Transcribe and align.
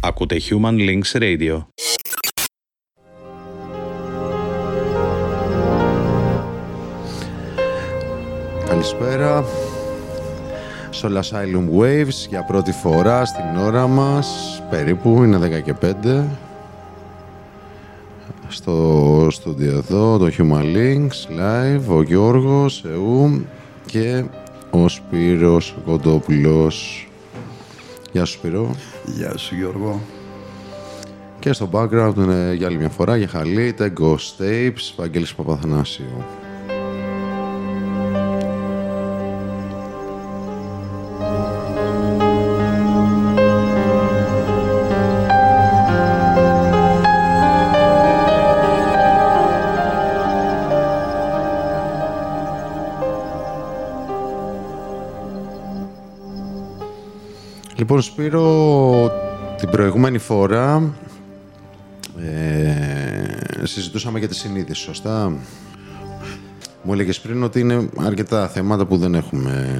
Ακούτε 0.00 0.40
Human 0.50 0.78
Links 0.78 1.20
Radio. 1.20 1.64
Καλησπέρα. 8.66 9.44
Soul 11.02 11.16
Asylum 11.16 11.80
Waves 11.80 12.28
για 12.28 12.44
πρώτη 12.44 12.72
φορά 12.72 13.24
στην 13.24 13.56
ώρα 13.56 13.86
μας. 13.86 14.28
Περίπου 14.70 15.22
είναι 15.22 15.38
10 15.38 15.60
και 15.60 15.74
5. 15.74 16.24
Στο 18.48 19.26
στούντιο 19.30 19.76
εδώ, 19.76 20.18
το 20.18 20.30
Human 20.38 20.76
Links, 20.76 21.40
live, 21.40 21.96
ο 21.96 22.02
Γιώργος, 22.02 22.84
εού 22.84 23.46
και 23.86 24.24
ο 24.70 24.88
Σπύρος 24.88 25.74
Κοντόπουλος. 25.86 27.06
Γεια 28.12 28.24
σου 28.24 28.32
Σπύρο. 28.32 28.76
Γεια 29.04 29.36
σου 29.36 29.54
Γιώργο. 29.54 30.00
Και 31.38 31.52
στο 31.52 31.68
background 31.72 32.12
είναι 32.16 32.54
για 32.54 32.66
άλλη 32.66 32.76
μια 32.76 32.88
φορά 32.88 33.16
για 33.16 33.28
Χαλίτε, 33.28 33.92
Ghost 34.00 34.42
Tapes, 34.42 34.92
Βαγγέλης 34.96 35.34
Παπαθανάσιου. 35.34 36.24
Λοιπόν, 57.82 58.02
Σπύρο, 58.02 59.10
την 59.58 59.70
προηγούμενη 59.70 60.18
φορά 60.18 60.94
ε, 62.18 63.66
συζητούσαμε 63.66 64.18
για 64.18 64.28
τη 64.28 64.34
συνείδηση, 64.34 64.80
σωστά; 64.80 65.32
Μου 66.82 66.92
έλεγες 66.92 67.20
πριν 67.20 67.42
ότι 67.42 67.60
είναι 67.60 67.88
αρκετά 67.98 68.48
θέματα 68.48 68.86
που 68.86 68.96
δεν 68.96 69.14
έχουμε 69.14 69.76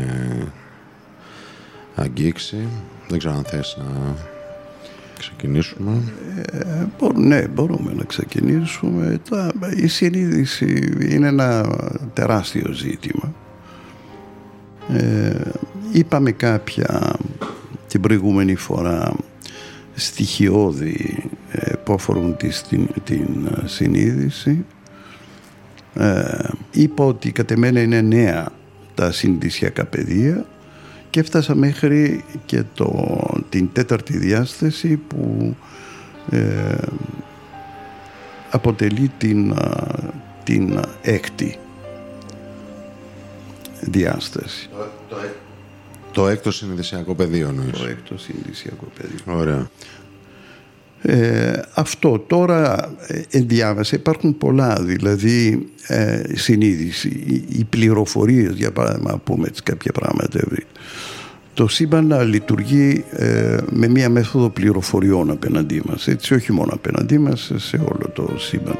αγγίξει. 1.94 2.68
Δεν 3.08 3.18
ξέρω 3.18 3.34
αν 3.34 3.44
θες 3.44 3.78
να 3.78 4.16
ξεκινήσουμε. 5.18 6.02
Ε, 6.52 6.86
ναι, 7.14 7.48
μπορούμε 7.48 7.92
να 7.96 8.04
ξεκινήσουμε. 8.04 9.20
η 9.76 9.86
συνείδηση 9.86 10.96
είναι 11.08 11.28
ένα 11.28 11.78
τεράστιο 12.12 12.72
ζήτημα. 12.72 13.32
Ε, 14.92 15.50
είπαμε 15.92 16.30
κάποια 16.30 17.16
την 17.92 18.00
προηγούμενη 18.00 18.54
φορά 18.54 19.14
στοιχειώδη 19.94 21.30
ε, 21.50 21.72
που 21.84 21.92
αφορούν 21.92 22.36
την, 22.36 22.88
την 23.04 23.46
ε, 23.46 23.66
συνείδηση. 23.68 24.64
Ε, 25.94 26.48
είπα 26.70 27.04
ότι 27.04 27.32
κατ' 27.32 27.50
εμένα 27.50 27.80
είναι 27.80 28.00
νέα 28.00 28.52
τα 28.94 29.12
συνειδησιακά 29.12 29.84
πεδία 29.84 30.46
και 31.10 31.20
έφτασα 31.20 31.54
μέχρι 31.54 32.24
και 32.46 32.62
το, 32.74 33.18
την 33.48 33.68
τέταρτη 33.72 34.18
διάσταση 34.18 34.96
που 34.96 35.56
ε, 36.30 36.74
αποτελεί 38.50 39.10
την, 39.18 39.54
την 40.44 40.80
έκτη 41.02 41.58
διάσταση. 43.80 44.68
Το 45.08 45.16
έκτος 46.20 46.56
συνειδησιακό 46.56 47.14
πεδίο 47.14 47.48
εννοείς. 47.48 47.78
Το 47.78 47.86
έκτος 47.86 48.22
συνειδησιακό 48.22 48.86
πεδίο. 48.98 49.38
Ωραία. 49.38 49.70
Ε, 51.04 51.60
αυτό 51.74 52.18
τώρα 52.26 52.94
ε, 53.06 53.22
ενδιάβασα 53.30 53.96
υπάρχουν 53.96 54.38
πολλά 54.38 54.82
δηλαδή 54.82 55.68
ε, 55.86 56.22
συνείδηση 56.34 57.08
οι 57.48 57.64
πληροφορίες 57.64 58.54
για 58.54 58.72
παράδειγμα 58.72 59.20
πούμε 59.24 59.46
έτσι 59.46 59.62
κάποια 59.62 59.92
πράγματα 59.92 60.40
το 61.54 61.68
σύμπαν 61.68 62.28
λειτουργεί 62.28 63.04
ε, 63.10 63.56
με 63.70 63.88
μία 63.88 64.08
μέθοδο 64.08 64.50
πληροφοριών 64.50 65.30
απέναντί 65.30 65.82
μας 65.84 66.08
έτσι 66.08 66.34
όχι 66.34 66.52
μόνο 66.52 66.72
απέναντί 66.72 67.18
μας 67.18 67.52
σε 67.56 67.76
όλο 67.76 68.10
το 68.14 68.34
σύμπαν 68.38 68.78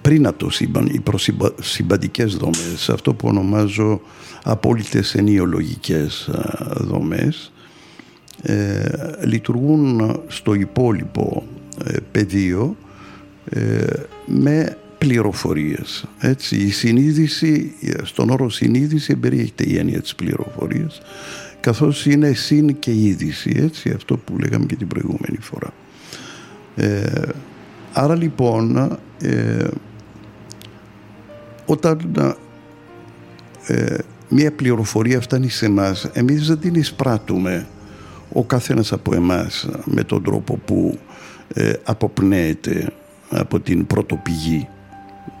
πριν 0.00 0.26
από 0.26 0.38
το 0.38 0.50
σύμπαν 0.50 0.86
οι 0.86 1.00
προσυμπαντικές 1.00 2.36
δομές 2.36 2.90
αυτό 2.92 3.14
που 3.14 3.28
ονομάζω 3.28 4.00
απόλυτες 4.44 5.14
ενιολογικές 5.14 6.30
δομές 6.76 7.52
ε, 8.42 8.84
λειτουργούν 9.24 10.20
στο 10.26 10.54
υπόλοιπο 10.54 11.42
ε, 11.84 11.96
πεδίο 12.12 12.76
ε, 13.50 13.84
με 14.26 14.76
πληροφορίες. 14.98 16.04
Έτσι, 16.18 16.56
η 16.56 16.70
συνείδηση, 16.70 17.74
στον 18.02 18.30
όρο 18.30 18.50
συνείδηση 18.50 19.16
περιέχεται 19.16 19.64
η 19.66 19.76
έννοια 19.76 20.00
της 20.00 20.14
πληροφορίας 20.14 21.00
καθώς 21.60 22.06
είναι 22.06 22.32
συν 22.32 22.78
και 22.78 22.94
είδηση, 22.94 23.52
έτσι, 23.56 23.90
αυτό 23.90 24.16
που 24.16 24.38
λέγαμε 24.38 24.66
και 24.66 24.76
την 24.76 24.86
προηγούμενη 24.86 25.38
φορά. 25.40 25.72
Ε, 26.76 27.28
άρα 27.92 28.14
λοιπόν, 28.14 28.98
ε, 29.22 29.68
όταν 31.66 31.98
ε, 33.66 33.96
μία 34.30 34.52
πληροφορία 34.52 35.20
φτάνει 35.20 35.48
σε 35.48 35.66
εμά, 35.66 35.96
εμείς 36.12 36.46
δεν 36.46 36.58
την 36.58 36.74
εισπράττουμε 36.74 37.66
ο 38.32 38.44
καθένας 38.44 38.92
από 38.92 39.14
εμάς 39.14 39.68
με 39.84 40.04
τον 40.04 40.22
τρόπο 40.22 40.56
που 40.64 40.98
ε, 41.54 41.72
αποπνέεται 41.84 42.92
από 43.30 43.60
την 43.60 43.86
πρωτοπηγή 43.86 44.68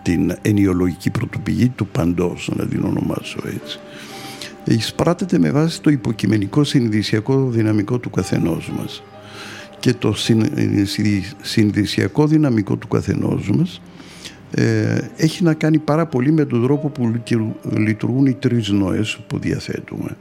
την 0.02 0.36
ενιολογική 0.42 1.10
πρωτοπηγή 1.10 1.68
του 1.68 1.86
παντός 1.86 2.50
να 2.56 2.66
την 2.66 2.84
ονομάσω 2.84 3.38
έτσι 3.54 3.78
εισπράττεται 4.64 5.38
με 5.38 5.50
βάση 5.50 5.80
το 5.82 5.90
υποκειμενικό 5.90 6.64
συνειδησιακό 6.64 7.48
δυναμικό 7.50 7.98
του 7.98 8.10
καθενός 8.10 8.72
μας 8.78 9.02
και 9.78 9.94
το 9.94 10.14
συνειδησιακό 11.42 12.26
δυναμικό 12.26 12.76
του 12.76 12.88
καθενός 12.88 13.50
μας 13.50 13.80
ε, 13.84 13.89
έχει 15.16 15.44
να 15.44 15.54
κάνει 15.54 15.78
πάρα 15.78 16.06
πολύ 16.06 16.32
με 16.32 16.44
τον 16.44 16.62
τρόπο 16.62 16.88
που 16.88 17.12
λειτουργούν 17.76 18.26
οι 18.26 18.34
τρεις 18.34 18.68
νόες 18.68 19.18
που 19.26 19.38
διαθέτουμε. 19.38 20.16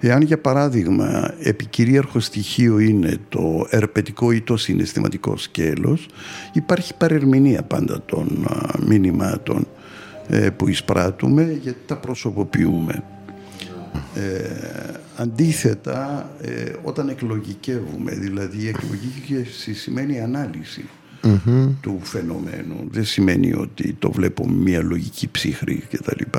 Εάν 0.00 0.22
για 0.22 0.38
παράδειγμα 0.38 1.34
επικυρίαρχο 1.42 2.20
στοιχείο 2.20 2.78
είναι 2.78 3.16
το 3.28 3.66
ερπετικό 3.70 4.32
ή 4.32 4.40
το 4.40 4.56
συναισθηματικό 4.56 5.36
σκέλος 5.36 6.08
υπάρχει 6.52 6.94
παρερμηνία 6.94 7.62
πάντα 7.62 8.02
των 8.06 8.46
μηνυμάτων 8.86 9.66
ε, 10.28 10.50
που 10.50 10.68
εισπράττουμε 10.68 11.58
γιατί 11.62 11.78
τα 11.86 11.96
προσωποποιούμε. 11.96 13.02
Ε, 14.14 14.92
αντίθετα, 15.16 16.30
ε, 16.40 16.72
όταν 16.82 17.08
εκλογικεύουμε, 17.08 18.12
δηλαδή 18.12 18.62
η 18.62 18.68
εκλογική 18.68 19.44
σημαίνει 19.72 20.20
ανάλυση 20.20 20.84
του 21.80 21.98
φαινομένου. 22.02 22.88
Δεν 22.90 23.04
σημαίνει 23.04 23.52
ότι 23.54 23.96
το 23.98 24.10
βλέπω 24.10 24.48
μια 24.48 24.82
λογική 24.82 25.28
ψύχρη 25.30 25.82
κτλ. 25.90 26.38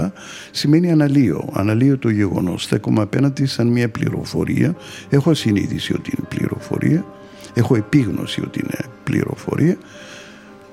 Σημαίνει 0.51 0.91
αναλύω. 0.91 1.49
Αναλύω 1.53 1.97
το 1.97 2.09
γεγονός. 2.09 2.63
Στέκομαι 2.63 3.01
απέναντι 3.01 3.45
σαν 3.45 3.67
μια 3.67 3.89
πληροφορία. 3.89 4.75
Έχω 5.09 5.33
συνείδηση 5.33 5.93
ότι 5.93 6.11
είναι 6.17 6.27
πληροφορία. 6.29 7.05
Έχω 7.53 7.75
επίγνωση 7.75 8.41
ότι 8.41 8.59
είναι 8.59 8.79
πληροφορία 9.03 9.77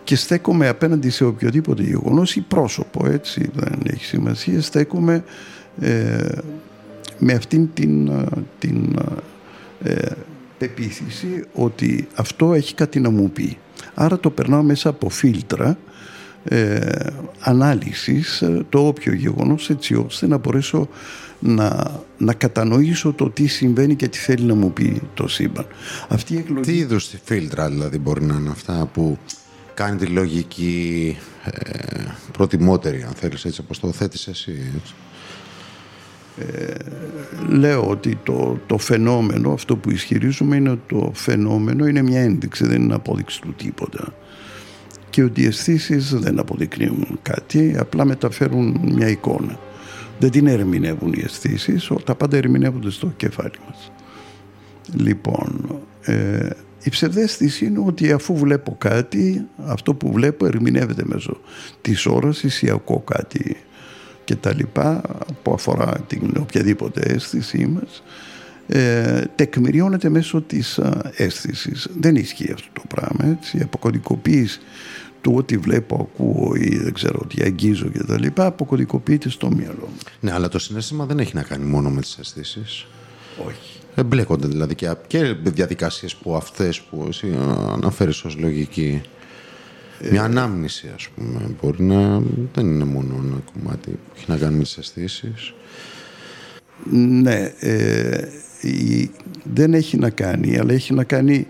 και 0.06 0.16
στέκομαι 0.16 0.68
απέναντι 0.68 1.10
σε 1.10 1.24
οποιοδήποτε 1.24 1.82
γεγονός 1.82 2.36
ή 2.36 2.40
πρόσωπο, 2.40 3.06
έτσι 3.06 3.50
δεν 3.54 3.80
έχει 3.86 4.04
σημασία, 4.04 4.62
στέκομαι 4.62 5.24
ε, 5.80 6.28
με 7.18 7.32
αυτήν 7.32 7.68
την, 7.74 8.10
την 8.58 8.96
ε, 9.82 10.10
πεποίθηση 10.58 11.44
ότι 11.52 12.08
αυτό 12.14 12.54
έχει 12.54 12.74
κάτι 12.74 13.00
να 13.00 13.10
μου 13.10 13.30
πει. 13.30 13.58
Άρα 13.98 14.18
το 14.18 14.30
περνάω 14.30 14.62
μέσα 14.62 14.88
από 14.88 15.08
φίλτρα 15.08 15.78
ε, 16.44 17.06
ανάλυσης 17.40 18.42
ε, 18.42 18.66
το 18.68 18.86
όποιο 18.86 19.12
γεγονός 19.12 19.70
έτσι 19.70 19.94
ώστε 19.94 20.26
να 20.26 20.36
μπορέσω 20.36 20.88
να, 21.38 21.90
να 22.18 22.32
κατανοήσω 22.34 23.12
το 23.12 23.30
τι 23.30 23.46
συμβαίνει 23.46 23.96
και 23.96 24.08
τι 24.08 24.18
θέλει 24.18 24.44
να 24.44 24.54
μου 24.54 24.72
πει 24.72 25.02
το 25.14 25.28
σύμπαν. 25.28 25.66
Αυτή 26.08 26.34
η 26.34 26.38
εκλογή... 26.38 26.70
Τι 26.70 26.78
είδους 26.78 27.14
φίλτρα 27.24 27.68
δηλαδή 27.68 27.98
μπορεί 27.98 28.24
να 28.24 28.34
είναι 28.34 28.50
αυτά 28.50 28.88
που 28.92 29.18
κάνει 29.74 29.96
τη 29.96 30.06
λογική 30.06 31.16
ε, 31.44 32.02
προτιμότερη 32.32 33.02
αν 33.02 33.12
θέλεις 33.14 33.44
έτσι 33.44 33.60
όπως 33.60 33.80
το 33.80 33.92
θέτεις 33.92 34.26
εσύ 34.26 34.72
έτσι; 34.76 34.94
Ε, 36.38 36.74
λέω 37.48 37.88
ότι 37.88 38.18
το, 38.22 38.58
το 38.66 38.78
φαινόμενο, 38.78 39.52
αυτό 39.52 39.76
που 39.76 39.90
ισχυρίζουμε 39.90 40.56
είναι 40.56 40.70
ότι 40.70 40.94
το 40.94 41.10
φαινόμενο 41.14 41.86
είναι 41.86 42.02
μια 42.02 42.20
ένδειξη, 42.20 42.66
δεν 42.66 42.82
είναι 42.82 42.94
απόδειξη 42.94 43.40
του 43.40 43.54
τίποτα. 43.56 44.14
Και 45.10 45.22
ότι 45.22 45.42
οι 45.42 45.46
αισθήσεις 45.46 46.14
δεν 46.14 46.38
αποδεικνύουν 46.38 47.18
κάτι, 47.22 47.74
απλά 47.78 48.04
μεταφέρουν 48.04 48.80
μια 48.82 49.08
εικόνα. 49.08 49.58
Δεν 50.18 50.30
την 50.30 50.46
ερμηνεύουν 50.46 51.12
οι 51.12 51.22
αισθήσεις, 51.24 51.90
τα 52.04 52.14
πάντα 52.14 52.36
ερμηνεύονται 52.36 52.90
στο 52.90 53.12
κεφάλι 53.16 53.56
μας. 53.66 53.92
Λοιπόν, 54.94 55.80
ε, 56.02 56.48
η 56.82 56.90
ψευδέστηση 56.90 57.66
είναι 57.66 57.82
ότι 57.86 58.12
αφού 58.12 58.36
βλέπω 58.36 58.76
κάτι, 58.78 59.46
αυτό 59.64 59.94
που 59.94 60.12
βλέπω 60.12 60.46
ερμηνεύεται 60.46 61.02
μέσω 61.04 61.40
της 61.80 62.06
όρασης 62.06 62.62
ή 62.62 62.70
ακούω 62.70 63.00
κάτι 63.00 63.56
και 64.26 64.36
τα 64.36 64.54
λοιπά 64.54 65.00
που 65.42 65.52
αφορά 65.52 66.00
την 66.06 66.32
οποιαδήποτε 66.40 67.00
αίσθησή 67.00 67.66
μας 67.66 68.02
ε, 68.66 69.22
τεκμηριώνεται 69.34 70.08
μέσω 70.08 70.40
της 70.40 70.78
α, 70.78 71.12
αίσθησης. 71.16 71.88
Δεν 71.98 72.16
ισχύει 72.16 72.52
αυτό 72.52 72.68
το 72.72 72.82
πράγμα. 72.88 73.38
Έτσι. 73.38 73.58
Η 73.58 73.62
αποκωδικοποίηση 73.62 74.60
του 75.20 75.32
ότι 75.36 75.56
βλέπω, 75.56 76.10
ακούω 76.10 76.54
ή 76.54 76.76
δεν 76.76 76.92
ξέρω 76.92 77.26
τι 77.26 77.42
αγγίζω 77.42 77.88
και 77.88 78.02
τα 78.02 78.18
λοιπά 78.18 78.46
αποκωδικοποιείται 78.46 79.28
στο 79.28 79.50
μυαλό 79.50 79.88
μου. 79.92 79.98
Ναι, 80.20 80.32
αλλά 80.32 80.48
το 80.48 80.58
συνέστημα 80.58 81.06
δεν 81.06 81.18
έχει 81.18 81.34
να 81.34 81.42
κάνει 81.42 81.64
μόνο 81.64 81.90
με 81.90 82.00
τις 82.00 82.18
αισθήσεις. 82.18 82.86
Όχι. 83.46 83.78
Εμπλέκονται 83.94 84.46
δηλαδή 84.46 84.74
και, 84.74 84.94
και 85.06 85.34
διαδικασίες 85.42 86.14
που 86.14 86.36
αυτές 86.36 86.80
που 86.80 87.04
εσύ 87.08 87.38
αναφέρεις 87.72 88.24
ως 88.24 88.36
λογική. 88.38 89.02
Μια 90.10 90.22
ανάμνηση 90.22 90.90
ας 90.94 91.08
πούμε. 91.08 91.40
Μπορεί 91.62 91.82
να 91.82 92.22
δεν 92.54 92.66
είναι 92.66 92.84
μόνο 92.84 93.14
ένα 93.24 93.36
κομμάτι 93.52 93.90
που 93.90 94.12
έχει 94.16 94.24
να 94.28 94.36
κάνει 94.36 94.56
με 94.56 94.62
τις 94.62 94.76
αισθήσεις. 94.78 95.54
Ναι, 96.90 97.52
ε, 97.58 98.28
η- 98.60 99.10
δεν 99.54 99.74
έχει 99.74 99.96
να 99.96 100.10
κάνει, 100.10 100.58
αλλά 100.58 100.72
έχει 100.72 100.94
να 100.94 101.04
κάνει 101.04 101.46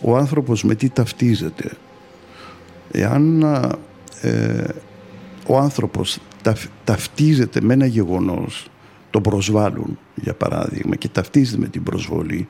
ο 0.00 0.16
άνθρωπος 0.16 0.64
με 0.64 0.74
τι 0.74 0.88
ταυτίζεται. 0.88 1.70
Εάν 2.90 3.44
α, 3.44 3.70
ε, 4.20 4.64
ο 5.46 5.58
άνθρωπος 5.58 6.18
ταφ- 6.42 6.68
ταυτίζεται 6.84 7.60
με 7.60 7.72
ένα 7.72 7.86
γεγονός, 7.86 8.68
τον 9.10 9.22
προσβάλλουν 9.22 9.98
για 10.14 10.34
παράδειγμα 10.34 10.96
και 10.96 11.08
ταυτίζεται 11.08 11.58
με 11.58 11.68
την 11.68 11.82
προσβολή, 11.82 12.48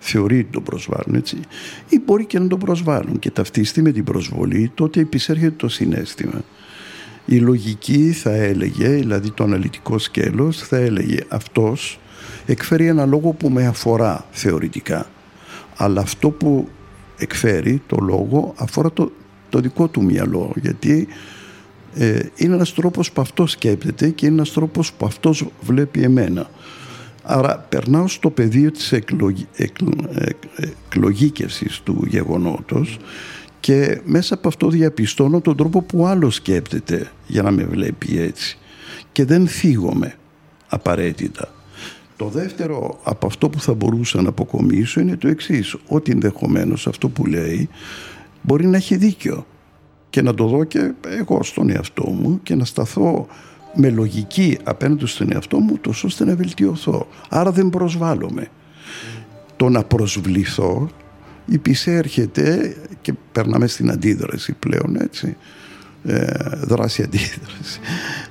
θεωρεί 0.00 0.38
ότι 0.38 0.48
τον 0.50 0.62
προσβάλλουν 0.62 1.14
έτσι, 1.14 1.40
ή 1.88 2.00
μπορεί 2.04 2.24
και 2.24 2.38
να 2.38 2.46
τον 2.46 2.58
προσβάλλουν 2.58 3.18
και 3.18 3.30
ταυτιστεί 3.30 3.82
με 3.82 3.92
την 3.92 4.04
προσβολή, 4.04 4.70
τότε 4.74 5.00
επισέρχεται 5.00 5.54
το 5.56 5.68
συνέστημα. 5.68 6.44
Η 7.24 7.38
λογική 7.38 8.12
θα 8.12 8.34
έλεγε, 8.34 8.88
δηλαδή 8.88 9.30
το 9.30 9.44
αναλυτικό 9.44 9.98
σκέλος 9.98 10.58
θα 10.58 10.76
έλεγε 10.76 11.18
αυτός 11.28 12.00
εκφέρει 12.46 12.86
ένα 12.86 13.06
λόγο 13.06 13.32
που 13.32 13.48
με 13.48 13.66
αφορά 13.66 14.26
θεωρητικά. 14.30 15.06
Αλλά 15.76 16.00
αυτό 16.00 16.30
που 16.30 16.68
εκφέρει 17.18 17.82
το 17.86 17.96
λόγο 18.00 18.54
αφορά 18.56 18.92
το, 18.92 19.12
το 19.48 19.60
δικό 19.60 19.88
του 19.88 20.04
μυαλό 20.04 20.52
γιατί 20.56 21.08
ε, 21.94 22.20
είναι 22.36 22.54
ένας 22.54 22.74
τρόπος 22.74 23.12
που 23.12 23.20
αυτός 23.20 23.50
σκέπτεται 23.50 24.08
και 24.08 24.26
είναι 24.26 24.34
ένας 24.34 24.52
τρόπος 24.52 24.92
που 24.92 25.06
αυτός 25.06 25.46
βλέπει 25.60 26.02
εμένα. 26.02 26.50
Άρα 27.22 27.66
περνάω 27.68 28.08
στο 28.08 28.30
πεδίο 28.30 28.70
της 28.70 28.92
εκλογ, 28.92 29.34
εκλ, 29.56 29.84
εκ- 30.14 30.44
εκλογήκευσης 30.88 31.80
του 31.80 32.04
γεγονότος 32.08 32.98
και 33.60 34.00
μέσα 34.04 34.34
από 34.34 34.48
αυτό 34.48 34.68
διαπιστώνω 34.68 35.40
τον 35.40 35.56
τρόπο 35.56 35.82
που 35.82 36.06
άλλος 36.06 36.34
σκέπτεται 36.34 37.10
για 37.26 37.42
να 37.42 37.50
με 37.50 37.64
βλέπει 37.64 38.18
έτσι 38.20 38.58
και 39.12 39.24
δεν 39.24 39.48
θίγομαι 39.48 40.14
απαραίτητα. 40.68 41.48
Το 42.16 42.26
δεύτερο 42.28 43.00
από 43.02 43.26
αυτό 43.26 43.48
που 43.48 43.60
θα 43.60 43.74
μπορούσα 43.74 44.22
να 44.22 44.28
αποκομίσω 44.28 45.00
είναι 45.00 45.16
το 45.16 45.28
εξής, 45.28 45.76
ότι 45.86 46.10
ενδεχομένως 46.12 46.86
αυτό 46.86 47.08
που 47.08 47.26
λέει 47.26 47.68
μπορεί 48.42 48.66
να 48.66 48.76
έχει 48.76 48.96
δίκιο 48.96 49.46
και 50.10 50.22
να 50.22 50.34
το 50.34 50.46
δω 50.46 50.64
και 50.64 50.92
εγώ 51.18 51.42
στον 51.42 51.70
εαυτό 51.70 52.10
μου 52.10 52.40
και 52.42 52.54
να 52.54 52.64
σταθώ 52.64 53.26
με 53.74 53.90
λογική 53.90 54.58
απέναντι 54.64 55.06
στον 55.06 55.32
εαυτό 55.32 55.58
μου 55.58 55.78
τόσο 55.80 56.06
ώστε 56.06 56.24
να 56.24 56.34
βελτιωθώ. 56.36 57.06
Άρα 57.28 57.52
δεν 57.52 57.70
προσβάλλομαι. 57.70 58.48
Το 59.56 59.68
να 59.68 59.84
προσβληθώ 59.84 60.90
υπησέρχεται 61.46 62.76
και 63.00 63.12
περνάμε 63.32 63.66
στην 63.66 63.90
αντίδραση 63.90 64.52
πλέον 64.52 64.96
έτσι 65.00 65.36
ε, 66.04 66.26
δράση 66.62 67.02
αντίδραση 67.02 67.80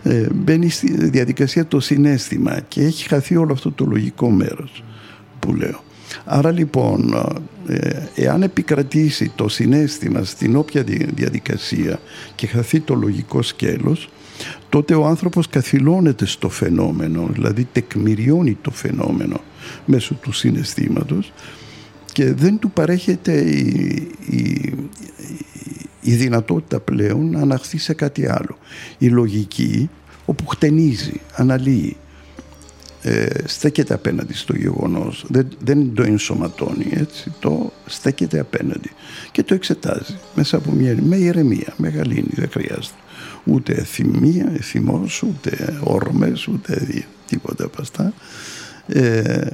ε, 0.04 0.28
μπαίνει 0.34 0.70
στη 0.70 1.08
διαδικασία 1.08 1.66
το 1.66 1.80
συνέστημα 1.80 2.60
και 2.68 2.82
έχει 2.82 3.08
χαθεί 3.08 3.36
όλο 3.36 3.54
αυτό 3.54 3.72
το 3.72 3.86
λογικό 3.86 4.30
μέρος 4.30 4.84
που 5.40 5.56
λέω 5.56 5.84
άρα 6.26 6.52
λοιπόν 6.52 7.14
ε, 7.68 8.02
εάν 8.16 8.44
επικρατήσει 8.44 9.32
το 9.36 9.48
συνέστημα 9.48 10.24
στην 10.24 10.56
όποια 10.56 10.84
δι- 10.84 11.14
διαδικασία 11.16 12.00
και 12.36 12.48
χαθεί 12.48 12.80
το 12.80 12.94
λογικό 12.94 13.42
σκέλος 13.42 14.10
τότε 14.70 14.96
ο 14.96 15.06
άνθρωπος 15.06 15.50
καθυλώνεται 15.50 16.26
στο 16.26 16.50
φαινόμενο 16.50 17.30
δηλαδή 17.32 17.68
τεκμηριώνει 17.72 18.58
το 18.62 18.72
φαινόμενο 18.72 19.40
μέσω 19.86 20.14
του 20.14 20.32
συναισθήματος 20.32 21.34
και 22.12 22.34
δεν 22.34 22.60
του 22.60 22.72
παρέχεται 22.72 23.42
η, 23.42 24.08
η, 24.30 24.74
η 26.02 26.14
δυνατότητα 26.14 26.80
πλέον 26.80 27.30
να 27.30 27.40
αναχθεί 27.40 27.78
σε 27.78 27.94
κάτι 27.94 28.28
άλλο. 28.28 28.58
Η 28.98 29.08
λογική 29.08 29.90
όπου 30.26 30.48
χτενίζει, 30.48 31.22
αναλύει, 31.36 31.98
ε, 33.02 33.28
στέκεται 33.46 33.94
απέναντι 33.94 34.34
στο 34.34 34.56
γεγονός, 34.56 35.26
δεν, 35.28 35.48
δεν 35.64 35.94
το 35.94 36.04
ενσωματώνει 36.04 36.88
έτσι, 36.92 37.34
το 37.40 37.72
στέκεται 37.86 38.40
απέναντι 38.40 38.92
και 39.32 39.44
το 39.44 39.54
εξετάζει 39.54 40.20
μέσα 40.36 40.58
από 40.58 40.72
μια 40.72 40.98
με 41.02 41.16
ηρεμία, 41.16 41.74
με 41.78 41.90
γαλήνη, 41.90 42.30
δεν 42.32 42.50
χρειάζεται 42.52 42.96
ούτε 43.44 43.84
θυμία, 43.84 44.52
θυμός, 44.62 45.24
ούτε 45.24 45.80
όρμες, 45.84 46.48
ούτε 46.48 46.76
δι- 46.76 47.06
τίποτα 47.28 47.66
από 47.66 47.82
αυτά. 47.82 48.14
Ε, 48.88 49.48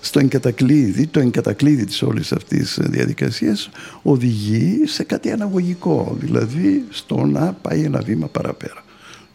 στο 0.00 0.18
εγκατακλείδι, 0.18 1.06
το 1.06 1.20
εγκατακλείδι 1.20 1.84
της 1.84 2.02
όλης 2.02 2.32
αυτής 2.32 2.74
της 2.74 2.88
διαδικασίας 2.88 3.70
οδηγεί 4.02 4.82
σε 4.86 5.02
κάτι 5.02 5.30
αναγωγικό, 5.30 6.16
δηλαδή 6.20 6.84
στο 6.90 7.24
να 7.24 7.52
πάει 7.52 7.82
ένα 7.82 8.00
βήμα 8.00 8.26
παραπέρα. 8.26 8.84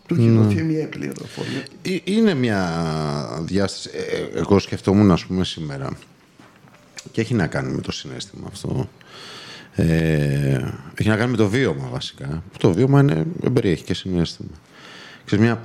Του 0.10 0.16
έχει 0.16 0.30
δοθεί 0.30 0.64
μια 0.64 0.88
πληροφορία. 0.88 1.64
Ε, 1.82 1.98
Είναι 2.04 2.34
μια 2.34 3.42
διάσταση. 3.42 3.90
Ε, 3.94 4.16
ε, 4.18 4.40
Εγώ 4.40 4.60
σκεφτόμουν, 4.60 5.12
ας 5.12 5.26
πούμε, 5.26 5.46
σήμερα 5.46 5.90
και 7.12 7.22
έχει 7.22 7.34
να 7.34 7.48
κάνει 7.48 7.72
με 7.74 7.82
το 7.82 7.92
συνέστημα 7.92 8.48
αυτό. 8.52 8.90
Ε, 9.76 10.60
έχει 10.96 11.10
να 11.10 11.16
κάνει 11.16 11.32
με 11.32 11.38
το 11.38 11.48
βίωμα, 11.50 11.88
βασικά. 11.92 12.44
Που 12.52 12.58
το 12.58 12.72
βίωμα 12.74 13.00
είναι, 13.00 13.26
περιέχει 13.54 13.84
και 13.84 13.94
συνέστημα. 13.94 14.50
Ξέρεις, 15.26 15.46
μια 15.46 15.62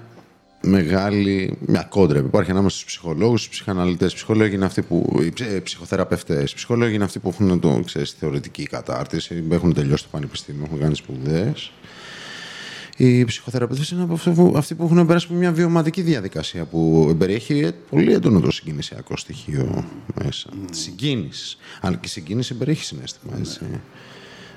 μεγάλη, 0.62 1.58
μια 1.66 1.82
κόντρα 1.82 2.20
που 2.20 2.26
υπάρχει 2.26 2.50
ανάμεσα 2.50 2.74
στους 2.74 2.86
ψυχολόγους, 2.86 3.40
στους 3.40 3.52
ψυχαναλυτές. 3.52 4.12
Οι 4.12 4.14
ψυχολόγοι 4.14 4.54
είναι 4.54 4.64
αυτοί 4.64 4.82
που, 4.82 5.18
οι 5.24 5.30
ψ- 5.32 5.40
ε, 5.52 5.60
ψυχοθεραπευτές. 5.60 6.52
Οι 6.52 6.54
ψυχολόγοι 6.54 6.94
είναι 6.94 7.04
αυτοί 7.04 7.18
που 7.18 7.28
έχουν 7.28 7.60
το, 7.60 7.82
ξέρεις, 7.84 8.10
θεωρητική 8.18 8.62
κατάρτιση, 8.62 9.44
έχουν 9.50 9.72
τελειώσει 9.74 10.02
το 10.02 10.08
πανεπιστήμιο, 10.12 10.62
έχουν 10.66 10.78
κάνει 10.80 10.94
σπουδές. 10.94 11.72
Οι 12.96 13.24
ψυχοθεραπευτές 13.24 13.90
είναι 13.90 14.02
από 14.02 14.12
αυτό 14.14 14.30
που- 14.30 14.54
αυτοί 14.56 14.74
που 14.74 14.84
έχουν 14.84 15.06
περάσει 15.06 15.26
από 15.30 15.38
μια 15.38 15.52
βιωματική 15.52 16.02
διαδικασία 16.02 16.64
που 16.64 17.14
περιέχει 17.18 17.70
πολύ 17.90 18.12
έντονο 18.12 18.40
το 18.40 18.50
συγκινησιακό 18.50 19.16
στοιχείο 19.16 19.84
μέσα. 20.24 20.48
Τη 20.70 20.76
συγκίνησης. 20.76 21.56
Αλλά 21.80 21.94
και 21.96 22.06
η 22.06 22.08
συγκίνηση 22.08 22.54
περιέχει 22.54 22.84
συνέστημα. 22.84 23.32
Έτσι. 23.38 23.60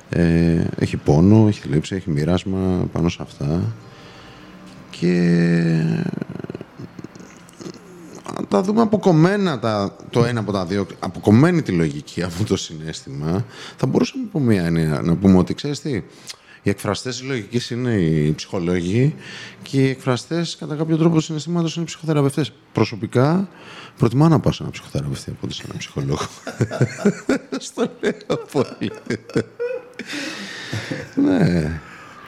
Ε, 0.09 0.65
έχει 0.79 0.97
πόνο, 0.97 1.47
έχει 1.47 1.61
θλίψη, 1.61 1.95
έχει 1.95 2.09
μοίρασμα 2.09 2.87
πάνω 2.91 3.09
σε 3.09 3.17
αυτά. 3.21 3.75
Και 4.89 5.11
αν 8.37 8.47
τα 8.47 8.61
δούμε 8.61 8.81
αποκομμένα 8.81 9.59
τα, 9.59 9.95
το 10.09 10.25
ένα 10.25 10.39
από 10.39 10.51
τα 10.51 10.65
δύο, 10.65 10.87
αποκομμένη 10.99 11.61
τη 11.61 11.71
λογική 11.71 12.23
από 12.23 12.43
το 12.43 12.57
συνέστημα, 12.57 13.45
θα 13.77 13.87
μπορούσαμε 13.87 14.23
από 14.27 14.39
μία 14.39 14.65
έννοια 14.65 15.01
να 15.03 15.15
πούμε 15.15 15.37
ότι 15.37 15.53
ξέρεις 15.53 15.81
τι, 15.81 16.03
οι 16.67 16.69
εκφραστές 16.69 17.17
της 17.17 17.27
λογικής 17.27 17.69
είναι 17.69 17.91
οι 17.91 18.33
ψυχολόγοι 18.33 19.15
και 19.61 19.81
οι 19.81 19.89
εκφραστές 19.89 20.55
κατά 20.55 20.75
κάποιο 20.75 20.97
τρόπο 20.97 21.15
του 21.15 21.21
συναισθήματος 21.21 21.75
είναι 21.75 21.83
οι 21.83 21.87
ψυχοθεραπευτές. 21.87 22.51
Προσωπικά 22.71 23.49
προτιμάω 23.97 24.27
να 24.27 24.39
πάω 24.39 24.51
σε 24.51 24.63
ένα 24.63 24.71
ψυχοθεραπευτή 24.71 25.29
από 25.29 25.39
ότι 25.43 25.53
σε 25.53 25.63
ένα 25.69 25.77
ψυχολόγο. 25.77 26.27
Στο 27.67 27.91
λέω 28.01 28.37
πολύ. 28.51 28.91
ναι. 31.25 31.81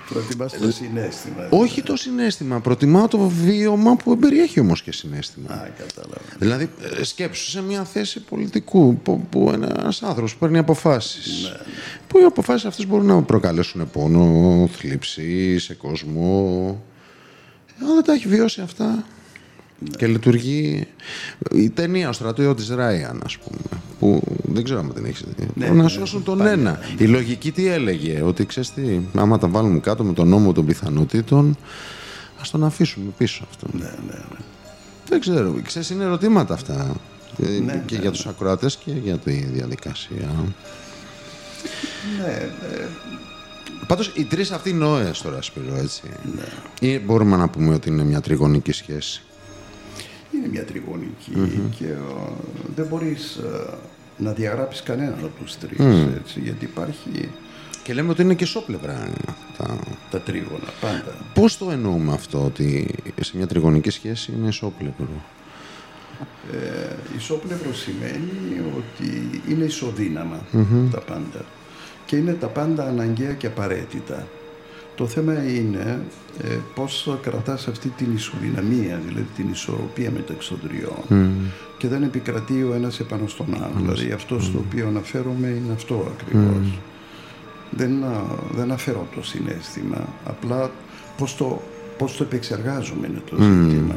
Προτιμάς 0.10 0.58
το 0.58 0.72
συνέστημα. 0.72 1.48
Όχι 1.50 1.84
το 1.84 1.96
συνέστημα. 1.96 2.60
Προτιμάω 2.60 3.08
το 3.08 3.18
βίωμα 3.18 3.96
που 3.96 4.18
περιέχει 4.18 4.60
όμως 4.60 4.82
και 4.82 4.92
συνέστημα. 4.92 5.54
Α, 5.54 5.68
κατάλαβα. 5.78 6.22
Δηλαδή, 6.40 6.70
ε, 7.00 7.04
σκέψου 7.04 7.50
σε 7.50 7.62
μια 7.62 7.84
θέση 7.84 8.20
πολιτικού 8.20 8.98
που, 8.98 9.28
που 9.30 9.50
ένα 9.54 9.94
άνθρωπος 10.02 10.36
παίρνει 10.36 10.58
αποφάσεις. 10.58 11.52
Που 12.08 12.20
οι 12.20 12.24
αποφάσεις 12.24 12.66
αυτές 12.66 12.88
μπορούν 12.88 13.06
να 13.06 13.22
προκαλέσουν 13.22 13.90
πόνο, 13.92 14.68
θλίψη 14.78 15.60
σε 15.60 15.74
κόσμο. 15.74 16.84
Αν 17.82 17.94
δεν 17.94 18.04
τα 18.04 18.14
έχει 18.14 18.28
βιώσει 18.28 18.62
αυτά. 18.62 19.06
Και 19.98 20.08
λειτουργεί. 20.08 20.88
Η 21.54 21.70
ταινία 21.70 22.10
Ο 22.10 22.12
στρατιώτης 22.12 22.70
Ράιαν, 22.70 23.22
ας 23.26 23.38
πούμε. 23.38 23.82
Που 24.00 24.22
δεν 24.54 24.64
ξέρω 24.64 24.80
αν 24.80 24.94
την 24.94 25.06
έχεις 25.06 25.24
δει. 25.38 25.48
Ναι, 25.56 25.68
να 25.68 25.74
ναι, 25.84 25.88
σώσουν 25.90 26.24
τον 26.24 26.38
πάλι, 26.38 26.50
ένα. 26.52 26.80
Η 26.98 27.06
λογική 27.06 27.52
τι 27.52 27.68
έλεγε, 27.68 28.22
Ότι 28.22 28.46
ξέρεις 28.46 28.74
τι, 28.74 29.00
άμα 29.16 29.38
τα 29.38 29.48
βάλουμε 29.48 29.80
κάτω 29.80 30.04
με 30.04 30.14
τον 30.14 30.28
νόμο 30.28 30.52
των 30.52 30.66
πιθανότητων, 30.66 31.58
ας 32.42 32.50
τον 32.52 32.64
αφήσουμε 32.64 33.12
πίσω 33.18 33.46
αυτό. 33.50 33.68
Ναι, 33.78 33.84
ναι, 34.08 34.14
ναι. 34.14 34.38
Δεν 35.10 35.20
ξέρω. 35.20 35.56
Ξέρεις, 35.64 35.90
είναι 35.90 36.04
ερωτήματα 36.04 36.54
αυτά. 36.54 36.96
Ε, 37.44 37.48
Ναι, 37.60 37.84
και 37.86 37.96
ναι, 37.96 38.02
για 38.02 38.12
τους 38.12 38.26
ακροατές 38.26 38.76
και 38.76 38.92
για 39.04 39.18
τη 39.18 39.32
διαδικασία. 39.32 40.30
Ναι, 42.20 42.32
ε, 42.32 42.88
Πάντως 43.88 44.12
οι 44.16 44.24
τρεις 44.24 44.52
αυτοί 44.52 44.74
νόες 44.74 45.22
τώρα 45.22 45.42
Σπύρο, 45.42 45.76
έτσι. 45.76 46.02
ναι. 46.36 46.88
Ή 46.90 47.00
μπορούμε 47.00 47.38
να 47.38 47.50
πούμε 47.50 47.74
ότι 47.74 47.90
είναι 47.90 48.04
μια 48.04 48.22
τριγωνική 48.22 48.72
σχέση; 48.72 49.22
Είναι 50.40 50.48
μια 50.52 50.66
τριγωνικη 50.66 51.32
και 51.78 51.86
ε, 51.86 51.98
δεν 52.76 52.86
μπορείς 52.86 53.36
ε, 53.36 53.74
να 54.18 54.32
διαγράψεις 54.32 54.84
κανέναν 54.84 55.14
από 55.14 55.44
τους 55.44 55.58
τρεις, 55.58 55.80
έτσι, 56.16 56.40
γιατί 56.40 56.66
υπάρχει 56.66 57.30
Και 57.84 57.94
λέμε 57.94 58.10
ότι 58.10 58.22
είναι 58.22 58.34
και 58.34 58.46
σόπλευρα. 58.46 59.10
Τα... 59.58 59.80
τα 60.12 60.20
τρίγωνα 60.20 60.70
πάντα. 60.82 61.16
Πώς 61.34 61.58
το 61.58 61.72
εννοούμε 61.72 62.14
αυτό 62.14 62.46
ότι 62.46 62.96
σε 63.22 63.38
μια 63.38 63.48
τριγωνική 63.48 63.90
σχέση 63.90 64.34
είναι 64.38 64.48
ισόπλευρο. 64.48 65.08
Ε, 66.52 67.18
ισόπλευρο 67.18 67.74
σημαίνει 67.74 68.62
ότι 68.78 69.42
είναι 69.50 69.64
ισοδύναμα 69.64 70.46
τα 70.92 71.00
πάντα 71.00 71.46
και 72.06 72.16
είναι 72.16 72.34
τα 72.34 72.48
πάντα 72.48 72.88
αναγκαία 72.88 73.34
και 73.34 73.48
απαραίτητα. 73.48 74.28
Το 75.00 75.08
θέμα 75.08 75.34
είναι 75.50 76.02
ε, 76.42 76.58
πώς 76.76 77.18
κρατάς 77.22 77.68
αυτή 77.68 77.90
την 77.90 78.08
ισοδυναμία, 78.16 79.02
δηλαδή 79.08 79.28
την 79.36 79.50
ισορροπία 79.52 80.12
μεταξύ 80.12 80.50
των 80.50 80.60
τριών 80.68 81.38
και 81.78 81.88
δεν 81.88 82.04
επικρατεί 82.04 82.64
ο 82.64 82.74
ένας 82.74 83.00
επάνω 83.00 83.28
στον 83.28 83.46
άλλο. 83.64 83.74
Δηλαδή 83.76 84.12
αυτό 84.12 84.40
στο 84.40 84.64
οποίο 84.68 84.88
αναφέρομαι 84.88 85.48
είναι 85.48 85.74
αυτό 85.74 86.12
ακριβώς. 86.14 86.80
Δεν, 87.70 88.04
α, 88.04 88.24
δεν 88.56 88.72
αφαιρώ 88.72 89.08
το 89.16 89.24
συνέστημα, 89.24 90.08
απλά 90.26 90.72
πώς 91.18 91.36
το, 91.36 91.62
πώς 91.98 92.18
το 92.18 92.24
επεξεργάζομαι 92.24 93.08
είναι 93.08 93.22
το 93.30 93.36
ζήτημα 93.36 93.96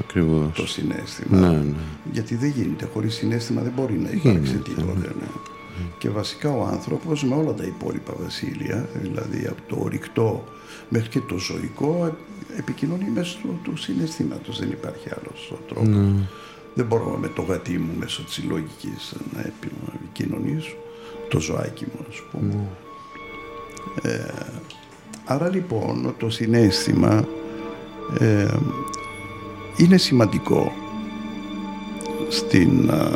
Ακριβώς. 0.00 0.52
το 0.54 0.66
συνέστημα. 0.66 1.38
Ναι, 1.38 1.56
ναι. 1.56 1.74
Γιατί 2.12 2.34
δεν 2.34 2.52
γίνεται. 2.56 2.88
Χωρίς 2.92 3.14
συνέστημα 3.14 3.62
δεν 3.62 3.72
μπορεί 3.76 3.98
να 3.98 4.10
υπάρξει 4.10 4.56
τίποτε. 4.56 5.14
Ναι. 5.20 5.26
Και 5.98 6.08
βασικά 6.10 6.50
ο 6.50 6.62
άνθρωπος 6.64 7.24
με 7.24 7.34
όλα 7.34 7.52
τα 7.54 7.64
υπόλοιπα 7.64 8.12
βασίλεια, 8.22 8.88
δηλαδή 9.02 9.46
από 9.46 9.62
το 9.68 9.76
ορυκτό 9.80 10.44
μέχρι 10.88 11.08
και 11.08 11.20
το 11.20 11.38
ζωικό, 11.38 12.16
επικοινωνεί 12.58 13.10
μέσω 13.14 13.38
του, 13.42 13.58
του 13.62 13.76
συναισθήματος. 13.76 14.58
Δεν 14.58 14.70
υπάρχει 14.70 15.08
άλλος 15.20 15.50
ο 15.52 15.58
τρόπος. 15.68 15.88
Δεν 16.74 16.86
μπορώ 16.86 17.16
με 17.20 17.28
το 17.28 17.42
γατί 17.42 17.78
μου 17.78 17.92
μέσω 17.98 18.22
της 18.22 18.44
λογικής 18.48 19.14
να 19.34 19.40
επι- 19.40 19.72
επικοινωνήσω. 19.94 20.76
Το 21.28 21.40
ζωάκι 21.40 21.84
μου, 21.84 22.06
ας 22.08 22.22
πούμε. 22.30 22.54
Ε, 24.02 24.32
άρα 25.24 25.48
λοιπόν 25.48 26.14
το 26.18 26.30
συνέστημα 26.30 27.24
ε, 28.18 28.54
είναι 29.76 29.96
σημαντικό 29.96 30.72
στην 32.28 32.90
α, 32.90 33.08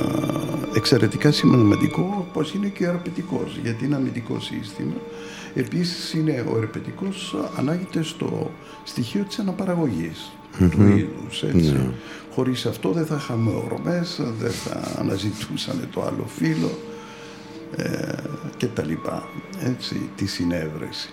εξαιρετικά 0.75 1.31
σημαντικό 1.33 2.26
πως 2.37 2.55
είναι 2.55 2.69
και 2.69 2.87
ο 2.87 2.89
ερπετικός 2.91 3.59
γιατί 3.63 3.85
είναι 3.85 3.95
αμυντικό 3.95 4.41
σύστημα. 4.41 4.95
Επίσης 5.55 6.13
είναι 6.13 6.45
ο 6.53 6.57
ερπετικός 6.57 7.37
ανάγεται 7.57 8.03
στο 8.03 8.51
στοιχείο 8.85 9.23
της 9.23 9.39
αναπαραγωγής. 9.39 10.33
Του 10.59 10.83
είδους 10.83 11.43
έτσι. 11.43 11.91
χωρίς 12.31 12.67
αυτό 12.67 12.91
δεν 12.93 13.07
θα 13.07 13.17
είχαμε 13.17 13.51
ορμές 13.51 14.21
δεν 14.41 14.51
θα 14.51 15.01
αναζητούσαμε 15.01 15.89
το 15.93 16.03
άλλο 16.03 16.27
φύλλο 16.37 16.79
ε, 17.77 18.15
και 18.57 18.67
τα 18.67 18.85
λοιπά. 18.85 19.29
Έτσι, 19.61 20.11
τη 20.17 20.27
συνέβρεση 20.27 21.11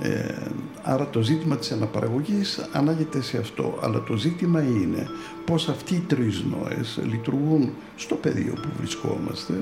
ε, 0.00 0.34
άρα 0.82 1.08
το 1.08 1.22
ζήτημα 1.22 1.56
της 1.56 1.72
αναπαραγωγής 1.72 2.68
ανάγεται 2.72 3.22
σε 3.22 3.38
αυτό. 3.38 3.78
Αλλά 3.82 4.02
το 4.02 4.16
ζήτημα 4.16 4.62
είναι 4.62 5.08
πώς 5.44 5.68
αυτοί 5.68 5.94
οι 5.94 6.04
τρεις 6.06 6.44
νόες 6.44 7.00
λειτουργούν 7.10 7.70
στο 7.96 8.14
πεδίο 8.14 8.52
που 8.52 8.68
βρισκόμαστε 8.78 9.54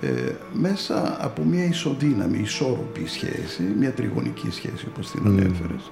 ε, 0.00 0.32
μέσα 0.52 1.16
από 1.20 1.44
μια 1.44 1.64
ισοδύναμη, 1.64 2.38
ισόρροπη 2.38 3.06
σχέση, 3.06 3.62
μια 3.78 3.92
τριγωνική 3.92 4.50
σχέση 4.50 4.86
όπως 4.88 5.10
την 5.10 5.26
ανέφερες. 5.26 5.90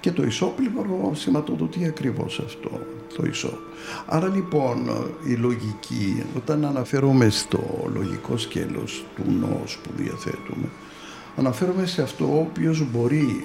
Και 0.00 0.12
το 0.12 0.22
ισόπλευρο 0.22 1.10
σηματοδοτεί 1.14 1.84
ακριβώς 1.84 2.42
αυτό, 2.46 2.70
το 3.16 3.24
ισό. 3.26 3.58
Άρα 4.06 4.28
λοιπόν 4.28 4.76
η 5.24 5.32
λογική, 5.34 6.22
όταν 6.36 6.64
αναφέρομαι 6.64 7.28
στο 7.28 7.90
λογικό 7.94 8.36
σκέλος 8.36 9.04
του 9.16 9.22
νόους 9.40 9.78
που 9.82 9.90
διαθέτουμε, 9.96 10.68
αναφέρομαι 11.40 11.86
σε 11.86 12.02
αυτό 12.02 12.24
ο 12.24 12.38
οποίος 12.50 12.84
μπορεί 12.92 13.44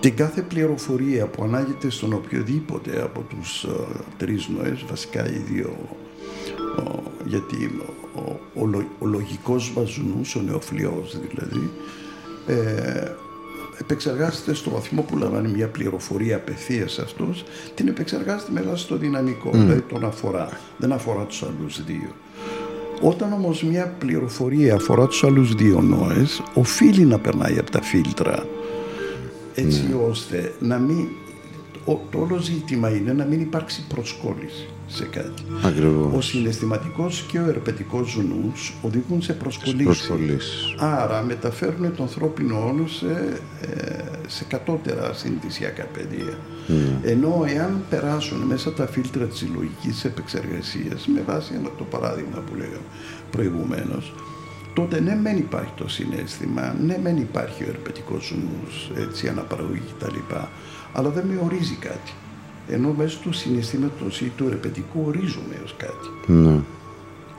την 0.00 0.16
κάθε 0.16 0.42
πληροφορία 0.42 1.26
που 1.26 1.42
ανάγεται 1.44 1.90
στον 1.90 2.12
οποιοδήποτε 2.12 3.02
από 3.02 3.20
τους 3.20 3.64
ε, 3.64 3.68
τρεις 4.16 4.48
νοές, 4.48 4.84
βασικά 4.88 5.26
οι 5.30 5.36
δύο, 5.52 5.76
ο, 6.78 7.02
γιατί 7.24 7.80
ο, 8.14 8.38
ο, 8.54 8.66
λο- 8.66 8.88
ο 8.98 9.06
λογικός 9.06 9.72
μας 9.76 9.96
νους, 10.16 10.34
ο 10.34 10.40
νεοφλιός 10.40 11.16
δηλαδή, 11.28 11.70
ε, 12.46 13.10
επεξεργάζεται 13.80 14.54
στο 14.54 14.70
βαθμό 14.70 15.02
που 15.02 15.16
λαμβάνει 15.16 15.48
μια 15.48 15.68
πληροφορία 15.68 16.36
απευθείας 16.36 16.98
αυτός, 16.98 17.44
την 17.74 17.88
επεξεργάζεται 17.88 18.52
μέσα 18.52 18.76
στο 18.76 18.96
δυναμικό, 18.96 19.50
δηλαδή 19.50 19.80
τον 19.80 20.04
αφορά, 20.04 20.48
δεν 20.78 20.92
αφορά 20.92 21.24
τους 21.24 21.42
άλλους 21.42 21.84
δύο. 21.84 22.10
Όταν 23.00 23.32
όμως 23.32 23.62
μια 23.62 23.94
πληροφορία 23.98 24.74
αφορά 24.74 25.06
τους 25.06 25.24
άλλους 25.24 25.54
δύο 25.54 25.80
νόες, 25.80 26.42
οφείλει 26.54 27.04
να 27.04 27.18
περνάει 27.18 27.58
από 27.58 27.70
τα 27.70 27.82
φίλτρα, 27.82 28.46
έτσι 29.54 29.84
ώστε 30.10 30.54
να 30.60 30.78
μην... 30.78 31.06
ο- 31.84 32.00
το 32.10 32.18
όλο 32.18 32.36
ζήτημα 32.38 32.96
είναι 32.96 33.12
να 33.12 33.24
μην 33.24 33.40
υπάρξει 33.40 33.84
προσκόλληση 33.94 34.68
σε 34.86 35.04
κάτι. 35.04 35.42
Ακριβώς. 35.62 36.14
Ο 36.16 36.20
συναισθηματικός 36.20 37.24
και 37.30 37.38
ο 37.38 37.48
ερπετικός 37.48 38.16
νους 38.16 38.74
οδηγούν 38.82 39.22
σε 39.22 39.32
προσκολήσεις. 39.32 39.84
Προσχολήσεις. 39.84 40.74
Άρα 40.78 41.22
μεταφέρουν 41.22 41.94
τον 41.96 42.06
ανθρώπινο 42.06 42.66
όλο 42.68 42.86
σε, 42.86 43.40
ε, 43.60 44.04
σε 44.26 44.44
κατώτερα 44.44 45.12
συνηθισιακά 45.12 45.84
πεδία. 45.84 46.38
Ενώ 47.02 47.44
εάν 47.46 47.84
περάσουν 47.90 48.38
μέσα 48.38 48.72
τα 48.72 48.86
φίλτρα 48.86 49.24
της 49.24 49.38
συλλογικής 49.38 50.04
επεξεργασίας, 50.04 51.06
με 51.06 51.22
βάση 51.26 51.52
ένα, 51.54 51.70
το 51.78 51.84
παράδειγμα 51.84 52.38
που 52.38 52.54
λέγαμε 52.54 52.86
προηγουμένως, 53.30 54.12
τότε 54.74 55.00
ναι 55.00 55.14
μεν 55.14 55.36
υπάρχει 55.36 55.72
το 55.76 55.88
συνέστημα, 55.88 56.74
ναι 56.80 56.98
μεν 57.02 57.16
υπάρχει 57.16 57.62
ο 57.64 57.66
ερπετικός 57.68 58.34
νους, 58.36 58.90
έτσι, 59.06 59.28
αναπαραγωγή 59.28 59.82
κτλ. 59.98 60.34
Αλλά 60.92 61.08
δεν 61.08 61.26
με 61.26 61.40
ορίζει 61.44 61.74
κάτι. 61.74 62.12
Ενώ 62.68 62.94
μέσα 62.98 63.18
του 63.22 63.32
συναισθήματος 63.32 64.20
ή 64.20 64.32
του 64.36 64.46
ερπετικού 64.50 65.02
ορίζομαι 65.06 65.60
ως 65.64 65.74
κάτι. 65.78 66.32
Ναι. 66.32 66.60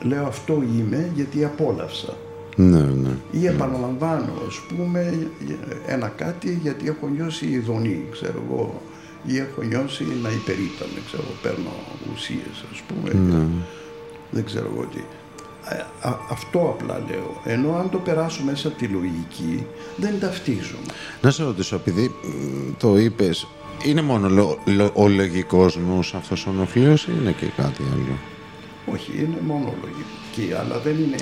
Λέω 0.02 0.26
αυτό 0.26 0.62
είμαι 0.76 1.10
γιατί 1.14 1.44
απόλαυσα. 1.44 2.16
Ναι, 2.56 2.80
ναι. 2.80 3.10
Ή 3.30 3.46
επαναλαμβάνω, 3.46 4.32
ας 4.48 4.60
πούμε, 4.68 5.28
ένα 5.86 6.08
κάτι 6.08 6.58
γιατί 6.62 6.86
έχω 6.88 7.08
νιώσει 7.08 7.46
ειδονή, 7.46 8.04
ξέρω 8.10 8.42
εγώ, 8.48 8.82
ή 9.26 9.36
έχω 9.38 9.62
νιώσει 9.62 10.04
να 10.22 10.28
υπερήπαμε, 10.30 10.98
ξέρω 11.06 11.22
εγώ, 11.26 11.34
παίρνω 11.42 11.70
ουσίες, 12.14 12.64
ας 12.72 12.80
πούμε, 12.80 13.10
δεν 14.30 14.44
ξέρω 14.44 14.70
εγώ 14.74 14.86
τι. 14.86 15.00
Ε, 15.68 15.76
α- 16.08 16.18
αυτό 16.30 16.76
απλά 16.80 17.02
λέω. 17.10 17.40
Ενώ 17.44 17.76
αν 17.76 17.90
το 17.90 17.98
περάσω 17.98 18.44
μέσα 18.44 18.68
από 18.68 18.76
τη 18.76 18.86
λογική, 18.86 19.66
δεν 19.96 20.20
ταυτίζομαι. 20.20 20.86
Να 21.22 21.30
σε 21.30 21.42
ρωτήσω, 21.44 21.76
επειδή 21.76 22.08
μ, 22.24 22.72
το 22.78 22.98
είπες, 22.98 23.46
είναι 23.84 24.02
μόνο 24.02 24.28
λο- 24.28 24.58
λο- 24.64 24.90
ο 24.94 25.08
λογικός 25.08 25.76
νους 25.76 26.14
αυτός 26.14 26.46
ο 26.46 26.50
νοφλίος 26.50 27.06
ή 27.06 27.12
είναι 27.22 27.32
και 27.32 27.46
κάτι 27.56 27.82
άλλο; 27.92 28.18
Όχι, 28.92 29.10
είναι 29.18 29.38
μόνο 29.46 29.74
λογική, 29.82 30.54
αλλά 30.54 30.78
δεν 30.78 30.94
είναι... 30.94 31.16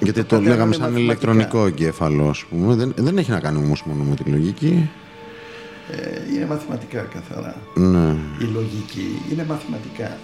Γιατί 0.00 0.24
το 0.24 0.36
πάντα 0.36 0.48
λέγαμε 0.48 0.62
είναι 0.64 0.72
σαν 0.74 0.82
μαθηματικά. 0.82 1.00
ηλεκτρονικό 1.02 1.66
εγκέφαλο, 1.66 2.28
ας 2.28 2.44
πούμε. 2.44 2.74
Δεν, 2.74 2.92
δεν 2.96 3.18
έχει 3.18 3.30
να 3.30 3.40
κάνει 3.40 3.58
όμως 3.58 3.82
μόνο 3.84 4.02
με 4.02 4.14
τη 4.14 4.30
λογική. 4.30 4.90
Ε, 5.90 6.34
είναι 6.34 6.46
μαθηματικά 6.46 7.00
καθαρά. 7.00 7.56
Ναι. 7.74 8.16
Η 8.38 8.44
λογική 8.52 9.22
είναι 9.32 9.44
μαθηματικά. 9.48 10.16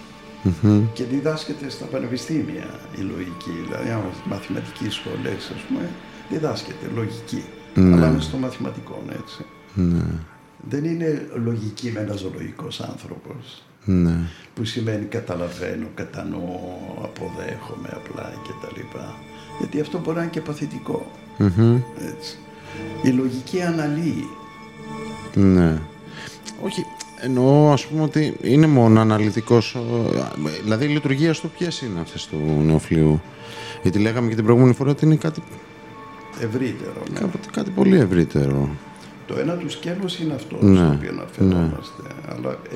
Και 0.93 1.03
διδάσκεται 1.03 1.69
στα 1.69 1.85
πανεπιστήμια 1.85 2.79
η 2.97 3.01
λογική. 3.01 3.51
Δηλαδή, 3.65 3.89
άμα 3.89 4.05
στις 4.13 4.25
μαθηματικές 4.29 4.93
σχολές, 4.93 5.51
ας 5.55 5.61
πούμε, 5.67 5.89
διδάσκεται 6.29 6.85
λογική. 6.95 7.43
Αλλά 7.75 8.07
είναι 8.09 8.21
στο 8.21 8.37
μαθηματικό, 8.37 9.03
έτσι. 9.11 9.45
Δεν 10.69 10.83
είναι 10.85 11.27
λογική 11.43 11.91
με 11.93 11.99
ένας 11.99 12.19
ζωολογικός 12.19 12.79
άνθρωπος. 12.81 13.63
Ναι. 13.85 14.15
Που 14.53 14.63
σημαίνει 14.65 15.05
καταλαβαίνω, 15.05 15.87
κατανοώ, 15.95 16.59
αποδέχομαι 17.03 17.89
απλά 17.93 18.33
κτλ. 18.43 18.79
Γιατί 19.59 19.79
αυτό 19.79 19.99
μπορεί 19.99 20.15
να 20.17 20.21
είναι 20.21 20.31
και 20.31 20.41
παθητικό. 20.41 21.11
Έτσι. 21.97 22.37
Η 23.03 23.09
λογική 23.09 23.61
αναλύει. 23.61 24.27
Ναι. 25.35 25.81
Όχι, 26.63 26.85
εννοώ 27.21 27.71
ας 27.71 27.85
πούμε 27.85 28.01
ότι 28.01 28.37
είναι 28.41 28.67
μόνο 28.67 28.99
αναλυτικός, 29.01 29.75
ο- 29.75 30.11
δηλαδή 30.63 30.85
η 30.85 30.87
λειτουργία 30.87 31.33
του 31.33 31.51
ποιες 31.57 31.81
είναι 31.81 31.99
αυτές 31.99 32.27
του 32.27 32.61
νεοφλίου. 32.65 33.21
Γιατί 33.81 33.99
λέγαμε 33.99 34.29
και 34.29 34.35
την 34.35 34.43
προηγούμενη 34.43 34.73
φορά 34.73 34.89
ότι 34.89 35.05
είναι 35.05 35.15
κάτι, 35.15 35.41
Ευρύτερο. 36.41 37.03
Ναι. 37.13 37.19
κάτι, 37.19 37.37
κάτι 37.51 37.69
πολύ 37.69 37.97
ευρύτερο. 37.97 38.69
Το 39.33 39.39
ένα 39.39 39.53
του 39.55 39.69
σκέλος 39.69 40.19
είναι 40.19 40.33
αυτό 40.33 40.57
Ναι, 40.61 40.75
στο 40.77 40.91
οποίο 40.97 41.09
αναφερόμαστε. 41.09 42.01
Αλλά 42.29 42.51
ε, 42.71 42.75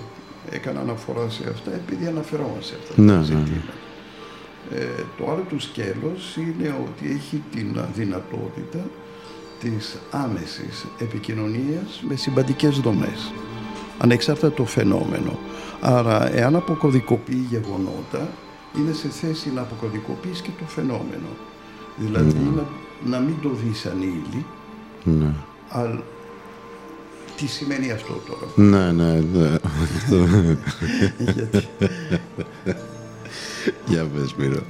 έκανα 0.56 0.80
αναφορά 0.80 1.30
σε 1.30 1.44
αυτά 1.50 1.74
επειδή 1.74 2.08
αναφερόμαστε 2.08 2.64
σε 2.64 2.76
αυτά 2.82 3.02
Ναι, 3.02 3.08
τα 3.08 3.14
ναι, 3.14 3.20
ναι. 3.20 3.24
ζητήματα. 3.26 3.74
Ε, 4.72 5.04
το 5.18 5.32
άλλο 5.32 5.44
του 5.50 5.60
σκέλος 5.60 6.36
είναι 6.38 6.76
ότι 6.86 7.12
έχει 7.16 7.44
την 7.56 7.78
δυνατότητα 7.96 8.80
της 9.60 9.98
άμεσης 10.12 10.86
επικοινωνίας 11.00 12.04
με 12.08 12.16
συμπαντικές 12.16 12.80
δομές, 12.80 13.32
ανεξάρτητα 13.98 14.52
το 14.52 14.66
φαινόμενο. 14.66 15.38
Άρα, 15.82 16.36
εάν 16.36 16.56
αποκωδικοποιεί 16.56 17.46
γεγονότα, 17.50 18.30
είναι 18.78 18.94
σε 18.94 19.08
θέση 19.08 19.52
να 19.56 19.62
αποκωδικοποιήσει 19.62 20.42
και 20.42 20.50
το 20.60 20.66
φαινόμενο. 20.68 21.30
Δηλαδή, 21.98 22.40
να, 22.56 22.64
να 23.10 23.20
μην 23.20 23.36
το 23.42 23.50
δεις 23.50 23.80
σαν 23.80 24.02
ύλη, 24.02 24.46
Ναι. 25.04 25.34
αλλά 25.70 26.04
τι 27.38 27.48
σημαίνει 27.48 27.92
αυτό 27.92 28.22
τώρα; 28.28 28.70
Ναι, 28.70 28.92
ναι, 28.92 29.14
ναι. 29.34 29.56
Αυτό. 29.56 30.16
Γιατί; 31.24 31.68
Για 33.86 34.04
πες, 34.06 34.30
Σπύρο. 34.30 34.64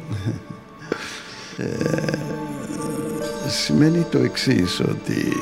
σημαίνει 3.48 4.06
το 4.12 4.18
εξής 4.18 4.80
ότι 4.80 5.34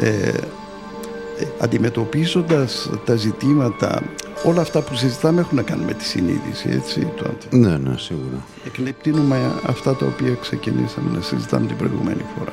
ε, 0.00 0.28
ε, 0.28 1.46
αντιμετωπίζοντας 1.60 2.90
τα 3.04 3.14
ζητήματα 3.16 4.02
όλα 4.44 4.60
αυτά 4.60 4.80
που 4.82 4.94
συζητάμε 4.94 5.40
έχουν 5.40 5.56
να 5.56 5.62
κάνουν 5.62 5.84
με 5.84 5.92
τη 5.92 6.04
συνείδηση 6.04 6.68
έτσι 6.70 7.08
τότε. 7.16 7.56
Ναι, 7.56 7.76
ναι, 7.76 7.94
σίγουρα. 7.98 8.44
Εκλεπτύνουμε 8.66 9.52
αυτά 9.66 9.94
τα 9.94 10.06
οποία 10.06 10.34
ξεκινήσαμε 10.40 11.10
να 11.16 11.20
συζητάμε 11.22 11.66
την 11.66 11.76
προηγούμενη 11.76 12.24
φορά. 12.38 12.52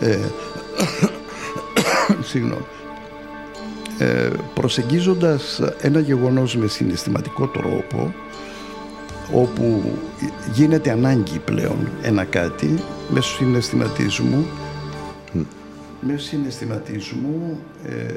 Ε, 0.00 0.18
συγγνώμη. 2.30 2.64
Ε, 3.98 4.30
προσεγγίζοντας 4.54 5.60
ένα 5.80 6.00
γεγονός 6.00 6.56
με 6.56 6.66
συναισθηματικό 6.66 7.46
τρόπο 7.46 8.14
όπου 9.32 9.82
γίνεται 10.52 10.90
ανάγκη 10.90 11.38
πλέον 11.38 11.88
ένα 12.02 12.24
κάτι 12.24 12.82
μέσω 13.08 13.34
συναισθηματισμού 13.34 14.46
μέσω 16.00 16.24
συναισθηματισμού 16.24 17.58
ε, 17.86 18.14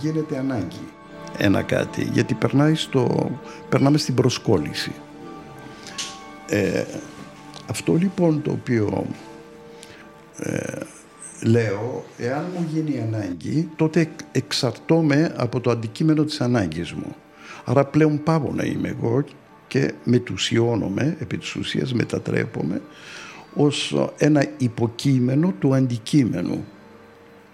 γίνεται 0.00 0.38
ανάγκη 0.38 0.88
ένα 1.38 1.62
κάτι 1.62 2.08
γιατί 2.12 2.34
περνάει 2.34 2.74
στο, 2.74 3.30
περνάμε 3.68 3.98
στην 3.98 4.14
προσκόλληση 4.14 4.92
ε, 6.48 6.84
αυτό 7.70 7.94
λοιπόν 7.94 8.42
το 8.42 8.50
οποίο 8.50 9.06
ε, 10.38 10.78
λέω 11.42 12.04
εάν 12.18 12.44
μου 12.54 12.66
γίνει 12.72 13.00
ανάγκη 13.00 13.68
τότε 13.76 14.00
εκ- 14.00 14.20
εξαρτώμαι 14.32 15.34
από 15.36 15.60
το 15.60 15.70
αντικείμενο 15.70 16.24
της 16.24 16.40
ανάγκης 16.40 16.92
μου 16.92 17.14
άρα 17.64 17.84
πλέον 17.84 18.22
πάω 18.22 18.50
να 18.54 18.64
είμαι 18.64 18.88
εγώ 18.88 19.24
και 19.68 19.92
μετουσιώνομαι 20.04 21.16
επί 21.20 21.36
της 21.38 21.54
ουσίας 21.56 21.92
μετατρέπομαι 21.94 22.82
ως 23.54 23.96
ένα 24.18 24.46
υποκείμενο 24.58 25.52
του 25.58 25.74
αντικείμενου 25.74 26.64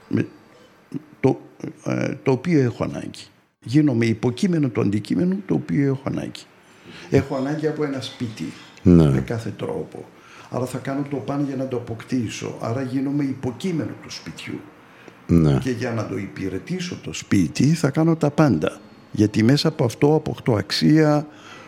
με- 0.08 0.26
το, 1.20 1.40
ε, 1.84 2.14
το 2.22 2.30
οποίο 2.30 2.60
έχω 2.60 2.84
ανάγκη. 2.84 3.24
Γίνομαι 3.64 4.06
υποκείμενο 4.06 4.68
του 4.68 4.80
αντικείμενου 4.80 5.42
το 5.46 5.54
οποίο 5.54 5.86
έχω 5.86 6.02
ανάγκη. 6.04 6.42
Έχω 7.10 7.36
ανάγκη 7.36 7.66
από 7.66 7.84
ένα 7.84 8.00
σπίτι 8.00 8.52
Ναι. 8.82 9.10
με 9.10 9.20
κάθε 9.20 9.50
τρόπο. 9.56 10.04
Άρα 10.50 10.64
θα 10.64 10.78
κάνω 10.78 11.06
το 11.10 11.16
παν 11.16 11.44
για 11.46 11.56
να 11.56 11.68
το 11.68 11.76
αποκτήσω. 11.76 12.56
Άρα 12.60 12.82
γίνομαι 12.82 13.24
υποκείμενο 13.24 13.90
του 14.02 14.10
σπιτιού. 14.10 14.60
Ναι. 15.26 15.58
Και 15.58 15.70
για 15.70 15.90
να 15.90 16.06
το 16.06 16.16
υπηρετήσω 16.16 16.96
το 17.02 17.12
σπίτι 17.12 17.66
θα 17.66 17.90
κάνω 17.90 18.16
τα 18.16 18.30
πάντα. 18.30 18.80
Γιατί 19.12 19.42
μέσα 19.42 19.68
από 19.68 19.84
αυτό 19.84 20.14
αποκτώ 20.14 20.52
αξία 20.54 21.26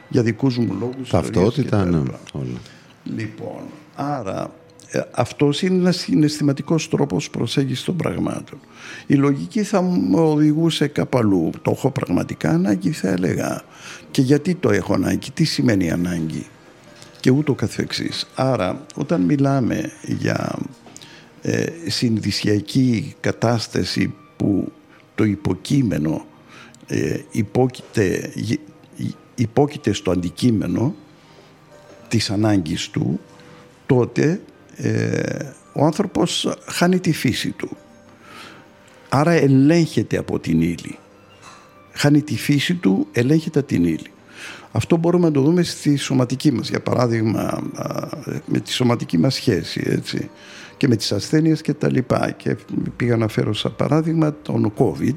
για 0.08 0.22
δικούς 0.22 0.58
μου 0.58 0.76
λόγους. 0.80 0.94
ιστορίες 1.00 1.30
Ταυτότητα, 1.32 1.82
κτλ. 1.82 1.90
ναι. 1.90 2.02
Όλα. 2.32 2.58
Λοιπόν, 3.04 3.60
άρα 3.94 4.50
ε, 4.90 5.00
αυτός 5.10 5.62
είναι 5.62 5.76
ένας 5.78 5.96
συναισθηματικός 5.96 6.88
τρόπος 6.88 7.30
προσέγγισης 7.30 7.84
των 7.84 7.96
πραγμάτων. 7.96 8.58
Η 9.06 9.14
λογική 9.14 9.62
θα 9.62 9.80
μου 9.80 10.18
οδηγούσε 10.32 10.86
κάπου 10.86 11.18
αλλού. 11.18 11.50
Το 11.62 11.70
έχω 11.70 11.90
πραγματικά 11.90 12.50
ανάγκη, 12.50 12.90
θα 12.90 13.08
έλεγα. 13.08 13.62
Και 14.10 14.22
γιατί 14.22 14.54
το 14.54 14.70
έχω 14.70 14.94
ανάγκη, 14.94 15.30
τι 15.30 15.44
σημαίνει 15.44 15.90
ανάγκη; 15.90 16.46
Και 17.26 17.32
ούτω 17.32 17.54
καθεξής. 17.54 18.26
Άρα, 18.34 18.86
όταν 18.94 19.20
μιλάμε 19.20 19.92
για 20.02 20.58
ε, 21.42 21.66
συνδυσιακή 21.86 23.14
κατάσταση 23.20 24.14
που 24.36 24.72
το 25.14 25.24
υποκείμενο 25.24 26.26
ε, 26.86 27.18
υπόκειται, 27.30 28.30
γι- 28.34 28.60
υπόκειται 29.34 29.92
στο 29.92 30.10
αντικείμενο 30.10 30.94
της 32.08 32.30
ανάγκης 32.30 32.88
του, 32.88 33.20
τότε 33.86 34.40
ε, 34.76 35.50
ο 35.72 35.84
άνθρωπος 35.84 36.54
χάνει 36.66 37.00
τη 37.00 37.12
φύση 37.12 37.50
του. 37.50 37.76
Άρα 39.08 39.32
ελέγχεται 39.32 40.16
από 40.18 40.38
την 40.38 40.60
ύλη. 40.60 40.98
Χάνει 41.92 42.22
τη 42.22 42.36
φύση 42.36 42.74
του, 42.74 43.06
ελέγχεται 43.12 43.58
από 43.58 43.68
την 43.68 43.84
ύλη. 43.84 44.10
Αυτό 44.72 44.96
μπορούμε 44.96 45.26
να 45.26 45.32
το 45.32 45.40
δούμε 45.40 45.62
στη 45.62 45.96
σωματική 45.96 46.52
μας, 46.52 46.68
για 46.68 46.80
παράδειγμα, 46.80 47.40
α, 47.74 48.08
με 48.46 48.60
τη 48.60 48.72
σωματική 48.72 49.18
μας 49.18 49.34
σχέση, 49.34 49.82
έτσι, 49.84 50.30
και 50.76 50.88
με 50.88 50.96
τις 50.96 51.12
ασθένειες 51.12 51.60
και 51.60 51.74
τα 51.74 51.90
λοιπά. 51.90 52.30
Και 52.30 52.56
πήγα 52.96 53.16
να 53.16 53.28
φέρω 53.28 53.54
σαν 53.54 53.76
παράδειγμα 53.76 54.34
τον 54.42 54.72
COVID, 54.78 55.16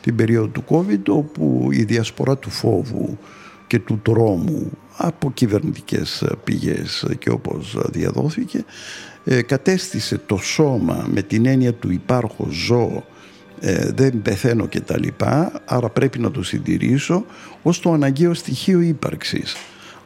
την 0.00 0.16
περίοδο 0.16 0.46
του 0.46 0.64
COVID, 0.68 1.02
όπου 1.08 1.68
η 1.72 1.82
διασπορά 1.82 2.36
του 2.36 2.50
φόβου 2.50 3.18
και 3.66 3.78
του 3.78 4.00
τρόμου 4.02 4.70
από 4.96 5.30
κυβερνητικές 5.32 6.24
πηγές 6.44 7.06
και 7.18 7.30
όπως 7.30 7.76
διαδόθηκε, 7.90 8.64
ε, 9.24 9.42
κατέστησε 9.42 10.18
το 10.26 10.36
σώμα 10.36 11.06
με 11.12 11.22
την 11.22 11.46
έννοια 11.46 11.74
του 11.74 11.90
υπάρχω 11.90 12.46
ζώο 12.50 13.04
ε, 13.60 13.90
δεν 13.94 14.22
πεθαίνω 14.22 14.66
και 14.66 14.80
τα 14.80 14.98
λοιπά, 14.98 15.62
άρα 15.64 15.88
πρέπει 15.88 16.18
να 16.18 16.30
το 16.30 16.42
συντηρήσω 16.42 17.24
ως 17.62 17.80
το 17.80 17.92
αναγκαίο 17.92 18.34
στοιχείο 18.34 18.80
ύπαρξης. 18.80 19.56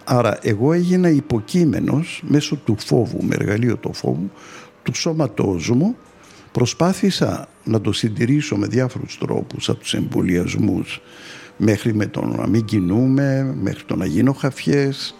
Άρα 0.04 0.38
εγώ 0.42 0.72
έγινα 0.72 1.08
υποκείμενος 1.08 2.22
μέσω 2.26 2.56
του 2.56 2.76
φόβου, 2.78 3.22
με 3.22 3.34
εργαλείο 3.34 3.76
το 3.76 3.92
φόβου, 3.92 4.30
του 4.82 4.94
σώματός 4.94 5.70
μου, 5.70 5.96
προσπάθησα 6.52 7.48
να 7.64 7.80
το 7.80 7.92
συντηρήσω 7.92 8.56
με 8.56 8.66
διάφορους 8.66 9.18
τρόπους 9.18 9.68
από 9.68 9.78
τους 9.78 9.94
εμβολιασμούς 9.94 11.00
μέχρι 11.56 11.94
με 11.94 12.06
το 12.06 12.24
να 12.24 12.46
μην 12.46 12.64
κινούμε, 12.64 13.54
μέχρι 13.60 13.84
το 13.84 13.96
να 13.96 14.06
γίνω 14.06 14.32
χαφιές, 14.32 15.14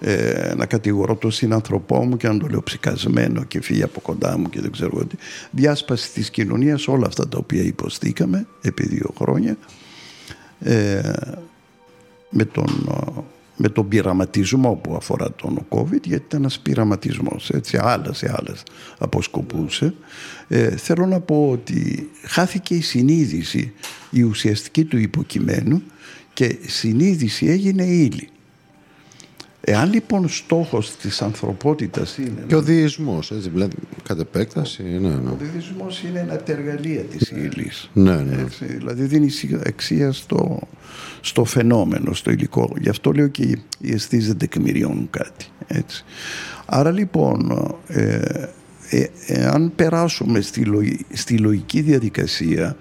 ε, 0.00 0.52
να 0.56 0.66
κατηγορώ 0.66 1.14
τον 1.14 1.30
συνάνθρωπό 1.30 2.04
μου 2.04 2.16
και 2.16 2.28
να 2.28 2.38
το 2.38 2.46
λέω 2.46 2.62
ψυκασμένο 2.62 3.44
και 3.44 3.60
φύγει 3.60 3.82
από 3.82 4.00
κοντά 4.00 4.38
μου 4.38 4.48
και 4.48 4.60
δεν 4.60 4.72
ξέρω 4.72 5.04
τι. 5.04 5.16
Διάσπαση 5.50 6.12
της 6.12 6.30
κοινωνίας, 6.30 6.88
όλα 6.88 7.06
αυτά 7.06 7.28
τα 7.28 7.38
οποία 7.38 7.62
υποστήκαμε 7.62 8.46
επί 8.62 8.86
δύο 8.86 9.14
χρόνια 9.18 9.56
ε, 10.60 11.12
με, 12.30 12.44
τον, 12.44 12.88
με 13.56 13.68
τον 13.68 13.88
πειραματισμό 13.88 14.74
που 14.74 14.94
αφορά 14.94 15.32
τον 15.32 15.66
COVID 15.68 16.02
γιατί 16.02 16.24
ήταν 16.26 16.40
ένας 16.40 16.58
πειραματισμός 16.58 17.50
έτσι 17.50 17.78
άλλασε 17.80 18.34
άλλες 18.36 18.62
αποσκοπούσε 18.98 19.94
ε, 20.48 20.76
θέλω 20.76 21.06
να 21.06 21.20
πω 21.20 21.50
ότι 21.50 22.10
χάθηκε 22.22 22.74
η 22.74 22.80
συνείδηση 22.80 23.72
η 24.10 24.22
ουσιαστική 24.22 24.84
του 24.84 24.98
υποκειμένου 24.98 25.82
και 26.32 26.58
συνείδηση 26.66 27.46
έγινε 27.46 27.84
ύλη 27.84 28.28
Εάν 29.70 29.92
λοιπόν 29.92 30.28
στόχος 30.28 30.96
της 30.96 31.22
ανθρωπότητας 31.22 32.18
είναι... 32.18 32.44
Και 32.46 32.54
ο 32.54 32.62
διεισμός, 32.62 33.30
έτσι, 33.30 33.48
δηλαδή, 33.48 33.74
κατ' 34.02 34.20
επέκταση, 34.20 34.82
ναι, 34.82 35.08
ναι. 35.08 35.30
Ο 35.30 35.36
διδυσμός 35.40 36.02
είναι 36.02 36.18
ένα 36.18 36.32
από 36.32 36.42
τα 36.42 36.52
εργαλεία 36.52 37.00
της 37.00 37.30
ύλης. 37.30 37.90
Ναι, 37.92 38.16
ναι. 38.16 38.40
Έτσι, 38.40 38.64
δηλαδή 38.64 39.04
δίνει 39.04 39.30
αξία 39.66 40.12
στο, 40.12 40.58
στο 41.20 41.44
φαινόμενο, 41.44 42.14
στο 42.14 42.30
υλικό. 42.30 42.72
Γι' 42.80 42.88
αυτό 42.88 43.12
λέω 43.12 43.28
και 43.28 43.42
οι 43.80 43.92
αισθήσεις 43.92 44.26
δεν 44.26 44.36
τεκμηριώνουν 44.38 45.08
κάτι. 45.10 45.46
Έτσι. 45.66 46.04
Άρα 46.66 46.90
λοιπόν, 46.90 47.66
ε, 47.86 48.20
ε, 48.90 49.06
εάν 49.26 49.72
περάσουμε 49.76 50.40
στη, 50.40 50.64
λογι- 50.64 51.00
στη 51.12 51.38
λογική 51.38 51.80
διαδικασία, 51.80 52.76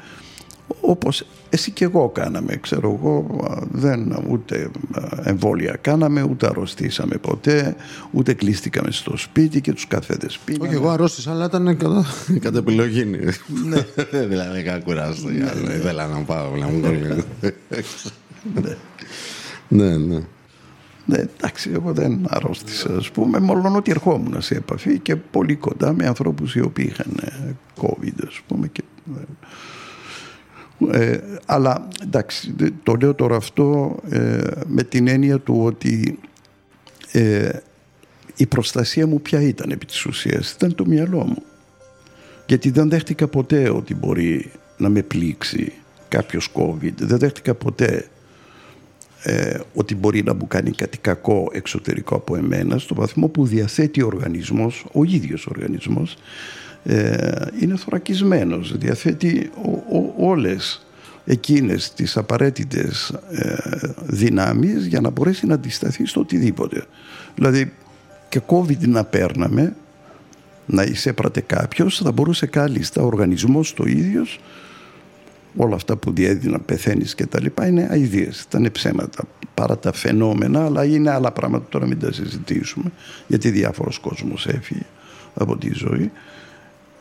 όπως 0.82 1.26
εσύ 1.50 1.72
και 1.72 1.84
εγώ 1.84 2.10
κάναμε, 2.10 2.56
ξέρω 2.56 2.98
εγώ, 3.00 3.42
α, 3.50 3.58
δεν 3.72 4.26
ούτε 4.30 4.70
α, 4.92 5.02
εμβόλια 5.24 5.78
κάναμε, 5.82 6.22
ούτε 6.22 6.48
αρρωστήσαμε 6.48 7.16
ποτέ, 7.16 7.76
ούτε 8.12 8.34
κλείστηκαμε 8.34 8.92
στο 8.92 9.18
σπίτι 9.18 9.62
και 9.62 9.74
τους 9.74 9.88
καφέδες 9.88 10.38
πήγαμε. 10.46 10.68
Όχι, 10.68 10.76
εγώ 10.76 10.90
αρρώστησα, 10.90 11.32
αλλά 11.32 11.46
ήταν 11.46 11.78
κατά, 11.78 12.06
κατά 12.46 12.58
επιλογή. 12.58 13.06
Ναι. 13.06 13.86
δηλαδή, 14.30 14.60
είχα 14.60 14.80
κουράσει. 14.80 15.26
Ναι, 15.26 15.74
Ήθελα 15.74 16.08
να 16.08 16.20
πάω, 16.20 16.56
να 16.56 16.68
μου 16.68 16.82
κολλήσει. 16.82 17.24
Ναι, 19.68 19.98
ναι. 19.98 20.20
Ναι, 21.06 21.18
εντάξει, 21.18 21.72
εγώ 21.74 21.94
δεν 21.94 22.26
αρρώστησα, 22.30 22.96
ας 22.96 23.12
πούμε, 23.12 23.40
μόνο 23.40 23.74
ότι 23.76 23.92
ερχόμουν 23.92 24.42
σε 24.42 24.56
επαφή 24.56 25.00
και 25.00 25.16
πολύ 25.16 25.56
κοντά 25.56 25.94
με 25.94 26.06
ανθρώπους 26.06 26.56
οι 26.56 26.62
οποίοι 26.62 26.86
είχαν 26.90 27.20
ε, 27.22 27.56
COVID, 27.82 28.26
ας 28.28 28.42
πούμε. 28.48 28.68
Και, 28.68 28.84
ε, 30.92 31.12
Ε, 31.12 31.20
αλλά 31.46 31.88
εντάξει, 32.04 32.56
το 32.84 32.96
λέω 32.96 33.14
τώρα 33.14 33.36
αυτό 33.36 33.98
ε, 34.10 34.40
με 34.66 34.84
την 34.84 35.08
έννοια 35.08 35.40
του 35.40 35.62
ότι 35.64 36.20
ε, 37.12 37.50
η 38.36 38.46
προστασία 38.46 39.08
μου 39.08 39.22
ποια 39.22 39.42
ήταν 39.42 39.72
επί 39.72 39.86
της 39.86 40.06
ουσίας, 40.06 40.52
ήταν 40.52 40.76
το 40.76 40.86
μυαλό 40.86 41.24
μου. 41.24 41.44
Γιατί 42.48 42.70
δεν 42.70 42.90
δέχτηκα 42.90 43.28
ποτέ 43.28 43.70
ότι 43.70 43.96
μπορεί 43.96 44.52
να 44.78 44.90
με 44.90 45.02
πλήξει 45.02 45.74
κάποιος 46.08 46.52
COVID. 46.54 46.94
Δεν 46.98 47.18
δέχτηκα 47.18 47.54
ποτέ 47.54 48.10
ε, 49.24 49.60
ότι 49.74 49.96
μπορεί 49.96 50.24
να 50.24 50.34
μου 50.34 50.48
κάνει 50.48 50.72
κάτι 50.72 50.98
κακό 50.98 51.50
εξωτερικό 51.52 52.16
από 52.16 52.36
εμένα 52.36 52.78
στο 52.78 52.96
βαθμό 52.96 53.28
που 53.28 53.46
διαθέτει 53.46 54.02
ο 54.02 54.06
οργανισμός, 54.06 54.86
ο 54.92 55.04
ίδιος 55.04 55.46
ο 55.46 55.52
οργανισμός 55.56 56.14
ε, 56.14 56.18
είναι 57.62 57.76
θωρακισμένος, 57.76 58.78
διαθέτει 58.78 59.52
ο, 59.66 59.98
ο, 59.98 60.14
όλες 60.18 60.86
εκείνες 61.26 61.94
τις 61.94 62.18
απαραίτητες 62.18 63.14
ε, 63.32 63.56
δυνάμεις 64.02 64.86
για 64.86 65.02
να 65.02 65.10
μπορέσει 65.10 65.46
να 65.46 65.54
αντισταθεί 65.54 66.06
στο 66.06 66.20
οτιδήποτε. 66.20 66.86
Δηλαδή 67.36 67.74
και 68.30 68.42
COVID 68.48 68.88
να 68.88 69.04
παίρναμε, 69.04 69.76
να 70.66 70.84
εισέπρατε 70.84 71.42
κάποιος, 71.42 71.98
θα 71.98 72.12
μπορούσε 72.12 72.46
κάλλιστα 72.46 73.02
ο 73.02 73.06
οργανισμός 73.06 73.74
το 73.74 73.84
ίδιος 73.86 74.40
όλα 75.56 75.76
αυτά 75.76 75.96
που 75.96 76.14
διέδινα, 76.14 76.60
πεθαίνεις 76.60 77.16
και 77.16 77.26
τα 77.26 77.42
λοιπά 77.42 77.68
είναι 77.68 77.88
αηδίες, 77.92 78.42
ήταν 78.42 78.70
ψέματα 78.72 79.24
παρά 79.54 79.78
τα 79.78 79.94
φαινόμενα 79.94 80.66
αλλά 80.66 80.86
είναι 80.86 81.12
άλλα 81.12 81.32
πράγματα 81.32 81.66
τώρα 81.70 81.86
μην 81.86 82.00
τα 82.00 82.12
συζητήσουμε 82.12 82.92
γιατί 83.28 83.50
διάφορος 83.50 84.00
κόσμος 84.00 84.48
έφυγε 84.48 84.86
από 85.34 85.58
τη 85.58 85.74
ζωή 85.74 86.12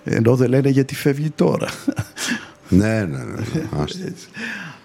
ενώ 0.08 0.36
δεν 0.36 0.48
λένε 0.48 0.68
γιατί 0.68 0.94
φεύγει 0.94 1.30
τώρα 1.30 1.68
ναι, 2.68 3.04
ναι, 3.04 3.18
ναι. 3.18 3.24
ναι. 3.24 4.12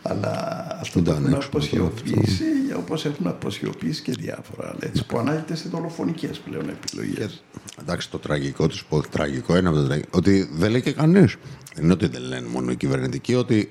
Αλλά 0.04 0.66
αυτό 0.82 1.02
το 1.02 1.12
έχουν 1.12 1.34
αποσιωπήσει 1.34 2.44
όπως 2.78 3.06
έχουν 3.06 3.28
αποσιωπήσει 3.28 4.02
και 4.02 4.12
διάφορα 4.12 4.76
έτσι, 4.80 5.06
που 5.06 5.18
ανάγεται 5.18 5.56
σε 5.56 5.70
δολοφονικές 5.70 6.40
πλέον 6.40 6.70
επιλογές. 6.70 7.44
Εντάξει, 7.82 8.10
το 8.10 8.18
τραγικό 8.18 8.68
του, 8.68 8.78
το 8.90 9.02
τραγικό 9.12 9.58
είναι 9.58 9.68
από 9.68 9.78
το 9.78 9.86
τραγικό, 9.86 10.08
ότι 10.12 10.50
δεν 10.54 10.72
λέει 10.72 10.82
και 10.82 10.92
κανείς. 10.92 11.36
Δεν 11.76 11.84
είναι 11.84 11.94
ότι 11.94 12.08
δεν 12.08 12.22
λένε 12.22 12.48
μόνο 12.48 12.72
οι 12.72 12.76
κυβερνητικοί, 12.76 13.36
ότι 13.36 13.70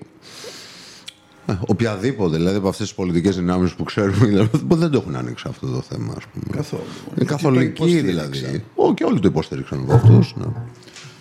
ε, 1.46 1.58
οποιαδήποτε 1.66 2.36
δηλαδή 2.36 2.56
από 2.56 2.68
αυτές 2.68 2.86
τις 2.86 2.96
πολιτικές 2.96 3.36
δυνάμεις 3.36 3.74
που 3.74 3.84
ξέρουμε 3.84 4.26
δηλαδή, 4.26 4.50
δεν 4.68 4.90
το 4.90 4.98
έχουν 4.98 5.16
ανοίξει 5.16 5.44
αυτό 5.48 5.66
το 5.66 5.80
θέμα. 5.80 6.14
Ας 6.16 6.24
πούμε. 6.32 6.56
Καθόλου. 6.56 6.82
Είναι 7.14 7.24
καθολική 7.24 8.00
δηλαδή. 8.00 8.64
Ο, 8.74 8.94
και 8.94 9.04
όλοι 9.04 9.20
το 9.20 9.28
υποστήριξαν 9.28 9.80
από 9.80 9.92
αυτούς. 9.92 10.34
Ναι. 10.36 10.46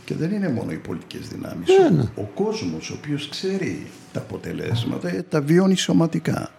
Και 0.09 0.15
δεν 0.15 0.31
είναι 0.31 0.49
μόνο 0.49 0.71
οι 0.71 0.75
πολιτικές 0.75 1.27
δυνάμεις. 1.27 1.67
Ναι, 1.79 1.97
ναι. 1.97 2.03
Ο 2.15 2.23
κόσμος 2.33 2.89
ο 2.89 2.93
οποίος 2.97 3.29
ξέρει 3.29 3.85
τα 4.13 4.19
αποτελέσματα 4.19 5.09
ε, 5.09 5.25
τα 5.29 5.41
βιώνει 5.41 5.75
σωματικά. 5.75 6.51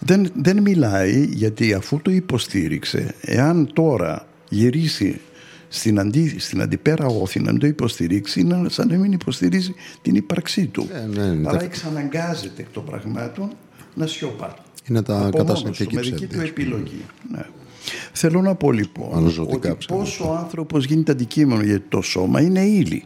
Δεν, 0.00 0.30
δεν 0.34 0.62
μιλάει 0.62 1.24
γιατί 1.24 1.74
αφού 1.74 2.00
το 2.02 2.10
υποστήριξε, 2.10 3.14
εάν 3.20 3.70
τώρα 3.72 4.26
γυρίσει 4.48 5.20
στην, 5.68 5.98
αντί, 5.98 6.38
στην 6.38 6.60
αντιπέρα 6.60 7.06
όθη 7.06 7.40
να 7.40 7.58
το 7.58 7.66
υποστηρίξει, 7.66 8.40
είναι 8.40 8.68
σαν 8.68 8.88
να 8.88 8.96
μην 8.96 9.12
υποστηρίζει 9.12 9.74
την 10.02 10.14
ύπαρξή 10.14 10.66
του. 10.66 10.88
Ναι, 11.14 11.24
ναι, 11.24 11.48
Άρα 11.48 11.62
εξαναγκάζεται 11.62 12.62
εκ 12.62 12.68
των 12.72 12.84
πραγμάτων 12.84 13.52
να 13.94 14.06
σιωπά. 14.06 14.54
Είναι 14.88 15.02
τα 15.02 15.30
καταστατική 15.36 15.94
με 15.94 16.00
δική 16.00 16.26
του 16.26 16.40
επιλογή. 16.40 17.04
Ναι. 17.30 17.44
Θέλω 18.12 18.40
να 18.40 18.54
πω 18.54 18.72
λοιπόν 18.72 19.32
ότι 19.38 19.76
πόσο 19.88 20.28
ο 20.28 20.34
άνθρωπος 20.34 20.84
γίνεται 20.84 21.12
αντικείμενο 21.12 21.62
γιατί 21.62 21.84
το 21.88 22.00
σώμα 22.00 22.40
είναι 22.40 22.60
ύλη. 22.60 23.02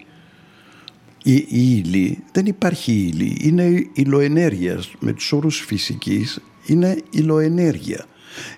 Η, 1.22 1.34
η 1.34 1.46
ύλη, 1.48 2.18
δεν 2.32 2.46
υπάρχει 2.46 2.92
ύλη, 2.92 3.36
είναι 3.40 3.86
υλοενέργειας. 3.92 4.90
Με 5.00 5.12
τους 5.12 5.32
όρους 5.32 5.58
φυσικής 5.58 6.40
είναι 6.66 6.98
υλοενέργεια. 7.10 8.04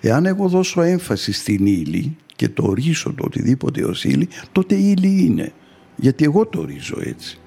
Εάν 0.01 0.25
εγώ 0.25 0.47
δώσω 0.47 0.81
έμφαση 0.81 1.31
στην 1.31 1.65
ύλη 1.65 2.15
και 2.35 2.49
το 2.49 2.63
ορίσω 2.63 3.13
το 3.13 3.23
οτιδήποτε 3.25 3.83
ως 3.83 4.03
ύλη, 4.03 4.27
τότε 4.51 4.75
ύλη 4.75 5.25
είναι. 5.25 5.53
Γιατί 5.95 6.23
εγώ 6.23 6.45
το 6.45 6.59
ορίζω 6.59 6.97
έτσι. 7.03 7.39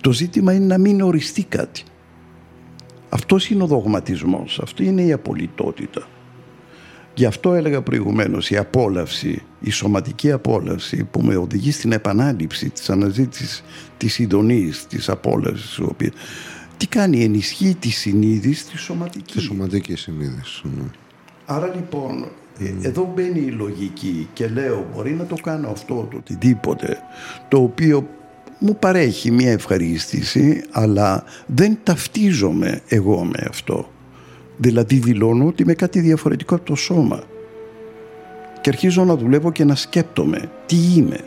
Το 0.00 0.12
ζήτημα 0.12 0.52
είναι 0.52 0.66
να 0.66 0.78
μην 0.78 1.00
οριστεί 1.00 1.44
κάτι. 1.44 1.82
Αυτός 3.08 3.50
είναι 3.50 3.62
ο 3.62 3.66
δογματισμός, 3.66 4.60
αυτή 4.62 4.84
είναι 4.84 5.02
η 5.02 5.12
απολυτότητα. 5.12 6.08
Γι' 7.14 7.24
αυτό 7.24 7.54
έλεγα 7.54 7.82
προηγουμένως 7.82 8.50
η 8.50 8.56
απόλαυση, 8.56 9.42
η 9.60 9.70
σωματική 9.70 10.32
απόλαυση 10.32 11.04
που 11.04 11.20
με 11.22 11.36
οδηγεί 11.36 11.70
στην 11.70 11.92
επανάληψη 11.92 12.70
της 12.70 12.90
αναζήτησης 12.90 13.64
της 13.96 14.18
ειδονής, 14.18 14.86
της 14.86 15.08
απόλαυσης 15.08 15.78
οποία... 15.78 16.12
τι 16.76 16.86
κάνει, 16.86 17.24
ενισχύει 17.24 17.74
τη 17.74 17.90
συνείδηση 17.90 18.66
τη 18.66 18.78
σωματική. 18.78 19.32
Τη 19.32 19.40
σωματική 19.40 19.96
συνείδηση. 19.96 20.62
Ναι. 20.64 20.84
Άρα 21.46 21.72
λοιπόν 21.74 22.28
ε, 22.58 22.88
εδώ 22.88 23.12
μπαίνει 23.14 23.40
η 23.40 23.50
λογική 23.50 24.28
και 24.32 24.48
λέω 24.48 24.86
μπορεί 24.94 25.10
να 25.10 25.24
το 25.24 25.34
κάνω 25.42 25.68
αυτό 25.68 26.08
το 26.10 26.16
οτιδήποτε 26.16 26.98
το 27.48 27.62
οποίο 27.62 28.08
μου 28.58 28.76
παρέχει 28.76 29.30
μια 29.30 29.50
ευχαρίστηση 29.50 30.64
αλλά 30.70 31.24
δεν 31.46 31.78
ταυτίζομαι 31.82 32.80
εγώ 32.88 33.24
με 33.24 33.46
αυτό. 33.48 33.91
Δηλαδή 34.62 34.96
δηλώνω 34.96 35.46
ότι 35.46 35.62
είμαι 35.62 35.74
κάτι 35.74 36.00
διαφορετικό 36.00 36.54
από 36.54 36.64
το 36.64 36.74
σώμα. 36.74 37.22
Και 38.60 38.70
αρχίζω 38.70 39.04
να 39.04 39.16
δουλεύω 39.16 39.52
και 39.52 39.64
να 39.64 39.74
σκέπτομαι 39.74 40.50
τι 40.66 40.76
είμαι. 40.96 41.20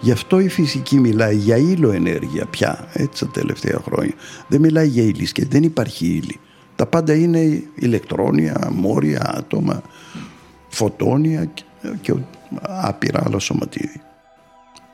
Γι' 0.00 0.10
αυτό 0.10 0.40
η 0.40 0.48
φυσική 0.48 1.00
μιλάει 1.00 1.36
για 1.36 1.56
ήλιο 1.56 1.92
ενέργεια 1.92 2.46
πια, 2.46 2.88
έτσι 2.92 3.24
τα 3.24 3.30
τελευταία 3.30 3.80
χρόνια. 3.84 4.14
Δεν 4.48 4.60
μιλάει 4.60 4.88
για 4.88 5.02
ύλη 5.02 5.32
και 5.32 5.46
δεν 5.46 5.62
υπάρχει 5.62 6.06
ύλη. 6.06 6.40
Τα 6.76 6.86
πάντα 6.86 7.14
είναι 7.14 7.62
ηλεκτρόνια, 7.74 8.70
μόρια, 8.72 9.34
άτομα, 9.36 9.82
φωτόνια 10.68 11.50
και 12.00 12.14
άπειρα 12.62 13.22
άλλα 13.26 13.38
σωματίδια. 13.38 14.02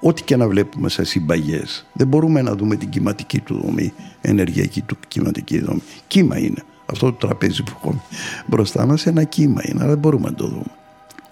Ό,τι 0.00 0.22
και 0.22 0.36
να 0.36 0.48
βλέπουμε 0.48 0.88
σε 0.88 1.04
συμπαγές, 1.04 1.86
δεν 1.92 2.06
μπορούμε 2.06 2.42
να 2.42 2.54
δούμε 2.54 2.76
την 2.76 2.88
κυματική 2.88 3.40
του 3.40 3.60
δομή, 3.64 3.92
ενεργειακή 4.20 4.80
του 4.80 4.96
κυματική 5.08 5.60
δομή. 5.60 5.82
Κύμα 6.06 6.38
είναι. 6.38 6.64
Αυτό 6.90 7.12
το 7.12 7.26
τραπέζι 7.26 7.62
που 7.62 7.72
έχουμε 7.76 8.00
μπροστά 8.46 8.86
μας 8.86 9.06
ένα 9.06 9.24
κύμα 9.24 9.60
είναι, 9.64 9.78
αλλά 9.80 9.88
δεν 9.88 9.98
μπορούμε 9.98 10.28
να 10.28 10.34
το 10.34 10.46
δούμε. 10.46 10.70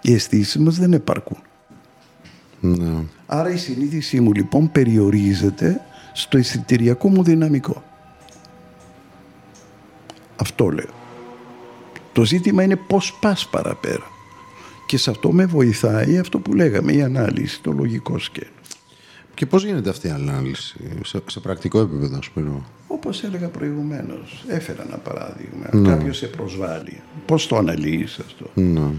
Οι 0.01 0.14
αισθήσεις 0.14 0.57
μας 0.57 0.77
δεν 0.77 0.92
επαρκούν. 0.92 1.38
Ναι. 2.61 3.05
Άρα 3.27 3.51
η 3.51 3.57
συνείδησή 3.57 4.21
μου 4.21 4.33
λοιπόν 4.33 4.73
περιορίζεται 4.73 5.81
στο 6.12 6.38
αισθητηριακό 6.38 7.09
μου 7.09 7.23
δυναμικό. 7.23 7.83
Αυτό 10.37 10.68
λέω. 10.68 10.97
Το 12.12 12.25
ζήτημα 12.25 12.62
είναι 12.62 12.77
πώς 12.77 13.18
πας 13.21 13.49
παραπέρα. 13.49 14.07
Και 14.87 14.97
σε 14.97 15.11
αυτό 15.11 15.33
με 15.33 15.47
βοηθάει 15.47 16.18
αυτό 16.18 16.38
που 16.38 16.55
λέγαμε, 16.55 16.92
η 16.92 17.03
ανάλυση, 17.03 17.62
το 17.62 17.73
λογικό 17.73 18.18
σκέλος. 18.18 18.58
Και 19.38 19.46
πώς 19.46 19.64
γίνεται 19.64 19.90
αυτή 19.90 20.07
η 20.07 20.11
ανάλυση, 20.11 20.77
σε, 21.05 21.22
σε 21.27 21.40
πρακτικό 21.40 21.81
επίπεδο, 21.81 22.16
ας 22.16 22.29
πούμε. 22.29 22.62
Όπως 22.87 23.22
έλεγα 23.22 23.48
προηγουμένως, 23.48 24.44
έφερα 24.48 24.83
ένα 24.87 24.96
παράδειγμα. 24.96 25.66
Ναι. 25.72 25.88
Κάποιος 25.88 26.16
σε 26.16 26.27
προσβάλλει. 26.27 27.01
Πώς 27.27 27.46
το 27.46 27.57
αναλύεις 27.57 28.18
αυτό; 28.18 28.51
Ναι. 28.55 28.90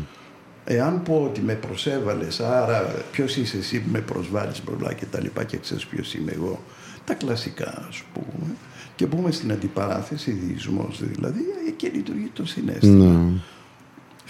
Εάν 0.63 1.03
πω 1.03 1.23
ότι 1.23 1.41
με 1.41 1.53
προσέβαλες, 1.53 2.39
άρα 2.39 2.95
ποιος 3.11 3.37
είσαι 3.37 3.57
εσύ 3.57 3.79
που 3.79 3.89
με 3.91 3.99
προσβάλλεις 3.99 4.63
μπροστά 4.63 4.93
και 4.93 5.05
τα 5.05 5.21
λοιπά 5.21 5.43
και 5.43 5.57
ξέρεις 5.57 5.85
ποιος 5.85 6.13
είμαι 6.13 6.31
εγώ. 6.31 6.63
Τα 7.05 7.13
κλασικά 7.13 7.85
ας 7.89 8.03
πούμε. 8.13 8.55
Και 8.95 9.07
πούμε 9.07 9.31
στην 9.31 9.51
αντιπαράθεση, 9.51 10.31
διεισμός 10.31 10.99
δηλαδή, 11.01 11.41
εκεί 11.67 11.87
λειτουργεί 11.87 12.29
το 12.33 12.45
συνέστημα. 12.45 13.05
Ναι. 13.05 13.31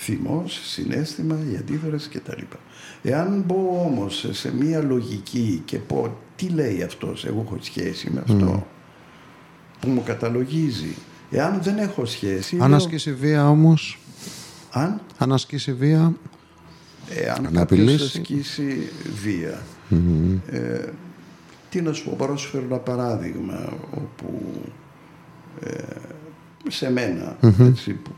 Θυμός, 0.02 0.60
συνέστημα, 0.64 1.38
η 1.52 1.56
αντίδραση 1.56 2.10
κτλ. 2.10 2.42
Εάν 3.02 3.44
μπω 3.46 3.84
όμως 3.86 4.28
σε 4.32 4.56
μία 4.56 4.82
λογική 4.84 5.62
και 5.66 5.78
πω 5.78 6.18
τι 6.36 6.48
λέει 6.48 6.84
αυτός, 6.84 7.26
εγώ 7.26 7.44
έχω 7.46 7.58
σχέση 7.62 8.10
με 8.14 8.20
αυτό, 8.20 8.68
που 9.80 9.90
μου 9.90 10.04
καταλογίζει. 10.04 10.96
Εάν 11.32 11.60
δεν 11.62 11.78
έχω 11.78 12.06
σχέση... 12.06 12.58
Αν 12.62 12.74
ασκήσει 12.74 13.14
βία 13.14 13.50
όμως... 13.50 14.00
Αν... 14.72 15.02
Αν 15.18 15.34
ασκήσει 15.34 15.74
βία... 15.74 16.14
Εάν 17.10 17.54
κάποιος 17.54 18.02
ασκήσει 18.02 18.90
βία. 19.22 19.62
Ε, 20.48 20.90
τι 21.70 21.82
να 21.82 21.94
σου 21.94 22.04
πω, 22.04 22.16
παρά 22.18 22.36
σου 22.36 22.50
φέρω 22.50 22.64
ένα 22.64 22.78
παράδειγμα 22.78 23.74
όπου 23.92 24.52
ε, 25.64 25.74
σε 26.68 26.92
μένα, 26.92 27.38
έτσι, 27.60 27.92
που 27.94 28.12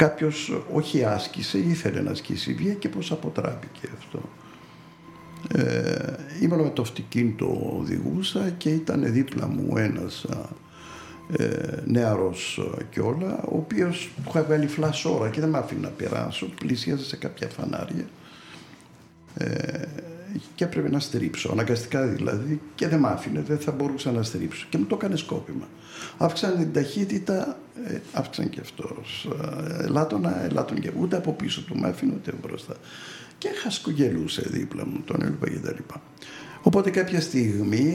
κάποιος 0.00 0.62
όχι 0.72 1.04
άσκησε, 1.04 1.58
ήθελε 1.58 2.00
να 2.00 2.10
ασκήσει 2.10 2.52
βία 2.52 2.74
και 2.74 2.88
πώς 2.88 3.12
αποτράπηκε 3.12 3.88
αυτό. 3.98 4.22
Ε, 5.54 6.14
ήμουν 6.42 6.60
με 6.60 6.70
το 6.70 6.82
αυτοκίνητο 6.82 7.76
οδηγούσα 7.78 8.50
και 8.58 8.70
ήταν 8.70 9.12
δίπλα 9.12 9.46
μου 9.48 9.76
ένας 9.76 10.26
ε, 11.36 11.82
νεαρός 11.84 12.60
κιόλα, 12.90 13.42
ο 13.42 13.56
οποίος 13.56 14.10
του 14.16 14.22
είχα 14.28 14.42
βγάλει 14.42 14.66
φλασόρα 14.66 15.28
και 15.28 15.40
δεν 15.40 15.48
με 15.48 15.58
άφηνε 15.58 15.80
να 15.80 15.88
περάσω, 15.88 16.46
πλησίαζε 16.46 17.04
σε 17.04 17.16
κάποια 17.16 17.48
φανάρια. 17.48 18.04
Ε, 19.34 19.82
και 20.54 20.64
έπρεπε 20.64 20.90
να 20.90 21.00
στρίψω, 21.00 21.50
αναγκαστικά 21.52 22.06
δηλαδή, 22.06 22.60
και 22.74 22.88
δεν 22.88 22.98
μ' 22.98 23.06
άφηνε, 23.06 23.40
δεν 23.40 23.58
θα 23.58 23.72
μπορούσα 23.72 24.12
να 24.12 24.22
στρίψω. 24.22 24.66
Και 24.70 24.78
μου 24.78 24.84
το 24.84 24.94
έκανε 24.94 25.16
σκόπιμα. 25.16 25.68
Αύξανε 26.18 26.56
την 26.56 26.72
ταχύτητα, 26.72 27.58
ε, 27.86 27.98
αύξανε 28.12 28.48
και 28.48 28.60
αυτός. 28.60 29.28
Ελάττωνα, 29.82 30.44
ελάττων 30.44 30.80
και 30.80 30.90
ούτε 31.00 31.16
από 31.16 31.32
πίσω 31.32 31.62
του 31.62 31.76
μ' 31.76 31.84
άφηνε 31.84 32.12
ούτε 32.16 32.32
μπροστά. 32.42 32.74
Και 33.38 33.48
χασκογελούσε 33.62 34.42
δίπλα 34.46 34.86
μου, 34.86 35.00
τον 35.04 35.22
έλειπα 35.22 35.48
και 35.48 35.58
τα 35.58 35.72
λοιπά. 35.72 36.02
Οπότε 36.62 36.90
κάποια 36.90 37.20
στιγμή 37.20 37.94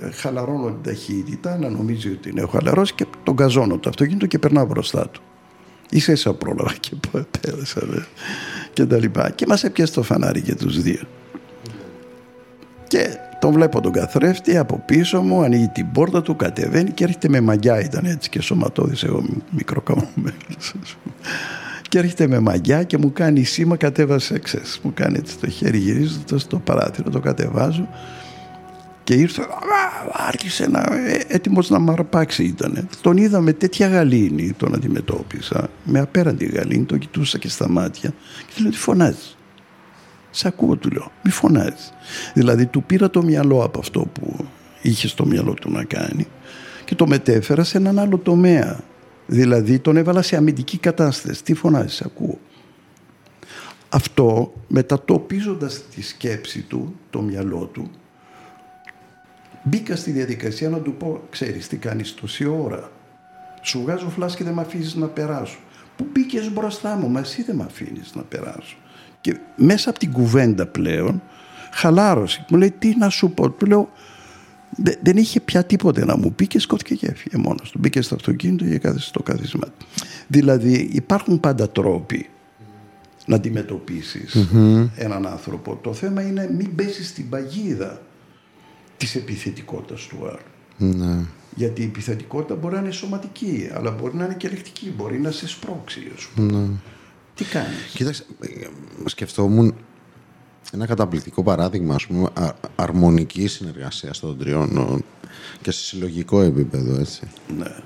ε, 0.00 0.10
χαλαρώνω 0.10 0.66
την 0.66 0.82
ταχύτητα, 0.82 1.58
να 1.58 1.68
νομίζει 1.68 2.10
ότι 2.10 2.28
είναι 2.28 2.40
έχω 2.40 2.50
χαλαρώσει 2.50 2.94
και 2.94 3.06
τον 3.22 3.36
καζώνω 3.36 3.78
το 3.78 3.88
αυτοκίνητο 3.88 4.26
και 4.26 4.38
περνάω 4.38 4.66
μπροστά 4.66 5.08
του. 5.08 5.22
Ίσα 5.90 6.12
ίσα 6.12 6.34
πρόλαβα 6.34 6.74
και 6.80 6.96
πέρασα 7.40 8.06
και 8.72 8.86
τα 8.86 8.98
λοιπά. 8.98 9.30
Και 9.30 9.46
μας 9.46 9.64
έπιασε 9.64 9.92
το 9.92 10.02
φανάρι 10.02 10.42
και 10.42 10.54
τους 10.54 10.82
δύο. 10.82 11.02
Και 12.88 13.18
τον 13.38 13.52
βλέπω 13.52 13.80
τον 13.80 13.92
καθρέφτη 13.92 14.56
από 14.56 14.82
πίσω 14.86 15.22
μου, 15.22 15.42
ανοίγει 15.42 15.68
την 15.68 15.92
πόρτα 15.92 16.22
του, 16.22 16.36
κατεβαίνει 16.36 16.90
και 16.90 17.04
έρχεται 17.04 17.28
με 17.28 17.40
μαγιά, 17.40 17.80
ήταν 17.80 18.04
έτσι 18.04 18.28
και 18.28 18.40
σωματώδης 18.40 19.02
εγώ 19.02 19.24
μικρό 19.50 19.82
και 21.88 21.98
έρχεται 21.98 22.26
με 22.26 22.40
μαγιά 22.40 22.82
και 22.82 22.98
μου 22.98 23.12
κάνει 23.12 23.42
σήμα, 23.42 23.76
κατέβασε, 23.76 24.38
ξέρεις, 24.38 24.80
μου 24.82 24.92
κάνει 24.94 25.18
έτσι 25.18 25.38
το 25.38 25.50
χέρι 25.50 25.78
γυρίζοντας 25.78 26.42
στο 26.42 26.58
παράθυρο, 26.58 27.10
το 27.10 27.20
κατεβάζω 27.20 27.88
και 29.04 29.14
ήρθε, 29.14 29.46
άρχισε 30.12 30.66
να, 30.66 30.80
ε, 30.80 31.24
έτοιμος 31.28 31.70
να 31.70 31.78
μαρπάξει 31.78 32.44
ήταν. 32.44 32.88
Τον 33.00 33.16
είδα 33.16 33.40
με 33.40 33.52
τέτοια 33.52 33.88
γαλήνη, 33.88 34.52
τον 34.52 34.74
αντιμετώπισα, 34.74 35.70
με 35.84 36.00
απέραντη 36.00 36.44
γαλήνη, 36.44 36.84
τον 36.84 36.98
κοιτούσα 36.98 37.38
και 37.38 37.48
στα 37.48 37.68
μάτια 37.68 38.10
και 38.46 38.52
του 38.56 38.62
λέω, 38.62 38.70
τι 38.70 38.76
φωνάζεις. 38.76 39.37
Σε 40.30 40.48
ακούω, 40.48 40.76
του 40.76 40.90
λέω, 40.90 41.12
μη 41.22 41.30
φωνάζεις. 41.30 41.92
Δηλαδή, 42.34 42.66
του 42.66 42.82
πήρα 42.82 43.10
το 43.10 43.22
μυαλό 43.22 43.62
από 43.62 43.78
αυτό 43.78 44.00
που 44.00 44.46
είχε 44.82 45.08
στο 45.08 45.26
μυαλό 45.26 45.54
του 45.54 45.70
να 45.70 45.84
κάνει 45.84 46.26
και 46.84 46.94
το 46.94 47.06
μετέφερα 47.06 47.64
σε 47.64 47.78
έναν 47.78 47.98
άλλο 47.98 48.18
τομέα. 48.18 48.80
Δηλαδή, 49.26 49.78
τον 49.78 49.96
έβαλα 49.96 50.22
σε 50.22 50.36
αμυντική 50.36 50.78
κατάσταση. 50.78 51.44
Τι 51.44 51.54
φωνάζεις, 51.54 52.00
ακούω. 52.00 52.38
Αυτό 53.88 54.52
μετατοπίζοντας 54.68 55.82
τη 55.94 56.02
σκέψη 56.02 56.62
του, 56.62 56.94
το 57.10 57.20
μυαλό 57.20 57.64
του, 57.72 57.90
Μπήκα 59.68 59.96
στη 59.96 60.10
διαδικασία 60.10 60.68
να 60.68 60.78
του 60.78 60.94
πω, 60.94 61.20
ξέρεις 61.30 61.68
τι 61.68 61.76
κάνεις 61.76 62.14
τόση 62.14 62.46
ώρα. 62.46 62.90
Σου 63.62 63.80
βγάζω 63.80 64.08
φλάς 64.08 64.36
και 64.36 64.44
δεν 64.44 64.52
με 64.52 64.60
αφήσει 64.60 64.98
να 64.98 65.06
περάσω. 65.06 65.58
Που 65.96 66.06
μπήκες 66.12 66.52
μπροστά 66.52 66.96
μου, 66.96 67.08
μα 67.08 67.20
εσύ 67.20 67.42
δεν 67.42 67.56
με 67.56 67.64
αφήνεις 67.64 68.14
να 68.14 68.22
περάσω. 68.22 68.76
Και 69.20 69.36
μέσα 69.56 69.90
από 69.90 69.98
την 69.98 70.12
κουβέντα 70.12 70.66
πλέον 70.66 71.22
χαλάρωσε. 71.72 72.44
Μου 72.48 72.58
λέει 72.58 72.74
τι 72.78 72.96
να 72.96 73.08
σου 73.08 73.30
πω. 73.30 73.50
Του 73.50 73.66
λέω 73.66 73.90
δεν 75.02 75.16
είχε 75.16 75.40
πια 75.40 75.64
τίποτε 75.64 76.04
να 76.04 76.16
μου 76.16 76.32
πει 76.32 76.46
και 76.46 76.58
σκόθηκε 76.58 76.94
και 76.94 77.06
έφυγε 77.06 77.36
μόνος 77.36 77.70
του. 77.70 77.78
Μπήκε 77.78 78.00
στο 78.00 78.14
αυτοκίνητο 78.14 78.64
και 78.64 78.78
κάθεσε 78.78 79.06
στο 79.08 79.22
κάθισμα 79.22 79.66
του. 79.78 79.86
Δηλαδή 80.26 80.90
υπάρχουν 80.92 81.40
πάντα 81.40 81.70
τρόποι 81.70 82.28
να 83.26 83.36
αντιμετωπισει 83.36 84.24
έναν 84.96 85.26
άνθρωπο. 85.26 85.78
Το 85.82 85.92
θέμα 85.92 86.22
είναι 86.22 86.50
μην 86.56 86.74
πέσει 86.74 87.04
στην 87.04 87.28
παγίδα 87.28 88.02
της 88.96 89.14
επιθετικότητας 89.14 90.06
του 90.06 90.16
άλλου. 90.26 90.96
Ναι. 90.96 91.24
Γιατί 91.54 91.82
η 91.82 91.84
επιθετικότητα 91.84 92.54
μπορεί 92.54 92.74
να 92.74 92.80
είναι 92.80 92.90
σωματική, 92.90 93.70
αλλά 93.74 93.90
μπορεί 93.90 94.16
να 94.16 94.24
είναι 94.24 94.34
και 94.34 94.46
ελεκτική, 94.46 94.92
μπορεί 94.96 95.20
να 95.20 95.30
σε 95.30 95.48
σπρώξει. 95.48 96.12
Ναι. 96.34 96.66
Τι 97.38 97.44
κάνεις; 97.44 97.84
Κοίταξε, 97.94 98.24
σκεφτόμουν 99.04 99.74
ένα 100.72 100.86
καταπληκτικό 100.86 101.42
παράδειγμα, 101.42 101.94
ας 101.94 102.06
πούμε, 102.06 102.28
αρμονικής 102.76 103.52
συνεργασίας 103.52 104.18
των 104.18 104.38
τριών 104.38 105.04
και 105.62 105.70
σε 105.70 105.84
συλλογικό 105.84 106.40
επίπεδο, 106.40 107.00
έτσι. 107.00 107.20
Ναι. 107.58 107.76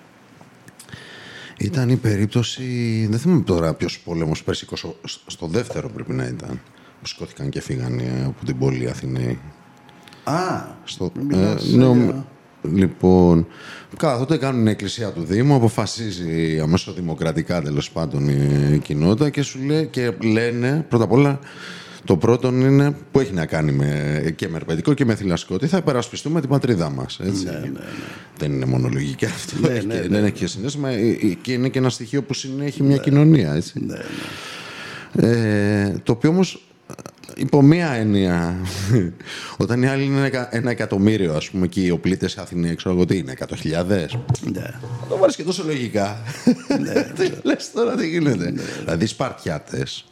Ήταν 1.59 1.89
η 1.89 1.97
περίπτωση, 1.97 3.07
δεν 3.11 3.19
θυμάμαι 3.19 3.43
τώρα 3.43 3.75
ποιος 3.75 4.01
πόλεμος 4.01 4.45
πέρσι, 4.45 4.67
στο 5.27 5.47
δεύτερο 5.47 5.89
πρέπει 5.89 6.13
να 6.13 6.25
ήταν, 6.25 6.61
που 7.01 7.07
σηκώθηκαν 7.07 7.49
και 7.49 7.61
φύγανε 7.61 8.25
από 8.27 8.45
την 8.45 8.59
πόλη 8.59 8.89
Αθηναίοι. 8.89 9.41
Α, 10.25 10.65
στο, 10.85 11.13
ε, 11.33 11.57
ναι, 11.77 12.25
Λοιπόν, 12.63 13.47
κάθε 13.97 14.37
κάνουν 14.37 14.67
η 14.67 14.71
εκκλησία 14.71 15.11
του 15.11 15.25
Δήμου, 15.25 15.55
αποφασίζει 15.55 16.61
αμέσως 16.61 16.95
δημοκρατικά 16.95 17.63
τέλος 17.63 17.91
πάντων 17.91 18.29
η 18.75 18.79
κοινότητα 18.79 19.31
και 19.31 19.43
σου 19.43 19.59
λέει 19.65 19.87
και 19.87 20.13
λένε 20.23 20.87
πρώτα 20.89 21.05
απ' 21.05 21.13
όλα 21.13 21.39
το 22.05 22.17
πρώτο 22.17 22.49
είναι 22.49 22.97
που 23.13 23.21
έχει 23.21 23.33
να 23.33 23.47
κάνει 23.47 23.73
με, 23.73 24.33
και 24.37 24.49
με 24.49 24.57
ερπαιδικό 24.57 24.95
και 24.95 25.05
με 25.05 25.15
θηλαστικό. 25.15 25.59
Τι 25.59 25.67
θα 25.67 25.77
υπερασπιστούμε 25.77 26.41
την 26.41 26.49
πατρίδα 26.49 26.91
μας. 26.91 27.19
Ναι, 27.23 27.31
ναι, 27.31 27.59
ναι. 27.59 27.81
Δεν 28.39 28.53
είναι 28.53 28.65
μόνο 28.65 28.89
λογική 28.89 29.25
αυτό. 29.25 29.69
Ναι, 29.69 29.81
ναι, 29.87 30.09
δεν 30.09 30.25
έχει 30.25 30.33
και 30.33 30.47
συνέστημα. 30.47 30.89
Ε, 30.89 31.09
ε, 31.09 31.37
και 31.43 31.53
είναι 31.53 31.69
και 31.69 31.79
ένα 31.79 31.89
στοιχείο 31.89 32.23
που 32.23 32.35
συνέχει 32.35 32.83
μια 32.83 32.97
κοινωνία. 32.97 33.55
Έτσι. 33.55 33.87
Ε, 35.13 35.93
το 36.03 36.13
οποίο 36.13 36.31
όμως 36.31 36.67
υπό 37.37 37.63
μία 37.63 37.91
έννοια. 37.91 38.57
Όταν 39.63 39.83
οι 39.83 39.89
άλλοι 39.89 40.05
είναι 40.05 40.49
ένα 40.51 40.71
εκατομμύριο, 40.71 41.35
ας 41.35 41.51
πούμε, 41.51 41.67
και 41.67 41.81
οι 41.81 41.91
οπλίτες 41.91 42.39
Αθηνοί, 42.39 42.75
ξέρω 42.75 42.95
εγώ 42.95 43.05
τι 43.05 43.17
είναι, 43.17 43.33
εκατό 43.33 43.57
χιλιάδε. 43.57 44.09
Ναι. 44.53 44.71
Το 45.09 45.17
βάλεις 45.17 45.37
και 45.37 45.43
τόσο 45.43 45.65
λογικά. 45.67 46.23
Ναι. 46.81 46.93
Λες 47.43 47.71
τώρα 47.73 47.95
τι 47.95 48.09
γίνεται. 48.09 48.51
Ναι. 48.51 48.63
Δηλαδή, 48.85 49.07
Σπαρτιάτες. 49.07 50.05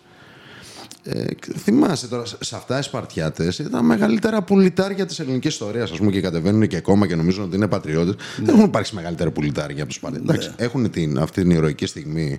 Ε, 1.03 1.25
θυμάσαι 1.57 2.09
τώρα, 2.09 2.25
σε 2.25 2.57
αυτά 2.57 2.79
οι 2.79 2.83
Σπαρτιάτες 2.83 3.59
ήταν 3.59 3.73
τα 3.73 3.83
μεγαλύτερα 3.83 4.43
πουλιτάρια 4.43 5.07
της 5.07 5.19
ελληνικής 5.19 5.53
ιστορίας. 5.53 5.91
Α 5.91 5.97
πούμε 5.97 6.11
και 6.11 6.21
κατεβαίνουν 6.21 6.67
και 6.67 6.77
ακόμα 6.77 7.07
και 7.07 7.15
νομίζουν 7.15 7.45
ότι 7.45 7.57
είναι 7.57 7.69
πατριώτες. 7.69 8.15
Ναι. 8.15 8.45
Δεν 8.45 8.55
έχουν 8.55 8.67
υπάρξει 8.67 8.95
μεγαλύτερα 8.95 9.31
πουλιτάρια 9.31 9.77
από 9.77 9.87
τους 9.87 9.95
Σπαρτιάτε. 9.95 10.37
Ναι. 10.37 10.53
Έχουν 10.57 10.91
την, 10.91 11.19
αυτή 11.19 11.43
την 11.43 11.51
ηρωική 11.51 11.87
στιγμή 11.87 12.29
ναι. 12.29 12.39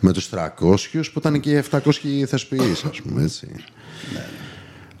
με 0.00 0.12
τους 0.12 0.30
300 0.30 0.48
που 1.12 1.18
ήταν 1.18 1.40
και 1.40 1.50
οι 1.50 1.62
700 1.70 1.80
θεσποιεί, 2.26 2.76
ας 2.88 3.00
πούμε 3.02 3.22
έτσι. 3.22 3.48
Ναι. 4.12 4.24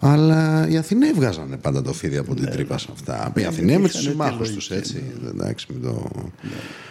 Αλλά 0.00 0.68
οι 0.68 0.76
Αθηναίοι 0.76 1.12
βγάζανε 1.12 1.56
πάντα 1.56 1.82
το 1.82 1.92
φίδι 1.92 2.16
από 2.16 2.34
την 2.34 2.44
ναι, 2.44 2.50
τρύπα 2.50 2.78
σε 2.78 2.88
αυτά. 2.92 3.32
Οι 3.36 3.44
Αθηναίοι 3.44 3.78
με 3.78 3.88
τους 3.88 4.00
συμμάχους 4.00 4.50
τους, 4.50 4.70
έτσι. 4.70 5.02
Εντάξει, 5.28 5.66
το... 5.82 6.08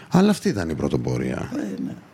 Αλλά 0.09 0.29
αυτή 0.29 0.49
ήταν 0.49 0.69
η 0.69 0.75
πρωτοπορία. 0.75 1.51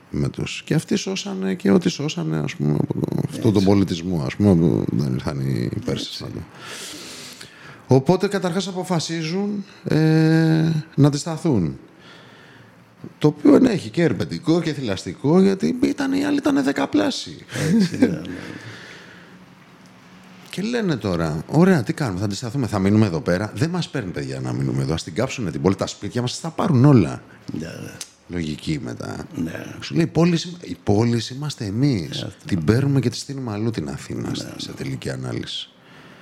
Με 0.09 0.29
τους. 0.29 0.61
Και 0.65 0.73
αυτοί 0.73 0.95
σώσανε 0.95 1.53
και 1.53 1.71
ό,τι 1.71 1.89
σώσανε 1.89 2.37
ας 2.37 2.55
πούμε, 2.55 2.73
από 2.73 2.99
αυτό 3.29 3.51
τον 3.51 3.63
πολιτισμό. 3.63 4.23
Ας 4.25 4.35
πούμε, 4.35 4.55
που 4.55 4.85
δεν 4.91 5.13
ήρθαν 5.13 5.39
οι 5.39 5.69
Πέρσες. 5.85 6.23
Οπότε 7.87 8.27
καταρχάς 8.27 8.67
αποφασίζουν 8.67 9.65
ε, 9.83 9.97
να 10.95 11.07
αντισταθούν. 11.07 11.77
Το 13.17 13.27
οποίο 13.27 13.59
έχει 13.67 13.89
και 13.89 14.03
ερπετικό 14.03 14.61
και 14.61 14.73
θηλαστικό, 14.73 15.41
γιατί 15.41 15.79
ήταν, 15.83 16.13
οι 16.13 16.25
άλλοι 16.25 16.37
ήταν 16.37 16.63
δεκαπλάσιοι. 16.63 17.37
Έτσι, 17.73 17.97
ναι, 17.97 18.05
ναι. 18.05 18.21
Και 20.53 20.61
λένε 20.61 20.95
τώρα, 20.95 21.43
ωραία, 21.47 21.83
τι 21.83 21.93
κάνουμε, 21.93 22.19
θα 22.19 22.25
αντισταθούμε, 22.25 22.67
θα 22.67 22.79
μείνουμε 22.79 23.05
εδώ 23.05 23.21
πέρα. 23.21 23.51
Δεν 23.55 23.69
μας 23.69 23.89
παίρνει, 23.89 24.11
παιδιά, 24.11 24.39
να 24.39 24.53
μείνουμε 24.53 24.81
εδώ. 24.81 24.93
Α 24.93 24.97
την 25.03 25.13
κάψουν 25.13 25.51
την 25.51 25.61
πόλη, 25.61 25.75
τα 25.75 25.87
σπίτια 25.87 26.21
μας 26.21 26.37
θα 26.37 26.49
πάρουν 26.49 26.85
όλα. 26.85 27.23
Ναι, 27.59 27.67
ναι. 27.67 27.91
Λογική 28.27 28.79
μετά. 28.83 29.27
Ναι. 29.35 29.65
Σου 29.79 29.95
λέει, 29.95 30.11
η 30.61 30.77
πόλης, 30.83 31.29
είμαστε 31.29 31.65
εμείς. 31.65 32.21
Ναι, 32.21 32.29
την 32.45 32.63
παίρνουμε 32.63 32.99
και 32.99 33.09
τη 33.09 33.15
στείλουμε 33.15 33.51
αλλού 33.51 33.69
την 33.69 33.89
Αθήνα 33.89 34.29
ναι, 34.29 34.53
σε 34.57 34.71
τελική 34.71 35.09
ανάλυση. 35.09 35.69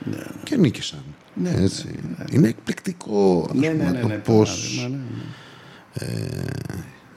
Ναι. 0.03 0.23
Και 0.43 0.57
νίκησαν. 0.57 1.03
Ναι, 1.33 1.49
Έτσι. 1.49 1.95
Είναι 2.31 2.47
εκπληκτικό 2.47 3.49
ναι, 3.53 3.69
ναι, 3.69 3.83
ναι, 3.83 4.01
ναι, 4.01 4.15
πώ. 4.15 4.45
Ε, 5.93 6.05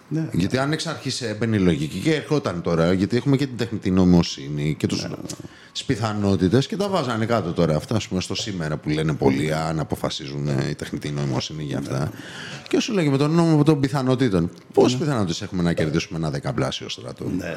ναι, 0.09 0.29
γιατί 0.33 0.59
αν 0.59 0.73
εξ 0.73 0.87
αρχής 0.87 1.23
έμπαινε 1.23 1.57
η 1.57 1.61
λογική 1.61 1.99
και 1.99 2.15
ερχόταν 2.15 2.63
τώρα, 2.63 2.93
γιατί 2.93 3.17
έχουμε 3.17 3.37
και 3.37 3.47
την 3.47 3.57
τεχνητή 3.57 3.91
νοημοσύνη 3.91 4.75
και 4.79 4.87
τους 4.87 5.03
ναι, 5.03 5.09
τις 5.75 5.85
πιθανότητες 5.85 6.67
και 6.67 6.77
τα 6.77 6.89
βάζανε 6.89 7.27
κάτω 7.27 7.53
τώρα 7.53 7.77
αυτά, 7.77 7.97
ας 7.97 8.09
πούμε, 8.09 8.21
στο 8.21 8.35
σήμερα 8.35 8.77
που 8.77 8.89
λένε 8.89 9.15
πολλοί, 9.15 9.55
αν 9.55 9.81
αποφασίζουν 9.81 10.49
η 10.71 10.75
τεχνητή 10.75 11.11
νοημοσύνη 11.11 11.63
για 11.63 11.79
αυτά. 11.79 11.99
Ναι. 11.99 12.11
Και 12.69 12.81
σου 12.81 12.93
λέγει 12.93 13.09
με 13.09 13.17
τον 13.17 13.31
νόμο 13.31 13.63
των 13.63 13.81
πιθανότητων, 13.81 14.51
πόσες 14.73 14.99
ναι. 14.99 15.05
πιθανότητες 15.05 15.43
έχουμε 15.43 15.63
να 15.63 15.73
κερδίσουμε 15.73 16.19
ένα 16.19 16.31
δεκαπλάσιο 16.31 16.89
στρατό; 16.89 17.25
Ναι, 17.25 17.45
ναι. 17.45 17.57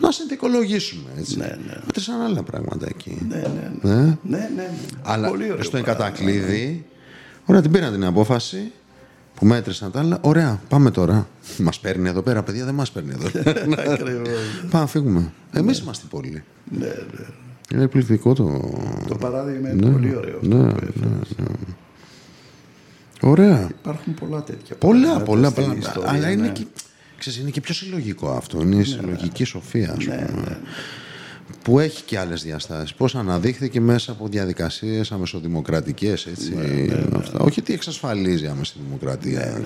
Να 0.00 0.10
συνθηκολογήσουμε 0.10 1.10
έτσι. 1.18 1.36
Ναι, 1.36 1.44
ναι. 1.66 1.80
Μέτρησαν 1.84 2.20
άλλα 2.20 2.42
πράγματα 2.42 2.86
εκεί. 2.88 3.26
Ναι, 3.28 3.36
ναι. 3.36 3.94
ναι. 3.94 4.18
ναι, 4.22 4.50
ναι. 4.56 4.70
Αλλά 5.02 5.30
στο 5.60 5.76
εγκατακλείδι, 5.76 6.84
ωραία, 7.44 7.60
την 7.60 7.70
πήραν 7.70 7.92
την 7.92 8.04
απόφαση 8.04 8.72
που 9.34 9.46
μέτρησαν 9.46 9.90
τα 9.90 10.00
άλλα. 10.00 10.18
Ωραία, 10.20 10.60
πάμε 10.68 10.90
τώρα. 10.90 11.28
Μας 11.58 11.80
παίρνει 11.80 12.08
εδώ 12.08 12.22
πέρα, 12.22 12.42
παιδιά, 12.42 12.64
δεν 12.64 12.74
μας 12.74 12.90
παίρνει 12.90 13.12
εδώ. 13.12 13.28
πάμε, 14.70 14.86
φύγουμε. 14.86 15.32
Εμείς 15.52 15.78
είμαστε 15.78 16.06
πολύ. 16.10 16.42
Ναι, 16.70 16.86
ναι. 16.86 17.26
Είναι 17.72 17.82
εκπληκτικό 17.82 18.32
το. 18.32 18.70
Το 19.08 19.16
παράδειγμα 19.16 19.70
είναι 19.70 19.86
ναι, 19.86 19.92
πολύ 19.92 20.16
ωραίο. 20.16 20.38
Ναι, 20.42 20.56
ναι, 20.56 20.72
ναι, 21.36 21.46
Ωραία. 23.20 23.68
Υπάρχουν 23.80 24.14
πολλά 24.14 24.42
τέτοια. 24.42 24.76
Πολλά, 24.76 25.20
πολλά. 25.20 25.50
πολλά 25.50 25.74
ιστορία, 25.78 26.10
αλλά 26.10 26.30
είναι, 26.30 26.42
ναι. 26.42 26.52
και, 26.52 26.66
ξέρεις, 27.18 27.38
είναι 27.38 27.50
και 27.50 27.60
πιο 27.60 27.74
συλλογικό 27.74 28.30
αυτό. 28.30 28.60
Είναι 28.60 28.76
η 28.76 28.84
συλλογική 28.84 29.44
σοφία, 29.44 29.94
ας 29.98 30.04
πούμε. 30.04 30.60
που 31.62 31.78
έχει 31.78 32.02
και 32.02 32.18
άλλες 32.18 32.42
διαστάσεις. 32.42 32.94
Πώς 32.94 33.14
αναδείχθηκε 33.14 33.80
μέσα 33.80 34.12
από 34.12 34.28
διαδικασίες 34.28 35.12
αμεσοδημοκρατικές, 35.12 36.26
έτσι. 36.26 36.54
Αυτά. 37.16 37.38
Όχι 37.38 37.60
ότι 37.60 37.72
εξασφαλίζει 37.72 38.46
άμεση 38.46 38.76
δημοκρατία 38.84 39.60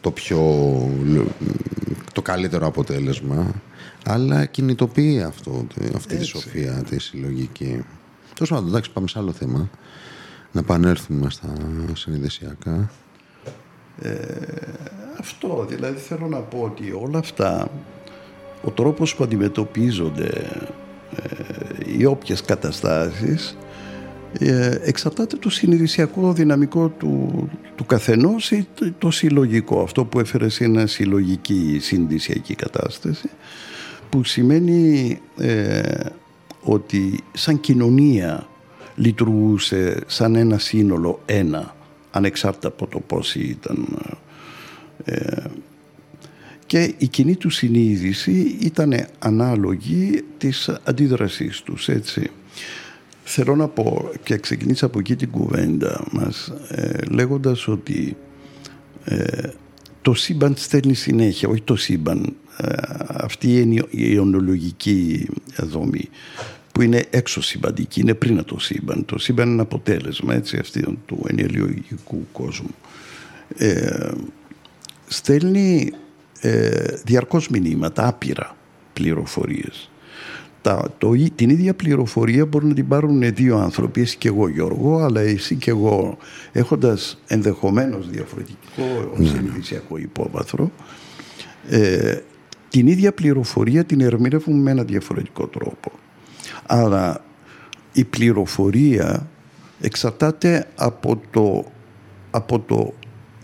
το 0.00 0.10
πιο 0.10 0.40
το 2.12 2.22
καλύτερο 2.22 2.66
αποτέλεσμα, 2.66 3.54
αλλά 4.08 4.44
κινητοποιεί 4.44 5.22
αυτό, 5.22 5.66
αυτή 5.94 6.16
τη 6.16 6.24
σοφία, 6.24 6.84
τη 6.88 7.00
συλλογική. 7.00 7.84
Τόσο 8.34 8.54
πάντων, 8.54 8.68
εντάξει, 8.68 8.90
πάμε 8.90 9.08
σε 9.08 9.18
άλλο 9.18 9.32
θέμα. 9.32 9.70
Να 10.52 10.60
επανέλθουμε 10.60 11.30
στα 11.30 11.52
συνειδησιακά. 11.92 12.90
Ε, 14.00 14.12
αυτό, 15.18 15.66
δηλαδή 15.68 15.98
θέλω 15.98 16.26
να 16.26 16.38
πω 16.38 16.58
ότι 16.58 16.92
όλα 17.00 17.18
αυτά, 17.18 17.70
ο 18.62 18.70
τρόπος 18.70 19.14
που 19.14 19.24
αντιμετωπίζονται 19.24 20.30
ε, 21.16 21.96
οι 21.98 22.04
όποιες 22.04 22.42
καταστάσεις 22.42 23.56
ε, 24.38 24.78
εξαρτάται 24.82 25.36
το 25.36 25.50
συνειδησιακό 25.50 26.32
δυναμικό 26.32 26.88
του, 26.88 27.48
του 27.74 27.86
καθενός 27.86 28.50
ή 28.50 28.68
το, 28.98 29.10
συλλογικό. 29.10 29.82
Αυτό 29.82 30.04
που 30.04 30.20
έφερε 30.20 30.48
σε 30.48 30.64
ένα 30.64 30.86
συλλογική 30.86 31.78
συνδυσιακή 31.80 32.54
κατάσταση 32.54 33.28
που 34.16 34.24
σημαίνει 34.24 35.18
ε, 35.38 36.06
ότι 36.62 37.20
σαν 37.32 37.60
κοινωνία 37.60 38.48
λειτουργούσε 38.94 40.02
σαν 40.06 40.34
ένα 40.34 40.58
σύνολο 40.58 41.20
ένα 41.26 41.76
ανεξάρτητα 42.10 42.68
από 42.68 42.86
το 42.86 43.00
πώς 43.00 43.34
ήταν 43.34 43.86
ε, 45.04 45.42
και 46.66 46.94
η 46.98 47.06
κοινή 47.06 47.36
του 47.36 47.50
συνείδηση 47.50 48.56
ήταν 48.60 49.06
ανάλογη 49.18 50.24
της 50.38 50.68
αντίδρασής 50.84 51.60
τους 51.60 51.88
έτσι. 51.88 52.30
Θέλω 53.24 53.56
να 53.56 53.68
πω 53.68 54.10
και 54.22 54.36
ξεκινήσα 54.36 54.86
από 54.86 54.98
εκεί 54.98 55.16
την 55.16 55.30
κουβέντα 55.30 56.04
μας 56.12 56.52
ε, 56.68 56.98
λέγοντας 57.10 57.68
ότι 57.68 58.16
ε, 59.04 59.48
το 60.02 60.14
σύμπαν 60.14 60.54
στέλνει 60.56 60.94
συνέχεια, 60.94 61.48
όχι 61.48 61.62
το 61.62 61.76
σύμπαν, 61.76 62.24
ε, 62.24 62.30
αυτή 63.08 63.60
είναι 63.60 63.84
η 63.90 64.18
ονολογική 64.18 65.28
δομή 65.58 66.08
που 66.72 66.82
είναι 66.82 67.04
έξω 67.10 67.42
συμπαντική, 67.42 68.00
είναι 68.00 68.14
πριν 68.14 68.38
από 68.38 68.48
το 68.54 68.58
σύμπαν. 68.60 69.04
Το 69.04 69.18
σύμπαν 69.18 69.44
είναι 69.44 69.54
ένα 69.54 69.62
αποτέλεσμα 69.62 70.34
έτσι, 70.34 70.56
αυτή, 70.56 70.98
του 71.06 71.24
ενεργειολογικού 71.28 72.26
κόσμου. 72.32 72.74
Ε, 73.56 74.10
στέλνει 75.06 75.92
ε, 76.40 76.84
διαρκώς 77.04 77.48
μηνύματα, 77.48 78.06
άπειρα 78.06 78.56
πληροφορίες 78.92 79.90
τα, 80.66 80.90
το, 80.98 81.12
την 81.34 81.50
ίδια 81.50 81.74
πληροφορία 81.74 82.46
μπορούν 82.46 82.68
να 82.68 82.74
την 82.74 82.88
πάρουν 82.88 83.34
δύο 83.34 83.56
άνθρωποι, 83.56 84.00
εσύ 84.00 84.16
και 84.16 84.28
εγώ 84.28 84.48
Γιώργο, 84.48 84.98
αλλά 84.98 85.20
εσύ 85.20 85.54
και 85.54 85.70
εγώ 85.70 86.18
έχοντας 86.52 87.22
ενδεχομένως 87.26 88.10
διαφορετικό 88.10 89.12
ναι. 89.16 89.26
συνειδησιακό 89.26 89.96
υπόβαθρο, 89.96 90.70
ε, 91.68 92.18
την 92.68 92.86
ίδια 92.86 93.12
πληροφορία 93.12 93.84
την 93.84 94.00
ερμηνεύουμε 94.00 94.58
με 94.62 94.70
ένα 94.70 94.84
διαφορετικό 94.84 95.46
τρόπο. 95.46 95.92
Άρα 96.66 97.24
η 97.92 98.04
πληροφορία 98.04 99.28
εξαρτάται 99.80 100.68
από 100.74 101.20
το, 101.30 101.64
από 102.30 102.58
το 102.60 102.94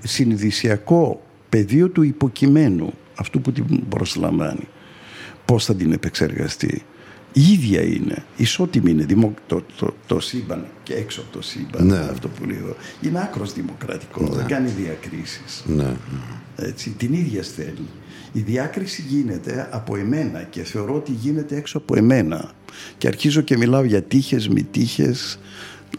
συνειδησιακό 0.02 1.22
πεδίο 1.48 1.88
του 1.88 2.02
υποκειμένου, 2.02 2.92
αυτού 3.14 3.40
που 3.40 3.52
την 3.52 3.88
προσλαμβάνει. 3.88 4.68
Πώς 5.44 5.64
θα 5.64 5.74
την 5.74 5.92
επεξεργαστεί 5.92 6.84
η 7.32 7.52
ίδια 7.52 7.82
είναι. 7.82 8.24
Ισότιμη 8.36 8.90
είναι 8.90 9.04
δημο... 9.04 9.34
το, 9.46 9.64
το, 9.76 9.94
το, 10.06 10.20
σύμπαν 10.20 10.66
και 10.82 10.94
έξω 10.94 11.20
από 11.20 11.32
το 11.32 11.42
σύμπαν. 11.42 11.86
Ναι. 11.86 11.98
Αυτό 11.98 12.28
που 12.28 12.44
λέω. 12.44 12.76
Είναι 13.00 13.20
άκρος 13.20 13.52
δημοκρατικό. 13.52 14.22
Ναι. 14.22 14.36
Δεν 14.36 14.46
κάνει 14.46 14.70
διακρίσεις. 14.70 15.64
Ναι. 15.66 15.96
Έτσι, 16.56 16.90
την 16.90 17.12
ίδια 17.12 17.42
στέλνει. 17.42 17.88
Η 18.32 18.40
διάκριση 18.40 19.04
γίνεται 19.08 19.68
από 19.70 19.96
εμένα 19.96 20.42
και 20.42 20.62
θεωρώ 20.62 20.94
ότι 20.94 21.12
γίνεται 21.12 21.56
έξω 21.56 21.78
από 21.78 21.96
εμένα. 21.96 22.50
Και 22.98 23.06
αρχίζω 23.06 23.40
και 23.40 23.56
μιλάω 23.56 23.84
για 23.84 24.02
τύχες, 24.02 24.48
μη 24.48 24.62
τύχες, 24.62 25.38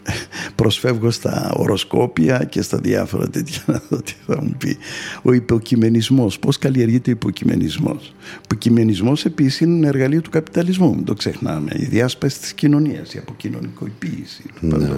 προσφεύγω 0.56 1.10
στα 1.10 1.52
οροσκόπια 1.56 2.44
και 2.44 2.62
στα 2.62 2.78
διάφορα 2.78 3.28
τέτοια 3.28 3.62
να 3.66 3.82
δω 3.88 4.02
τι 4.02 4.14
θα 4.26 4.42
μου 4.42 4.54
πει. 4.58 4.76
Ο 5.22 5.32
υποκειμενισμός, 5.32 6.38
πώς 6.38 6.58
καλλιεργείται 6.58 7.10
ο 7.10 7.12
υποκειμενισμός. 7.12 8.14
Ο 8.34 8.40
υποκειμενισμός 8.44 9.24
επίσης 9.24 9.60
είναι 9.60 9.76
ένα 9.76 9.88
εργαλείο 9.88 10.20
του 10.20 10.30
καπιταλισμού, 10.30 10.94
μην 10.94 11.04
το 11.04 11.14
ξεχνάμε. 11.14 11.70
Η 11.74 11.84
διάσπαση 11.84 12.40
της 12.40 12.52
κοινωνίας, 12.52 13.14
η 13.14 13.18
αποκοινωνικοποίηση 13.18 14.42
του 14.60 14.66
ναι. 14.66 14.88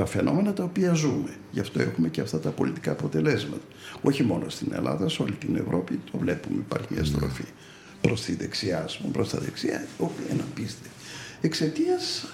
Τα 0.00 0.06
φαινόμενα 0.06 0.52
τα 0.52 0.64
οποία 0.64 0.92
ζούμε. 0.92 1.30
Γι' 1.50 1.60
αυτό 1.60 1.80
έχουμε 1.80 2.08
και 2.08 2.20
αυτά 2.20 2.40
τα 2.40 2.50
πολιτικά 2.50 2.90
αποτελέσματα. 2.90 3.62
Όχι 4.02 4.22
μόνο 4.22 4.48
στην 4.48 4.72
Ελλάδα, 4.72 5.08
σε 5.08 5.22
όλη 5.22 5.32
την 5.32 5.56
Ευρώπη 5.56 6.00
το 6.12 6.18
βλέπουμε. 6.18 6.56
Υπάρχει 6.56 6.86
μια 6.90 7.04
στροφή 7.04 7.44
προς 8.00 8.22
τη 8.22 8.34
δεξιά, 8.34 8.88
προς 9.12 9.28
τα 9.28 9.38
δεξιά, 9.38 9.80
η 9.80 9.86
οποία 9.98 10.26
είναι 10.32 10.42
απίστευτη 10.50 10.88
εξαιτίας 11.40 12.26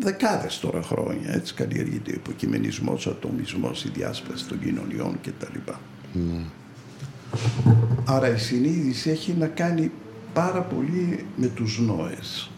δεκάδες 0.00 0.58
τώρα 0.58 0.82
χρόνια. 0.82 1.32
Έτσι 1.32 1.54
καλλιεργείται 1.54 2.10
ο 2.10 2.14
υποκειμενισμός, 2.14 3.06
ο 3.06 3.10
ατομισμός, 3.10 3.84
η 3.84 3.90
διάσπαση 3.94 4.46
των 4.46 4.60
κοινωνιών 4.60 5.18
κτλ. 5.22 5.58
Mm. 6.14 6.44
Άρα 8.04 8.28
η 8.34 8.38
συνείδηση 8.38 9.10
έχει 9.10 9.32
να 9.38 9.46
κάνει 9.46 9.90
πάρα 10.32 10.62
πολύ 10.62 11.26
με 11.36 11.46
τους 11.46 11.78
νόες. 11.78 12.50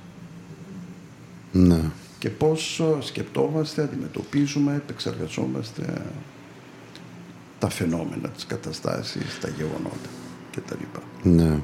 Ναι. 1.52 1.90
Και 2.24 2.30
πώς 2.30 2.82
σκεπτόμαστε, 3.00 3.82
αντιμετωπίζουμε, 3.82 4.74
επεξεργαζόμαστε 4.74 6.06
τα 7.58 7.68
φαινόμενα, 7.68 8.28
τις 8.28 8.46
καταστάσεις, 8.46 9.38
τα 9.40 9.48
γεγονότα 9.48 10.08
κτλ. 10.50 10.74
Ναι. 11.22 11.60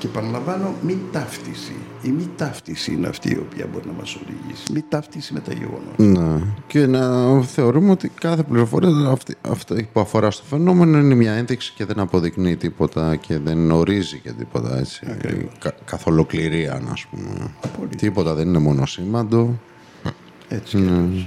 Και 0.00 0.08
παραλαμβάνω 0.08 0.74
μη 0.82 0.98
ταύτιση. 1.12 1.74
Η 2.02 2.08
μη 2.08 2.30
ταύτιση 2.36 2.92
είναι 2.92 3.06
αυτή 3.08 3.30
η 3.32 3.38
οποία 3.38 3.66
μπορεί 3.72 3.86
να 3.86 3.92
μας 3.92 4.14
οδηγήσει. 4.14 4.72
Μη 4.72 4.84
ταύτιση 4.88 5.32
με 5.32 5.40
τα 5.40 5.52
γεγονότα. 5.52 6.02
Ναι. 6.22 6.42
Και 6.66 6.86
να 6.86 7.42
θεωρούμε 7.42 7.90
ότι 7.90 8.08
κάθε 8.08 8.42
πληροφορία 8.42 9.08
αυτή, 9.08 9.36
αυτή 9.40 9.88
που 9.92 10.00
αφορά 10.00 10.30
στο 10.30 10.44
φαινόμενο 10.44 10.98
είναι 10.98 11.14
μια 11.14 11.32
ένδειξη 11.32 11.72
και 11.76 11.84
δεν 11.84 11.98
αποδεικνύει 11.98 12.56
τίποτα 12.56 13.16
και 13.16 13.38
δεν 13.38 13.70
ορίζει 13.70 14.18
και 14.18 14.32
τίποτα 14.32 14.78
έτσι. 14.78 15.00
Κα, 15.58 15.74
καθ' 15.84 16.06
ολοκληρία, 16.06 16.82
ας 16.92 17.06
πούμε. 17.10 17.54
Πολύ. 17.78 17.96
Τίποτα 17.96 18.34
δεν 18.34 18.48
είναι 18.48 18.58
μονοσήμαντο. 18.58 19.60
Έτσι 20.48 20.78
ναι. 20.78 21.26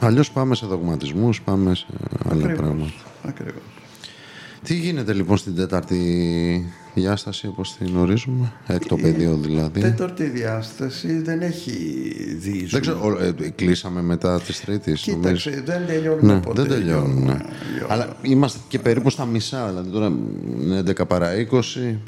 Αλλιώς 0.00 0.30
πάμε 0.30 0.54
σε 0.54 0.66
δογματισμούς, 0.66 1.42
πάμε 1.42 1.74
σε 1.74 1.86
άλλα 2.30 2.46
πράγματα. 2.46 2.92
Ακριβώς. 3.22 3.62
Τι 4.62 4.74
γίνεται 4.74 5.12
λοιπόν 5.12 5.36
στην 5.36 5.54
τέταρτη 5.54 6.72
διάσταση 6.96 7.46
όπως 7.46 7.76
την 7.76 7.86
γνωρίζουμε, 7.86 8.52
έκτο 8.66 8.96
πεδίο 8.96 9.36
δηλαδή. 9.36 9.78
Η 9.78 9.82
τέταρτη 9.82 10.24
διάσταση 10.24 11.20
δεν 11.22 11.40
έχει 11.40 11.72
δει. 12.38 12.64
Δεν 12.64 12.80
ξέρω, 12.80 13.18
ε, 13.20 13.50
κλείσαμε 13.50 14.02
μετά 14.02 14.40
της 14.40 14.60
τρίτης. 14.60 15.00
Κοίταξε, 15.00 15.62
δεν 15.64 15.86
τελειώνουμε 15.86 16.34
ναι, 16.34 16.40
ποτέ. 16.40 16.62
Δεν 16.62 16.70
τελειώνουμε. 16.70 17.32
Ναι. 17.32 17.38
Αλλά 17.88 18.16
είμαστε 18.22 18.58
και 18.68 18.78
περίπου 18.78 19.10
στα 19.10 19.24
μισά, 19.24 19.68
δηλαδή 19.68 19.90
τώρα 19.90 20.12
είναι 20.60 20.82
11 20.86 21.06
παρά 21.08 21.30
20. 21.50 21.60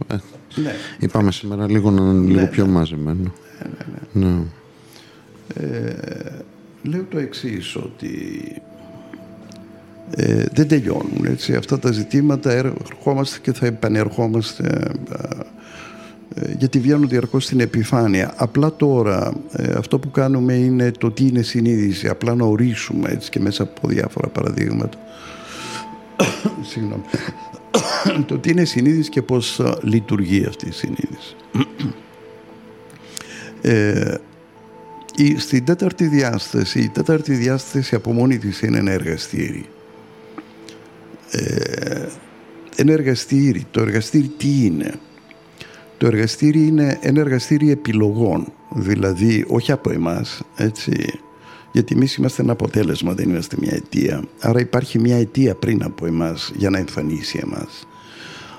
Ε, 0.07 0.17
ναι. 0.55 0.75
Είπαμε 0.99 1.33
σήμερα 1.33 1.71
λίγο 1.71 1.91
να 1.91 2.03
είναι 2.03 2.27
λίγο 2.27 2.41
ναι, 2.41 2.47
πιο 2.47 2.65
ναι. 2.67 2.73
μαζεμένο. 2.73 3.33
Ναι, 4.13 4.27
ναι, 4.27 4.27
ναι. 4.27 4.43
Ε, 5.55 6.45
λέω 6.83 7.05
το 7.11 7.19
εξής 7.19 7.77
ότι 7.77 8.09
ε, 10.17 10.45
δεν 10.53 10.69
τελειώνουν. 10.69 11.25
Έτσι. 11.25 11.55
Αυτά 11.55 11.79
τα 11.79 11.93
ζητήματα 11.93 12.51
ερχόμαστε 12.51 13.39
και 13.43 13.53
θα 13.53 13.67
επανερχόμαστε 13.67 14.93
ε, 16.35 16.53
γιατί 16.59 16.79
βγαίνουν 16.79 17.09
διαρκώς 17.09 17.45
στην 17.45 17.61
επιφάνεια. 17.61 18.33
Απλά 18.37 18.73
τώρα 18.77 19.33
ε, 19.53 19.73
αυτό 19.73 19.99
που 19.99 20.11
κάνουμε 20.11 20.53
είναι 20.53 20.91
το 20.91 21.11
τι 21.11 21.27
είναι 21.27 21.43
συνείδηση, 21.43 22.09
απλά 22.09 22.35
να 22.35 22.45
ορίσουμε 22.45 23.09
έτσι 23.11 23.31
και 23.31 23.41
μέσα 23.41 23.63
από 23.63 23.89
διάφορα 23.89 24.29
παραδείγματα. 24.29 24.99
Συγγνώμη. 26.71 27.03
το 28.27 28.39
τι 28.39 28.51
είναι 28.51 28.65
συνείδηση 28.65 29.11
και 29.11 29.23
πώς 29.23 29.63
λειτουργεί 29.83 30.45
αυτή 30.49 30.69
η 30.69 30.73
συνείδηση. 30.73 31.37
ε, 33.63 34.15
η, 35.17 35.39
στην 35.39 35.65
τέταρτη 35.65 36.07
διάσταση, 36.07 36.81
η 36.81 36.89
τέταρτη 36.89 37.35
διάσταση 37.35 37.95
από 37.95 38.13
μόνη 38.13 38.39
της 38.39 38.63
είναι 38.63 38.79
ένα 38.79 38.91
εργαστήρι 38.91 39.65
ε, 41.31 42.07
ένα 42.77 42.93
εργαστήρι. 42.93 43.67
Το 43.71 43.81
εργαστήρι 43.81 44.31
τι 44.37 44.65
είναι; 44.65 44.95
Το 45.99 46.07
εργαστήρι 46.07 46.67
είναι 46.67 46.99
ένα 47.01 47.21
εργαστήρι 47.21 47.71
επιλογών. 47.71 48.53
Δηλαδή 48.75 49.45
όχι 49.49 49.73
από 49.73 49.91
εμάς, 49.91 50.43
έτσι. 50.57 51.21
Γιατί 51.73 51.95
εμείς 51.95 52.15
είμαστε 52.15 52.43
ένα 52.43 52.53
αποτέλεσμα, 52.53 53.13
δεν 53.13 53.29
είμαστε 53.29 53.57
μια 53.61 53.73
αιτία. 53.75 54.25
Άρα 54.41 54.61
υπάρχει 54.61 54.99
μια 54.99 55.17
αιτία 55.17 55.55
πριν 55.55 55.83
από 55.83 56.07
εμάς 56.07 56.53
για 56.57 56.71
να 56.71 56.79
εμφανίσει 56.79 57.41
εμάς. 57.43 57.87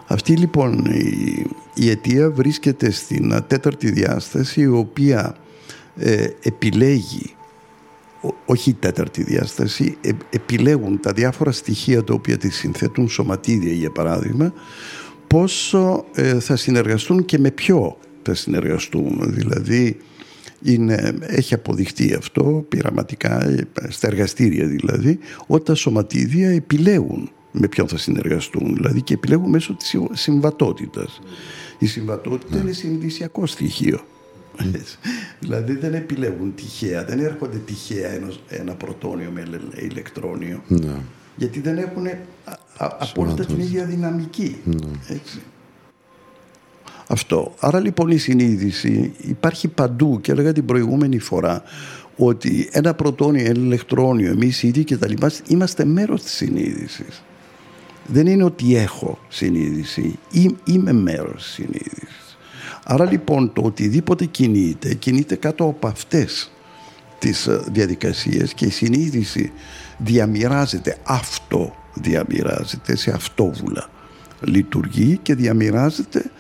Αυτή 0.07 0.35
λοιπόν 0.35 0.85
η, 0.85 1.45
η 1.73 1.89
αιτία 1.89 2.29
βρίσκεται 2.31 2.91
στην 2.91 3.43
τέταρτη 3.47 3.91
διάσταση 3.91 4.61
η 4.61 4.67
οποία 4.67 5.35
ε, 5.97 6.27
επιλέγει 6.41 7.35
όχι 8.45 8.69
η 8.69 8.73
τέταρτη 8.73 9.23
διάσταση, 9.23 9.97
ε, 10.01 10.09
επιλέγουν 10.29 10.99
τα 10.99 11.11
διάφορα 11.11 11.51
στοιχεία 11.51 12.03
τα 12.03 12.13
οποία 12.13 12.37
τη 12.37 12.49
συνθέτουν, 12.49 13.09
σωματίδια 13.09 13.73
για 13.73 13.91
παράδειγμα, 13.91 14.53
πόσο 15.27 16.05
ε, 16.13 16.39
θα 16.39 16.55
συνεργαστούν 16.55 17.25
και 17.25 17.39
με 17.39 17.51
ποιο 17.51 17.97
θα 18.23 18.33
συνεργαστούν. 18.33 19.21
Δηλαδή, 19.23 19.97
είναι, 20.63 21.17
έχει 21.21 21.53
αποδειχτεί 21.53 22.13
αυτό 22.13 22.65
πειραματικά, 22.69 23.65
στα 23.89 24.07
εργαστήρια 24.07 24.67
δηλαδή, 24.67 25.19
ότι 25.47 25.65
τα 25.65 25.75
σωματίδια 25.75 26.49
επιλέγουν 26.49 27.29
με 27.51 27.67
ποιον 27.67 27.87
θα 27.87 27.97
συνεργαστούν, 27.97 28.73
δηλαδή 28.73 29.01
και 29.01 29.13
επιλέγουν 29.13 29.49
μέσω 29.49 29.73
της 29.73 29.95
συμβατότητας. 30.11 31.19
Η 31.79 31.85
συμβατότητα 31.85 32.55
ναι. 32.55 32.61
είναι 32.61 32.71
συνειδησιακό 32.71 33.45
στοιχείο. 33.45 33.99
Δηλαδή 35.39 35.75
δεν 35.75 35.93
επιλέγουν 35.93 36.55
τυχαία, 36.55 37.05
δεν 37.05 37.19
έρχονται 37.19 37.57
τυχαία 37.57 38.09
ένα 38.47 38.73
πρωτόνιο 38.73 39.31
με 39.31 39.47
ηλεκτρόνιο. 39.75 40.63
Ναι. 40.67 40.95
Γιατί 41.35 41.59
δεν 41.59 41.77
έχουν 41.77 42.07
απόλυτα 42.77 43.45
την 43.45 43.59
ίδια 43.59 43.85
δυναμική. 43.85 44.57
Ναι. 44.63 44.75
Έτσι. 45.07 45.41
Αυτό. 47.07 47.55
Άρα 47.59 47.79
λοιπόν 47.79 48.09
η 48.09 48.17
συνείδηση 48.17 49.13
υπάρχει 49.17 49.67
παντού 49.67 50.21
και 50.21 50.31
έλεγα 50.31 50.53
την 50.53 50.65
προηγούμενη 50.65 51.19
φορά 51.19 51.63
ότι 52.15 52.69
ένα 52.71 52.93
πρωτόνιο, 52.93 53.45
ένα 53.45 53.59
ηλεκτρόνιο, 53.59 54.31
εμείς 54.31 54.63
οι 54.63 54.67
ίδιοι 54.67 54.83
και 54.83 54.97
τα 54.97 55.07
λοιπά, 55.07 55.31
είμαστε 55.47 55.85
μέρος 55.85 56.21
της 56.21 56.31
συνείδησης. 56.31 57.23
Δεν 58.05 58.27
είναι 58.27 58.43
ότι 58.43 58.75
έχω 58.75 59.19
συνείδηση, 59.27 60.19
είμαι 60.63 60.93
μέρος 60.93 61.43
της 61.43 61.51
συνείδησης. 61.51 62.18
Άρα 62.91 63.05
λοιπόν 63.05 63.53
το 63.53 63.61
οτιδήποτε 63.61 64.25
κινείται, 64.25 64.93
κινείται 64.93 65.35
κάτω 65.35 65.63
από 65.63 65.87
αυτές 65.87 66.51
τις 67.19 67.47
ε, 67.47 67.61
διαδικασίες 67.71 68.53
και 68.53 68.65
η 68.65 68.69
συνείδηση 68.69 69.51
διαμοιράζεται, 69.97 70.97
αυτό 71.03 71.75
διαμοιράζεται 71.93 72.95
σε 72.95 73.11
αυτόβουλα. 73.11 73.89
Λειτουργεί 74.41 75.19
και 75.21 75.35
διαμοιράζεται 75.35 76.31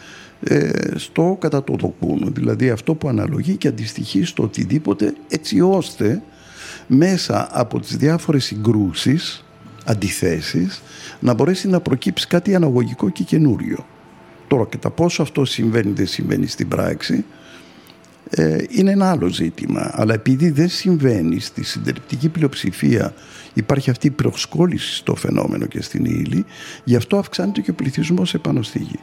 ε, 0.43 0.69
στο 0.95 1.37
κατά 1.39 1.63
το 1.63 1.75
δοκούν. 1.79 2.33
Δηλαδή 2.33 2.69
αυτό 2.69 2.93
που 2.93 3.07
αναλογεί 3.07 3.55
και 3.55 3.67
αντιστοιχεί 3.67 4.23
στο 4.23 4.43
οτιδήποτε 4.43 5.13
έτσι 5.27 5.61
ώστε 5.61 6.21
μέσα 6.87 7.49
από 7.51 7.79
τις 7.79 7.97
διάφορες 7.97 8.45
συγκρούσεις, 8.45 9.45
αντιθέσεις, 9.85 10.81
να 11.19 11.33
μπορέσει 11.33 11.67
να 11.67 11.79
προκύψει 11.79 12.27
κάτι 12.27 12.55
αναγωγικό 12.55 13.09
και 13.09 13.23
καινούριο. 13.23 13.85
Τώρα 14.49 14.65
και 14.69 14.77
τα 14.77 14.89
πόσο 14.89 15.21
αυτό 15.21 15.45
συμβαίνει 15.45 15.91
δεν 15.91 16.07
συμβαίνει 16.07 16.47
στην 16.47 16.67
πράξη 16.67 17.25
ε, 18.29 18.57
είναι 18.69 18.91
ένα 18.91 19.09
άλλο 19.09 19.27
ζήτημα. 19.27 19.91
Αλλά 19.93 20.13
επειδή 20.13 20.49
δεν 20.49 20.69
συμβαίνει 20.69 21.39
στη 21.39 21.63
συντριπτική 21.63 22.29
πλειοψηφία 22.29 23.13
υπάρχει 23.53 23.89
αυτή 23.89 24.07
η 24.07 24.11
προσκόλληση 24.11 24.95
στο 24.95 25.15
φαινόμενο 25.15 25.65
και 25.65 25.81
στην 25.81 26.05
ύλη, 26.05 26.45
γι' 26.83 26.95
αυτό 26.95 27.17
αυξάνεται 27.17 27.61
και 27.61 27.71
ο 27.71 27.73
πληθυσμός 27.73 28.33
επάνω 28.33 28.61
στη 28.61 28.79
γη. 28.79 28.99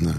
Ναι. 0.00 0.14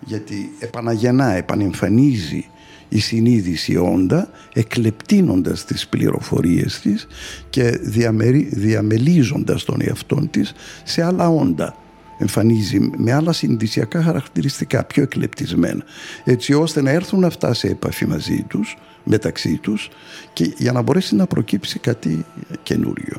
Γιατί 0.00 0.52
επαναγεννά, 0.58 1.32
επανεμφανίζει 1.32 2.46
η 2.88 3.00
συνείδηση 3.00 3.76
όντα 3.76 4.30
εκλεπτύνοντας 4.52 5.64
τις 5.64 5.88
πληροφορίες 5.88 6.80
της 6.80 7.06
και 7.50 7.78
διαμερι, 7.82 8.48
διαμελίζοντας 8.52 9.64
τον 9.64 9.80
εαυτό 9.80 10.26
της 10.30 10.52
σε 10.84 11.02
άλλα 11.02 11.28
όντα 11.28 11.76
εμφανίζει 12.22 12.90
με 12.96 13.12
άλλα 13.12 13.32
συνειδησιακά 13.32 14.02
χαρακτηριστικά 14.02 14.84
πιο 14.84 15.02
εκλεπτισμένα 15.02 15.84
έτσι 16.24 16.54
ώστε 16.54 16.82
να 16.82 16.90
έρθουν 16.90 17.24
αυτά 17.24 17.54
σε 17.54 17.68
επαφή 17.68 18.06
μαζί 18.06 18.44
τους 18.48 18.76
μεταξύ 19.04 19.58
τους 19.62 19.88
και 20.32 20.54
για 20.58 20.72
να 20.72 20.82
μπορέσει 20.82 21.14
να 21.14 21.26
προκύψει 21.26 21.78
κάτι 21.78 22.24
καινούριο 22.62 23.16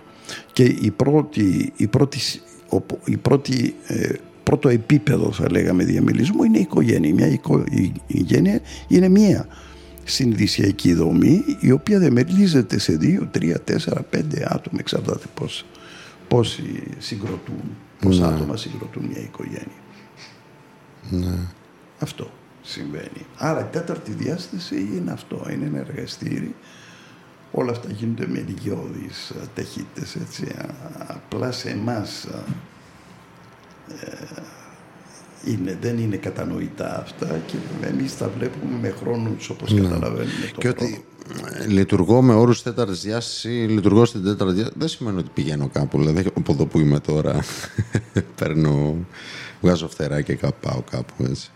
και 0.54 0.64
η 0.64 0.92
πρώτη, 0.92 1.74
η 1.76 1.88
πρώτη, 1.88 2.20
η 3.06 3.18
πρώτη 3.18 3.76
ε, 3.88 4.10
πρώτο 4.44 4.70
επίπεδο 4.70 5.32
θα 5.32 5.52
λέγαμε 5.52 5.84
διαμελισμού 5.84 6.44
είναι 6.44 6.58
η 6.58 6.62
οικογένεια. 6.62 7.14
Μια 7.14 7.28
οικογένεια 8.08 8.62
είναι 8.88 9.10
μία 9.10 9.48
συνδυσιακή 10.04 10.94
δομή 10.94 11.44
η 11.60 11.72
οποία 11.72 12.00
διαμελίζεται 12.00 12.80
σε 12.80 12.94
δύο, 12.94 13.28
τρία, 13.32 13.60
τέσσερα, 13.60 14.02
πέντε 14.02 14.48
άτομα 14.50 14.78
εξαρτάται 14.80 15.26
πώς, 15.34 15.66
πόσοι 16.28 16.84
συγκροτούν, 16.98 17.78
πόσα 18.04 18.30
ναι. 18.30 18.36
άτομα 18.36 18.58
συγκροτούν 18.58 19.06
μια 19.06 19.22
οικογένεια. 19.22 19.82
Ναι. 21.10 21.38
Αυτό 22.00 22.32
συμβαίνει. 22.62 23.26
Άρα 23.38 23.60
η 23.60 23.68
τέταρτη 23.72 24.12
διάσταση 24.12 24.76
είναι 24.96 25.12
αυτό, 25.12 25.46
είναι 25.52 25.66
ένα 25.66 25.78
εργαστήρι 25.78 26.56
όλα 27.56 27.72
αυτά 27.72 27.92
γίνονται 27.92 28.28
με 28.28 28.40
ηλικιώδεις 28.40 29.34
ταχύτητες 29.56 30.16
έτσι 30.16 30.56
απλά 31.08 31.52
σε 31.52 31.70
εμάς 31.70 32.24
ε, 34.02 34.14
είναι, 35.46 35.78
δεν 35.82 35.98
είναι 35.98 36.16
κατανοητά 36.16 37.00
αυτά 37.00 37.42
και 37.46 37.56
εμείς 37.88 38.18
τα 38.18 38.32
βλέπουμε 38.38 38.78
με 38.82 38.94
χρόνους 39.00 39.50
όπως 39.50 39.72
ναι. 39.72 39.82
καταλαβαίνουμε 39.82 40.52
το 40.54 40.60
Και 40.62 40.68
ότι 40.68 41.04
ε, 41.62 41.68
λειτουργώ 41.68 42.22
με 42.22 42.34
όρους 42.34 42.64
τέταρτης 42.64 43.02
διάστασης, 43.02 43.70
λειτουργώ 43.70 44.06
στην 44.06 44.24
τέταρτη 44.24 44.54
διάσταση, 44.54 44.80
δεν 44.80 44.88
σημαίνει 44.88 45.18
ότι 45.18 45.30
πηγαίνω 45.34 45.70
κάπου. 45.74 45.98
Δηλαδή 45.98 46.32
από 46.36 46.54
εδώ 46.54 46.66
που 46.66 46.80
είμαι 46.80 47.00
τώρα 47.00 47.40
παίρνω, 48.40 48.96
βγάζω 49.62 49.88
φτερά 49.88 50.22
και 50.22 50.38
πάω 50.60 50.82
κάπου 50.92 51.14
έτσι. 51.24 51.52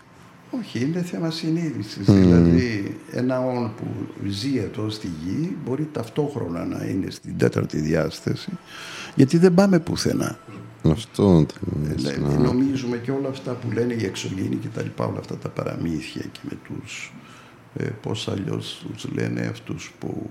Όχι, 0.50 0.80
είναι 0.80 1.02
θέμα 1.02 1.30
συνείδησης. 1.30 2.04
Δηλαδή, 2.04 2.96
ένα 3.10 3.40
όν 3.40 3.72
που 3.76 3.86
ζει 4.28 4.58
εδώ 4.58 4.90
στη 4.90 5.10
γη 5.24 5.56
μπορεί 5.64 5.88
ταυτόχρονα 5.92 6.64
να 6.64 6.84
είναι 6.84 7.10
στην 7.10 7.38
τέταρτη 7.38 7.80
διάσταση, 7.80 8.50
γιατί 9.14 9.38
δεν 9.38 9.54
πάμε 9.54 9.78
πουθενά. 9.78 10.38
Αυτό 10.82 11.46
δηλαδή, 11.70 12.20
Νομίζουμε 12.42 12.96
και 12.96 13.10
όλα 13.10 13.28
αυτά 13.28 13.52
που 13.52 13.70
λένε 13.70 13.94
οι 13.94 14.04
εξωγήινοι 14.04 14.56
και 14.56 14.68
τα 14.68 14.82
λοιπά, 14.82 15.06
όλα 15.06 15.18
αυτά 15.18 15.36
τα 15.36 15.48
παραμύθια 15.48 16.22
και 16.32 16.40
με 16.42 16.58
τους, 16.64 17.12
ε, 17.76 17.84
πώς 18.02 18.28
αλλιώς 18.28 18.86
τους 18.92 19.12
λένε 19.12 19.40
αυτούς 19.40 19.92
που 19.98 20.26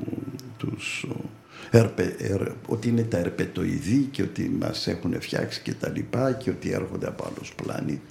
τους, 0.58 1.06
ερπε, 1.70 2.16
ότι 2.68 2.88
είναι 2.88 3.04
τα 3.04 3.18
ερπετοειδή 3.18 4.08
και 4.12 4.22
ότι 4.22 4.58
μας 4.60 4.88
έχουν 4.88 5.22
φτιάξει 5.22 5.62
και 5.62 5.74
τα 5.74 5.90
λοιπά 5.90 6.32
και 6.32 6.50
ότι 6.50 6.72
έρχονται 6.72 7.08
από 7.08 7.26
άλλους 7.32 7.54
πλάνη. 7.54 8.02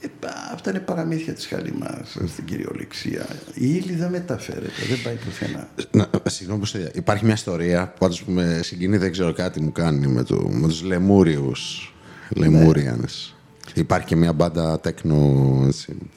Ε, 0.00 0.08
αυτά 0.52 0.70
είναι 0.70 0.78
παραμύθια 0.78 1.32
της 1.32 1.46
Χαλιμάς 1.46 2.16
στην 2.26 2.44
κυριολεξία. 2.44 3.26
Η 3.54 3.74
ύλη 3.74 3.94
δεν 3.94 4.10
μεταφέρεται, 4.10 4.82
δεν 4.88 5.02
πάει 5.04 5.14
πουθενά. 5.14 5.68
Να, 5.90 6.08
συγγνώμη, 6.26 6.62
υπάρχει 6.92 7.24
μια 7.24 7.34
ιστορία 7.34 7.88
που 7.88 7.98
πάντως 7.98 8.22
που 8.22 8.30
με 8.30 8.60
συγκινεί, 8.62 8.96
δεν 8.96 9.12
ξέρω 9.12 9.32
κάτι 9.32 9.60
μου 9.60 9.72
κάνει 9.72 10.06
με, 10.06 10.22
το, 10.22 10.48
με 10.48 10.68
τους 10.68 10.82
Λεμούριους. 10.82 11.94
Λεμούριανς. 12.28 13.34
Υπάρχει 13.74 14.06
και 14.06 14.16
μια 14.16 14.32
μπάντα 14.32 14.80
τέκνο 14.80 15.68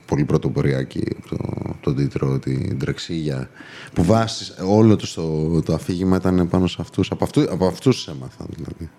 πολύ 0.06 0.24
πρωτοποριακή 0.24 1.04
το, 1.30 1.38
το 1.82 1.94
τίτλο, 1.94 2.40
την 2.40 2.80
Τρεξίγια 2.80 3.50
που 3.94 4.04
βάσει 4.04 4.54
όλο 4.66 4.96
του 4.96 5.14
το, 5.14 5.62
το 5.62 5.74
αφήγημα 5.74 6.16
ήταν 6.16 6.48
πάνω 6.50 6.68
σε 6.68 6.78
αυτούς 6.80 7.12
από, 7.12 7.24
αυτού, 7.24 7.42
από 7.52 7.68
αυτούς 7.68 8.08
έμαθα 8.08 8.46
δηλαδή 8.50 8.90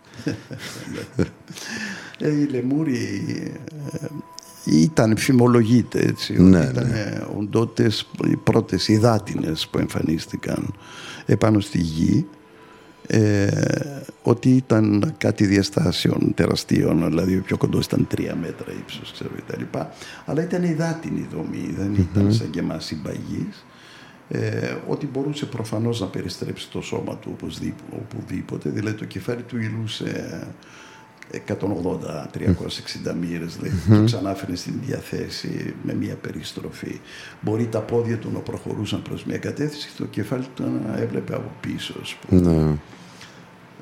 ε, 2.18 2.30
οι 2.30 2.44
Λεμούροι 2.44 3.22
ε, 3.92 4.06
ήταν, 4.64 5.16
φημολογείται 5.16 6.00
έτσι, 6.00 6.42
ναι, 6.42 6.58
ότι 6.58 6.68
ήταν 6.68 6.88
ναι. 6.88 7.24
οντότητες 7.38 8.10
οι 8.24 8.36
πρώτες 8.36 8.88
υδάτινες 8.88 9.68
που 9.70 9.78
εμφανίστηκαν 9.78 10.74
επάνω 11.26 11.60
στη 11.60 11.78
γη 11.78 12.26
ε, 13.06 13.48
ότι 14.22 14.50
ήταν 14.50 15.14
κάτι 15.18 15.46
διαστάσεων 15.46 16.34
τεραστίων, 16.34 17.08
δηλαδή 17.08 17.36
ο 17.36 17.42
πιο 17.42 17.56
κοντός 17.56 17.84
ήταν 17.84 18.06
τρία 18.06 18.36
μέτρα 18.36 18.72
ύψος, 18.72 19.12
ξέρω 19.12 19.30
κτλ. 19.36 19.78
Αλλά 20.24 20.42
ήταν 20.42 20.62
υδάτινη 20.62 21.28
δομή, 21.32 21.74
δεν 21.78 21.94
ήταν 21.94 22.32
σαν 22.32 22.50
και 22.50 22.58
εμάς 22.58 22.84
συμπαγής. 22.84 23.64
Ε, 24.28 24.76
ότι 24.86 25.06
μπορούσε 25.06 25.46
προφανώς 25.46 26.00
να 26.00 26.06
περιστρέψει 26.06 26.70
το 26.70 26.80
σώμα 26.80 27.16
του 27.16 27.36
οπουδήποτε, 27.90 28.68
δηλαδή 28.70 28.96
το 28.96 29.04
κεφάλι 29.04 29.42
του 29.42 29.58
υλούσε 29.58 30.46
180-360 31.32 33.14
μοίρες 33.20 33.56
δηλαδή 33.56 33.76
mm-hmm. 33.88 33.96
το 33.96 34.04
ξανάφερε 34.04 34.56
στην 34.56 34.74
διαθέση 34.86 35.74
με 35.82 35.94
μια 35.94 36.14
περιστροφή 36.14 37.00
μπορεί 37.40 37.66
τα 37.66 37.80
πόδια 37.80 38.18
του 38.18 38.30
να 38.32 38.38
προχωρούσαν 38.38 39.02
προς 39.02 39.24
μια 39.24 39.38
κατεύθυνση 39.38 39.86
και 39.86 40.02
το 40.02 40.04
κεφάλι 40.04 40.44
του 40.54 40.62
να 40.86 40.98
έβλεπε 40.98 41.34
από 41.34 41.50
πίσω 41.60 41.94
ναι. 42.28 42.76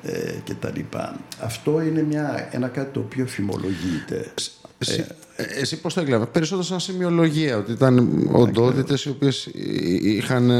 ε, 0.03 0.33
και 0.43 0.53
τα 0.53 0.71
λοιπά 0.75 1.19
αυτό 1.41 1.81
είναι 1.81 2.03
μια, 2.03 2.47
ένα 2.51 2.67
κάτι 2.67 2.93
το 2.93 2.99
οποίο 2.99 3.25
φημολογείται 3.25 4.31
εσύ, 4.77 5.05
ε, 5.35 5.43
εσύ 5.43 5.81
πώς 5.81 5.93
το 5.93 6.01
έκλαβε 6.01 6.25
περισσότερο 6.25 6.63
σαν 6.63 6.79
σημειολογία 6.79 7.57
ότι 7.57 7.71
ήταν 7.71 8.27
οντότητες 8.31 9.05
οι 9.05 9.09
οποίες 9.09 9.49
είχαν 10.01 10.51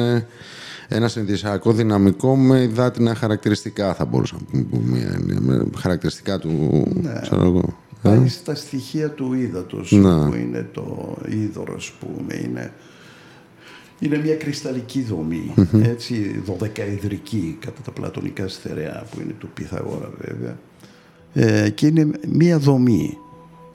ένα 0.88 1.08
συνδυσιακό 1.08 1.72
δυναμικό 1.74 2.36
με 2.36 2.62
υδάτινα 2.62 3.16
χαρακτηριστικά, 3.16 3.94
θα 3.94 4.06
μπορούσα 4.06 4.36
να 4.52 4.64
πούμε. 4.64 5.20
Μια, 5.26 5.40
με 5.40 5.66
χαρακτηριστικά 5.78 6.40
του. 6.40 6.84
Ναι. 7.02 7.20
Ξέρω 7.22 7.46
εγώ. 7.46 7.78
πάει 8.02 8.28
στα 8.28 8.56
στοιχεία 8.56 9.10
του 9.10 9.34
ύδατος 9.34 9.92
Ναι. 9.92 10.26
που 10.26 10.34
είναι 10.36 10.68
το 10.72 11.18
είδωρος 11.30 11.76
ας 12.00 12.08
πούμε 12.08 12.42
είναι, 12.46 12.74
είναι 14.00 14.18
μια 14.18 14.36
κρυσταλλική 14.36 15.02
δομή 15.02 15.54
έτσι 15.94 16.42
δωδεκαεδρική 16.46 17.58
κατά 17.60 17.82
τα 17.86 17.92
πλατωνικά 17.92 18.48
στερεά 18.48 19.04
που 19.12 19.20
είναι 19.22 19.34
του 19.40 19.50
Πυθαγόρα 19.54 20.10
βέβαια 20.20 20.58
ε, 21.34 21.70
και 21.70 21.88
είναι 21.88 22.08
μια 22.28 22.58
δομή 22.58 23.18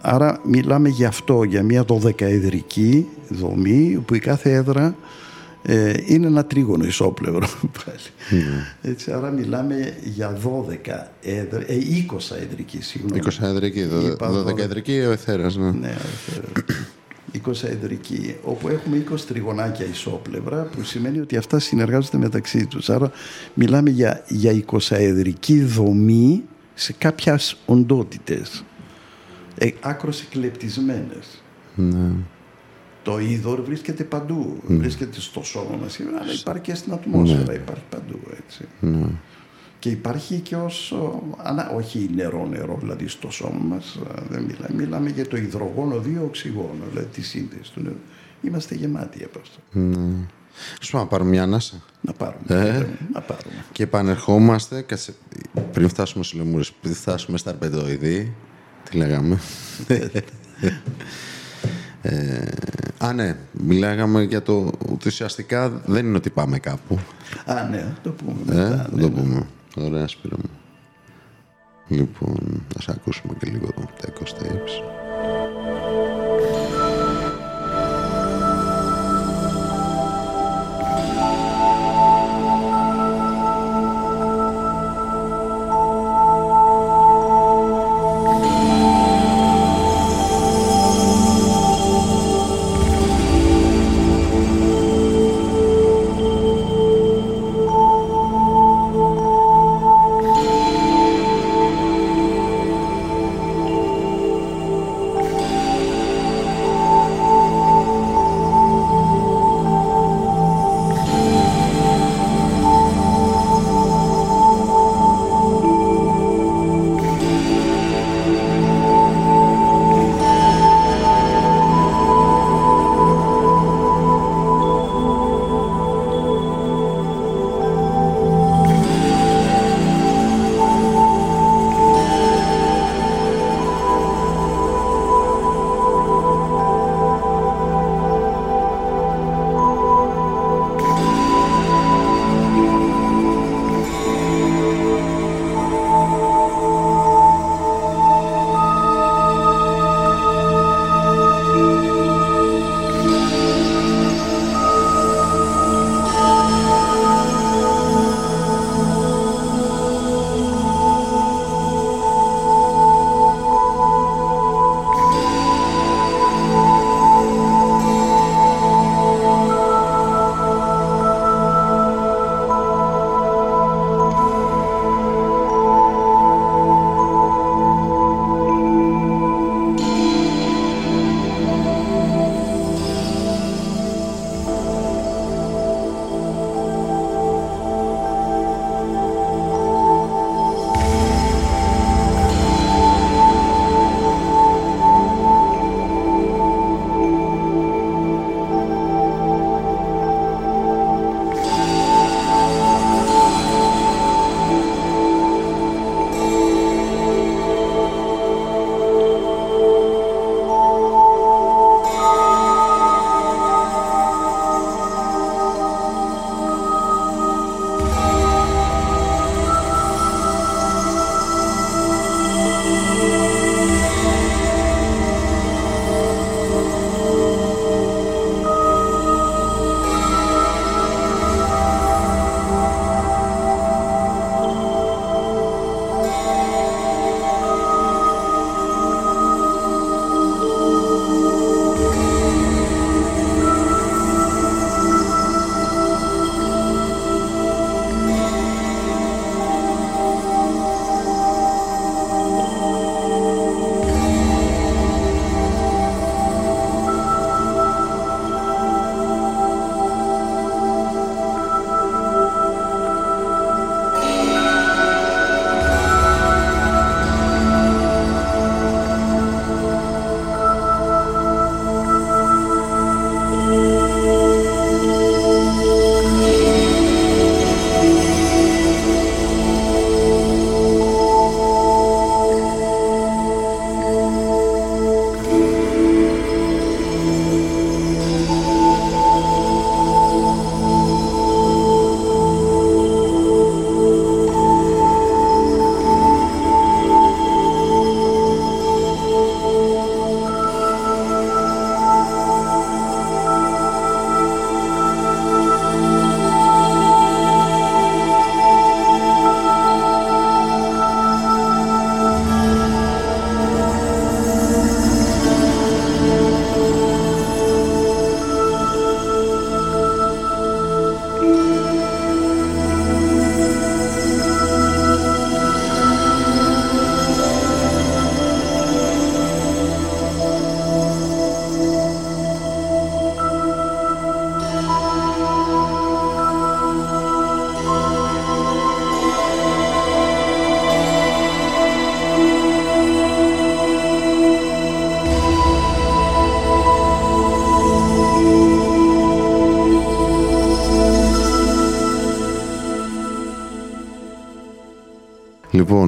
άρα 0.00 0.40
μιλάμε 0.44 0.88
για 0.88 1.08
αυτό 1.08 1.42
για 1.42 1.62
μια 1.62 1.82
δωδεκαεδρική 1.82 3.06
δομή 3.28 4.02
που 4.06 4.14
η 4.14 4.18
κάθε 4.18 4.52
έδρα 4.52 4.96
ε, 5.62 5.92
είναι 6.06 6.26
ένα 6.26 6.44
τρίγωνο 6.44 6.84
ισόπλευρο 6.84 7.46
πάλι. 7.84 8.42
Έτσι, 8.82 9.12
άρα 9.12 9.30
μιλάμε 9.30 9.94
για 10.04 10.38
12 10.44 10.46
έδρα, 11.22 11.60
ε, 11.66 11.78
20 12.10 12.36
εδρική, 12.40 12.82
συγγνώμη. 12.82 13.20
20 13.24 13.28
εδρική, 13.40 13.80
Είπα 13.80 14.44
12 14.46 14.58
εδρική 14.58 14.98
ο 14.98 15.10
εθέρας, 15.10 15.56
ναι. 15.56 15.70
Ναι, 15.70 15.86
ελεύθερο. 15.86 16.46
20 17.46 17.62
εδρική, 17.62 18.36
όπου 18.42 18.68
έχουμε 18.68 19.04
20 19.12 19.20
τριγωνάκια 19.28 19.86
ισόπλευρα, 19.86 20.62
που 20.62 20.82
σημαίνει 20.82 21.20
ότι 21.20 21.36
αυτά 21.36 21.58
συνεργάζονται 21.58 22.18
μεταξύ 22.18 22.66
τους. 22.66 22.90
Άρα 22.90 23.10
μιλάμε 23.54 23.90
για, 23.90 24.24
για 24.28 24.62
20 24.70 24.78
εδρική 24.90 25.62
δομή 25.62 26.44
σε 26.74 26.92
κάποιες 26.92 27.56
οντότητες, 27.66 28.64
ε, 29.58 29.68
άκρως 29.80 30.20
εκλεπτισμένες. 30.20 31.42
ναι. 31.74 32.10
Το 33.08 33.18
είδωρ 33.18 33.60
βρίσκεται 33.60 34.04
παντού. 34.04 34.56
Βρίσκεται 34.66 35.20
στο 35.20 35.42
σώμα 35.42 35.76
μας, 35.82 36.00
αλλά 36.00 36.32
υπάρχει 36.40 36.62
και 36.62 36.74
στην 36.74 36.92
ατμόσφαιρα, 36.92 37.54
υπάρχει 37.54 37.82
παντού. 37.90 38.20
Έτσι. 38.44 38.64
Ναι. 38.80 39.06
Και 39.78 39.88
υπάρχει 39.88 40.40
και 40.40 40.56
ως, 40.56 40.92
ο, 40.92 41.22
ανα, 41.36 41.70
όχι 41.70 42.10
νερό 42.14 42.46
νερό, 42.46 42.76
δηλαδή 42.80 43.08
στο 43.08 43.30
σώμα 43.30 43.64
μας, 43.64 43.96
α, 43.96 44.22
δεν 44.28 44.42
μιλάμε, 44.42 44.74
μιλάμε 44.74 45.10
για 45.10 45.26
το 45.28 45.36
υδρογόνο, 45.36 45.98
δύο 45.98 46.22
οξυγόνο, 46.24 46.84
δηλαδή 46.90 47.06
τη 47.06 47.22
σύνδεση 47.22 47.72
του 47.72 47.80
νερού. 47.82 47.96
Είμαστε 48.42 48.74
γεμάτοι 48.74 49.24
από 49.24 49.38
αυτό. 49.38 49.58
Σου 50.80 50.90
πάμε 50.90 51.04
να 51.04 51.10
πάρουμε 51.10 51.30
μια 51.30 51.42
ανάσα. 51.42 51.82
Να 52.00 52.12
πάρουμε. 52.12 52.44
Να 53.12 53.20
πάρουμε. 53.20 53.64
Και 53.72 53.82
επανερχόμαστε, 53.82 54.80
κάτσε, 54.80 55.14
πριν 55.72 55.88
φτάσουμε 55.88 56.24
στους 56.24 56.38
λεμούρες, 56.38 56.72
πριν 56.72 56.94
φτάσουμε 56.94 57.38
στα 57.38 57.50
αρπεντοειδή, 57.50 58.34
τι 58.90 58.96
λέγαμε; 58.96 59.38
ε, 62.02 62.48
α, 62.98 63.12
ναι, 63.12 63.36
μιλάγαμε 63.52 64.22
για 64.22 64.42
το 64.42 64.72
ότι 64.92 65.08
ουσιαστικά 65.08 65.68
δεν 65.68 66.06
είναι 66.06 66.16
ότι 66.16 66.30
πάμε 66.30 66.58
κάπου. 66.58 66.98
Α, 67.46 67.62
ναι, 67.70 67.78
θα 67.78 67.96
το 68.02 68.10
πούμε 68.10 68.32
Ε, 68.32 68.54
μετά. 68.54 68.76
θα 68.76 68.88
ναι, 68.92 69.00
το 69.00 69.08
ναι. 69.08 69.14
πούμε. 69.20 69.46
Ωραία, 69.76 70.08
Σπύρο 70.08 70.36
μου. 70.36 70.50
Λοιπόν, 71.88 72.62
ας 72.78 72.88
ακούσουμε 72.88 73.34
και 73.38 73.50
λίγο 73.50 73.68
τα 74.00 74.12
20 74.20 74.97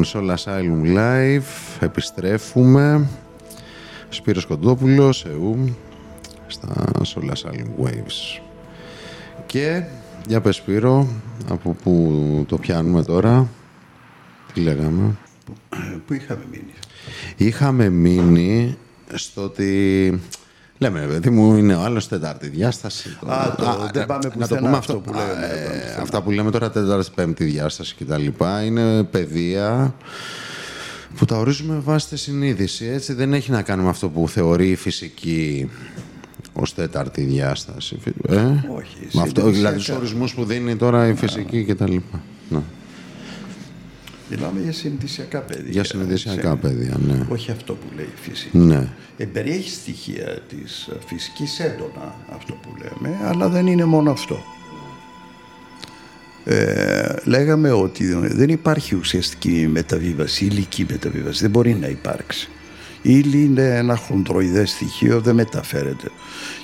Λοιπόν, 0.00 0.28
Soul 0.28 0.36
Asylum 0.36 0.96
Live, 0.96 1.80
επιστρέφουμε. 1.80 3.08
Σπύρος 4.08 4.46
Κοντόπουλος, 4.46 5.24
ΕΟΥ, 5.24 5.74
στα 6.46 6.84
Soul 6.98 7.30
Asylum 7.30 7.84
Waves. 7.84 8.40
Και, 9.46 9.82
για 10.26 10.40
πες 10.40 10.56
Σπύρο, 10.56 11.08
από 11.48 11.76
πού 11.82 12.44
το 12.48 12.58
πιάνουμε 12.58 13.02
τώρα, 13.02 13.48
τι 14.54 14.60
λέγαμε; 14.60 15.16
Πού 16.06 16.14
είχαμε 16.14 16.44
μείνει; 16.50 16.72
Είχαμε 17.36 17.88
μείνει 17.88 18.76
στο 19.14 19.42
ότι... 19.42 20.20
Λέμε, 20.82 21.00
παιδί 21.06 21.30
μου, 21.30 21.56
είναι 21.56 21.74
ο 21.74 21.80
άλλος 21.80 22.08
τετάρτη 22.08 22.48
διάσταση. 22.48 23.08
Α, 23.26 23.54
το 23.56 23.88
δεν 23.92 24.06
πάμε 24.06 24.20
να 24.24 24.30
το 24.30 24.38
πουθενά 24.38 24.60
πούμε 24.60 24.76
αυτό 24.76 24.94
που 24.96 25.12
λέμε, 25.12 25.22
Α, 25.22 25.34
δεν 25.34 25.38
πάμε 25.38 25.76
ε, 25.76 25.80
πουθενά. 25.80 26.02
αυτά 26.02 26.22
που 26.22 26.30
λέμε 26.30 26.50
τώρα 26.50 26.70
τέταρτη, 26.70 27.10
πέμπτη 27.14 27.44
διάσταση 27.44 27.94
κτλ. 27.98 28.26
Είναι 28.66 29.02
παιδεία 29.04 29.94
που 31.16 31.24
τα 31.24 31.36
ορίζουμε 31.36 31.78
βάσει 31.84 32.08
της 32.08 32.20
συνείδησης. 32.20 32.88
Έτσι 32.94 33.12
δεν 33.12 33.32
έχει 33.32 33.50
να 33.50 33.62
κάνει 33.62 33.82
με 33.82 33.88
αυτό 33.88 34.08
που 34.08 34.28
θεωρεί 34.28 34.68
η 34.70 34.76
φυσική 34.76 35.70
ως 36.52 36.74
τέταρτη 36.74 37.22
διάσταση. 37.22 37.98
Ε; 38.28 38.34
Όχι, 38.36 38.56
Με 39.12 39.22
αυτό, 39.22 39.40
συνειδησιακά. 39.40 39.50
δηλαδή 39.50 39.76
τους 39.76 39.88
ορισμούς 39.88 40.34
που 40.34 40.44
δίνει 40.44 40.76
τώρα 40.76 41.08
η 41.08 41.14
φυσική 41.14 41.64
κτλ. 41.64 41.94
Ναι. 42.48 42.58
Μιλάμε 44.30 44.60
για 44.60 44.72
συνειδησιακά 44.72 45.40
παιδιά. 45.40 45.70
Για 45.70 45.84
συνειδησιακά 45.84 46.50
έτσι. 46.50 46.60
παιδιά, 46.60 46.98
ναι. 47.06 47.26
Όχι 47.28 47.50
αυτό 47.50 47.74
που 47.74 47.86
λέει 47.96 48.04
η 48.04 48.30
φυσική. 48.30 48.58
Ναι. 48.58 48.88
Ε, 49.16 49.24
περιέχει 49.24 49.70
στοιχεία 49.70 50.38
της 50.48 50.86
ε, 50.86 50.96
φυσικής 51.06 51.60
έντονα 51.60 52.14
αυτό 52.34 52.52
που 52.52 52.68
λέμε, 52.78 53.16
αλλά 53.24 53.48
δεν 53.48 53.66
είναι 53.66 53.84
μόνο 53.84 54.10
αυτό. 54.10 54.42
Ε, 56.44 57.14
λέγαμε 57.24 57.70
ότι 57.70 58.14
δεν 58.14 58.48
υπάρχει 58.48 58.94
ουσιαστική 58.94 59.68
μεταβίβαση, 59.70 60.44
υλική 60.44 60.86
μεταβίβαση. 60.90 61.40
Δεν 61.40 61.50
μπορεί 61.50 61.74
να 61.74 61.86
υπάρξει. 61.86 62.48
Η 63.02 63.22
ύλη 63.24 63.44
είναι 63.44 63.76
ένα 63.76 63.96
χοντροειδές 63.96 64.70
στοιχείο, 64.70 65.20
δεν 65.20 65.34
μεταφέρεται. 65.34 66.10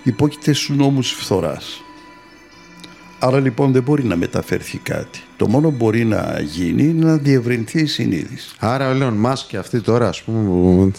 Υπόκειται 0.03 0.53
στους 0.53 0.77
νόμους 0.77 1.11
φθοράς. 1.11 1.81
Άρα 3.19 3.41
λοιπόν 3.41 3.73
δεν 3.73 3.83
μπορεί 3.83 4.05
να 4.05 4.17
μεταφερθεί 4.17 4.79
κάτι. 4.79 5.21
Το 5.37 5.49
μόνο 5.49 5.69
που 5.71 5.77
μπορεί 5.77 6.05
να 6.05 6.41
γίνει 6.41 6.83
είναι 6.83 7.05
να 7.05 7.17
διευρυνθεί 7.17 7.81
η 7.81 7.87
συνείδηση. 7.87 8.55
Άρα 8.59 8.91
ο 8.91 8.95
Λέον 8.95 9.15
Μάσκ 9.15 9.49
και 9.49 9.57
αυτοί 9.57 9.81
τώρα, 9.81 10.09
ας 10.09 10.23
πούμε, 10.23 10.45
που- 10.49 10.93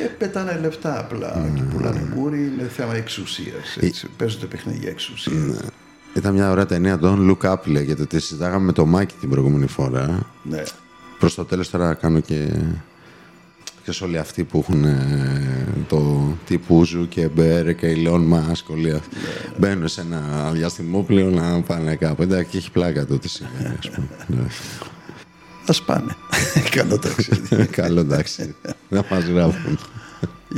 Ε, 0.00 0.04
πετάνε 0.18 0.58
λεφτά 0.62 0.98
απλά 1.00 1.50
και 1.54 1.62
πουλάνε 1.62 2.12
μούρι, 2.14 2.38
είναι 2.38 2.68
θέμα 2.76 2.94
εξουσίας. 2.96 3.76
Έτσι. 3.80 4.06
Παίζονται 4.16 4.46
παιχνίδια 4.46 4.90
εξουσίας. 4.90 5.60
ήταν 6.14 6.34
μια 6.34 6.50
ωραία 6.50 6.66
ταινία, 6.66 6.98
Don't 7.02 7.30
Look 7.30 7.52
Up 7.52 7.56
λέγεται, 7.64 8.04
τη 8.06 8.20
συζητάγαμε 8.20 8.64
με 8.64 8.72
το 8.72 8.86
Μάκη 8.86 9.14
την 9.20 9.28
προηγούμενη 9.28 9.66
φορά. 9.66 10.26
Ναι. 10.42 10.62
Προς 11.18 11.34
το 11.34 11.44
τέλος 11.44 11.70
τώρα 11.70 11.94
κάνω 11.94 12.20
και... 12.20 12.48
Και 13.90 14.04
όλοι 14.04 14.18
αυτοί 14.18 14.44
που 14.44 14.58
έχουν 14.58 14.84
ε, 14.84 15.66
το 15.88 16.32
τύπουζου 16.46 17.08
και 17.08 17.28
Μπέρ 17.28 17.74
και 17.74 17.86
η 17.86 17.94
Λέον 17.94 18.22
Μάσκ, 18.22 18.68
όλοι 18.68 18.92
αυτοί. 18.92 19.16
Μπαίνουν 19.56 19.88
σε 19.88 20.00
ένα 20.00 20.50
διαστημόπλαιο 20.52 21.30
να 21.30 21.60
πάνε 21.60 21.96
κάπου. 21.96 22.22
Εντάξει, 22.22 22.50
και 22.50 22.56
έχει 22.56 22.70
πλάκα 22.70 23.06
το 23.06 23.18
τι 23.18 23.28
συμβαίνει, 23.28 23.74
ας 23.78 23.90
πούμε. 23.90 24.08
Ναι. 24.26 24.46
Ας 25.68 25.82
πάνε. 25.82 26.16
Καλό 26.76 26.98
ταξίδι. 26.98 27.66
Καλό, 27.80 28.00
εντάξει. 28.00 28.54
Να 28.88 29.04
μας 29.10 29.24
γράφουν. 29.24 29.78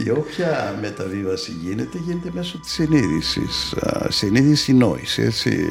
Η 0.04 0.10
όποια 0.10 0.78
μεταβίβαση 0.80 1.56
γίνεται, 1.62 1.98
γίνεται 2.06 2.30
μέσω 2.34 2.58
της 2.58 2.72
συνείδησης. 2.72 3.72
Α, 3.72 4.10
Συνείδηση 4.10 4.72
νόηση, 4.72 5.22
έτσι 5.22 5.68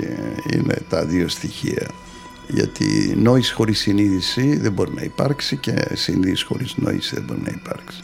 είναι 0.54 0.82
τα 0.90 1.06
δύο 1.06 1.28
στοιχεία. 1.28 1.88
Γιατί 2.54 3.14
νόηση 3.18 3.54
χωρίς 3.54 3.80
συνείδηση 3.80 4.58
δεν 4.58 4.72
μπορεί 4.72 4.92
να 4.94 5.02
υπάρξει 5.02 5.58
και 5.58 5.88
συνείδηση 5.94 6.46
χωρίς 6.46 6.76
νόηση 6.78 7.16
δεν 7.16 7.24
μπορεί 7.24 7.42
να 7.44 7.52
υπάρξει. 7.56 8.04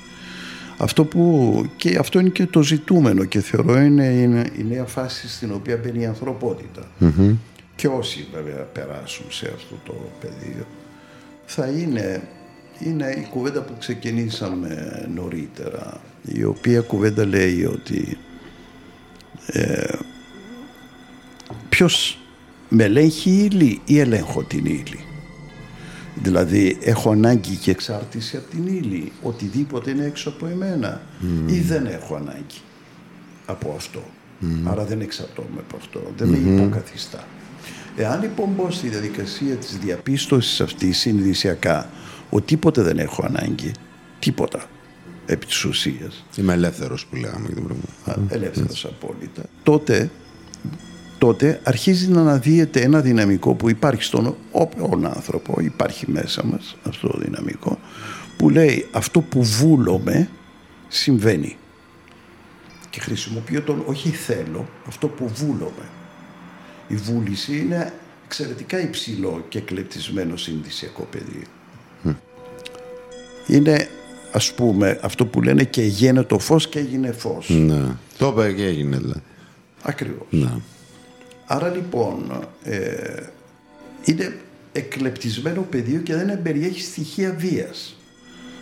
Αυτό 0.77 1.05
που 1.05 1.65
και 1.75 1.97
αυτό 1.97 2.19
είναι 2.19 2.29
και 2.29 2.45
το 2.45 2.63
ζητούμενο 2.63 3.23
και 3.25 3.41
θεωρώ 3.41 3.79
είναι, 3.79 4.05
είναι 4.05 4.51
η 4.57 4.63
νέα 4.63 4.85
φάση 4.85 5.29
στην 5.29 5.53
οποία 5.53 5.77
μπαίνει 5.77 6.01
η 6.01 6.05
ανθρωπότητα. 6.05 6.87
Και 7.75 7.87
όσοι 7.87 8.27
βέβαια 8.33 8.63
περάσουν 8.63 9.25
σε 9.29 9.51
αυτό 9.55 9.75
το 9.85 9.93
πεδίο 10.19 10.65
θα 11.45 11.67
είναι, 11.67 12.21
είναι 12.79 13.09
η 13.17 13.27
κουβέντα 13.29 13.61
που 13.61 13.73
ξεκινήσαμε 13.79 15.05
νωρίτερα 15.13 16.01
η 16.33 16.43
οποία 16.43 16.81
κουβέντα 16.81 17.25
λέει 17.25 17.65
ότι 17.65 18.17
ε, 19.45 19.97
ποιος 21.69 22.19
με 22.75 22.83
ελέγχει 22.83 23.29
η 23.29 23.49
ύλη 23.51 23.81
ή 23.85 23.99
ελέγχω 23.99 24.43
την 24.43 24.65
ύλη. 24.65 24.99
Δηλαδή 26.23 26.77
έχω 26.81 27.11
ανάγκη 27.11 27.55
και 27.55 27.71
εξάρτηση 27.71 28.37
από 28.37 28.49
την 28.49 28.67
ύλη, 28.67 29.11
οτιδήποτε 29.21 29.91
είναι 29.91 30.05
έξω 30.05 30.29
από 30.29 30.47
εμένα 30.47 31.01
ή 31.47 31.59
δεν 31.59 31.85
έχω 31.85 32.15
ανάγκη 32.15 32.61
από 33.45 33.73
αυτό. 33.77 34.03
Άρα 34.63 34.85
δεν 34.85 35.01
εξαρτώμαι 35.01 35.59
από 35.59 35.75
αυτό, 35.77 36.01
δεν 36.17 36.27
με 36.27 36.37
υποκαθιστά. 36.37 37.23
Εάν 37.95 38.21
λοιπόν 38.21 38.49
μπω 38.55 38.71
στη 38.71 38.87
διαδικασία 38.87 39.55
της 39.55 39.77
διαπίστωσης 39.77 40.61
αυτής 40.61 40.97
συνειδησιακά 40.97 41.89
ότι 42.29 42.45
τίποτε 42.45 42.81
δεν 42.81 42.99
έχω 42.99 43.25
ανάγκη, 43.25 43.71
τίποτα. 44.19 44.63
Επί 45.25 45.45
της 45.45 45.63
ουσίας, 45.65 46.25
Είμαι 46.37 46.53
ελεύθερος 46.53 47.05
που 47.05 47.15
λέγαμε 47.15 47.45
για 47.45 47.55
την 47.55 47.63
προηγούμενη. 47.63 48.27
ελεύθερος 48.29 48.85
απόλυτα, 48.85 49.43
τότε, 49.63 50.11
τότε 51.17 51.59
αρχίζει 51.63 52.07
να 52.07 52.21
αναδύεται 52.21 52.81
ένα 52.81 53.01
δυναμικό 53.01 53.53
που 53.53 53.69
υπάρχει 53.69 54.03
στον 54.03 54.35
όποιον 54.51 55.05
άνθρωπο, 55.05 55.61
υπάρχει 55.61 56.11
μέσα 56.11 56.45
μας 56.45 56.77
αυτό 56.87 57.07
το 57.07 57.17
δυναμικό, 57.17 57.79
που 58.37 58.49
λέει 58.49 58.87
αυτό 58.91 59.21
που 59.21 59.43
βούλομαι 59.43 60.29
συμβαίνει. 60.87 61.57
Και 62.89 62.99
χρησιμοποιώ 62.99 63.61
τον 63.61 63.83
όχι 63.85 64.09
θέλω, 64.09 64.67
αυτό 64.87 65.07
που 65.07 65.27
βούλομαι. 65.27 65.89
Η 66.87 66.95
βούληση 66.95 67.57
είναι 67.57 67.93
εξαιρετικά 68.25 68.81
υψηλό 68.81 69.45
και 69.49 69.59
κλεπτισμένο 69.59 70.37
συνδυσιακό 70.37 71.07
πεδίο. 71.11 71.47
Είναι 73.47 73.89
ας 74.31 74.53
πούμε 74.53 74.99
αυτό 75.01 75.25
που 75.25 75.41
λένε 75.41 75.63
και 75.63 75.81
γένε 75.81 76.23
το 76.23 76.39
φως 76.39 76.67
και 76.67 76.79
έγινε 76.79 77.11
φως. 77.11 77.49
Ναι. 77.49 77.83
Το 78.17 78.27
είπε 78.27 78.53
και 78.53 78.65
έγινε 78.65 78.97
δηλαδή. 78.97 79.21
Ακριβώς. 79.81 80.27
Ναι. 80.29 80.51
Άρα 81.45 81.69
λοιπόν 81.69 82.31
ε, 82.63 83.23
είναι 84.03 84.37
εκλεπτισμένο 84.71 85.61
πεδίο 85.61 85.99
και 85.99 86.15
δεν 86.15 86.41
περιέχει 86.41 86.81
στοιχεία 86.81 87.35
βίας. 87.37 87.95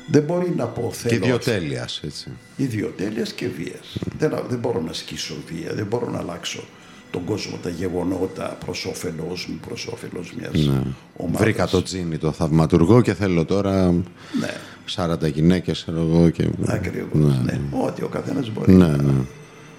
Δεν 0.08 0.24
μπορεί 0.24 0.54
να 0.58 0.66
πω 0.66 0.90
Και 0.92 0.98
θέλω 1.10 1.16
ιδιοτέλειας, 1.16 2.02
έτσι. 2.04 2.32
ιδιοτέλειας 2.56 3.32
και 3.34 3.48
βίας. 3.48 3.98
Δεν, 4.18 4.34
δεν 4.50 4.60
μπορώ 4.60 4.82
να 4.82 4.90
ασκήσω 4.90 5.36
βία, 5.48 5.74
δεν 5.74 5.86
μπορώ 5.86 6.10
να 6.10 6.18
αλλάξω 6.18 6.64
τον 7.12 7.24
κόσμο, 7.26 7.58
τα 7.64 7.70
γεγονότα 7.70 8.58
προς 8.66 8.86
όφελός 8.86 9.48
μου, 9.50 9.60
προς 9.68 9.88
όφελος 9.88 10.34
μιας 10.40 10.70
ομάδας. 11.18 11.42
Βρήκα 11.42 11.68
το 11.68 11.84
τζίνι 11.84 12.18
το 12.18 12.32
θαυματουργό 12.32 13.02
και 13.02 13.14
θέλω 13.14 13.46
τώρα 13.46 13.92
Ναι, 13.92 14.54
40 14.96 15.32
γυναίκες 15.34 15.82
ξέρω 15.82 16.00
εγώ 16.00 16.30
και... 16.30 16.50
ακριβώς. 16.68 17.40
Ναι. 17.44 17.60
Ό,τι 17.86 18.04
ο 18.04 18.08
καθένας 18.08 18.50
μπορεί 18.52 18.74
Ναι, 18.74 18.88
να 18.88 19.02
ναι. 19.02 19.14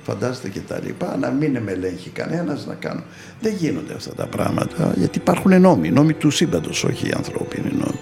Φαντάζεται 0.05 0.49
και 0.49 0.61
τα 0.61 0.81
λοιπά, 0.85 1.17
να 1.17 1.31
μην 1.31 1.59
με 1.59 1.73
ελέγχει 1.73 2.11
κανένας 2.11 2.67
να 2.67 2.75
κάνω. 2.75 3.03
Δεν 3.41 3.55
γίνονται 3.55 3.95
αυτά 3.95 4.15
τα 4.15 4.27
πράγματα, 4.27 4.95
γιατί 4.97 5.19
υπάρχουν 5.19 5.61
νόμοι, 5.61 5.91
νόμοι 5.91 6.13
του 6.13 6.31
σύμπαντος, 6.31 6.85
όχι 6.85 7.07
οι 7.07 7.13
ανθρώπινοι 7.17 7.71
νόμοι. 7.71 7.99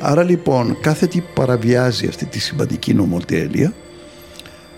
Άρα 0.00 0.22
λοιπόν, 0.22 0.78
κάθε 0.80 1.06
τι 1.06 1.20
που 1.20 1.32
παραβιάζει 1.34 2.06
αυτή 2.06 2.24
τη 2.24 2.38
συμπαντική 2.38 2.94
νομοτέλεια, 2.94 3.74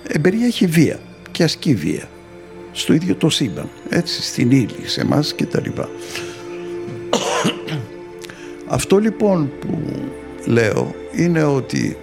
ε, 0.06 0.18
περιέχει 0.18 0.66
βία 0.66 0.98
και 1.30 1.42
ασκεί 1.42 1.74
βία 1.74 2.08
στο 2.72 2.92
ίδιο 2.92 3.14
το 3.14 3.28
σύμπαν, 3.28 3.68
έτσι, 3.88 4.22
στην 4.22 4.50
ύλη, 4.50 4.78
σε 4.84 5.00
εμάς 5.00 5.34
και 5.34 5.46
τα 5.46 5.60
λοιπά. 5.60 5.88
Αυτό 8.66 8.98
λοιπόν 8.98 9.52
που 9.60 9.82
λέω 10.46 10.94
είναι 11.16 11.44
ότι 11.44 11.96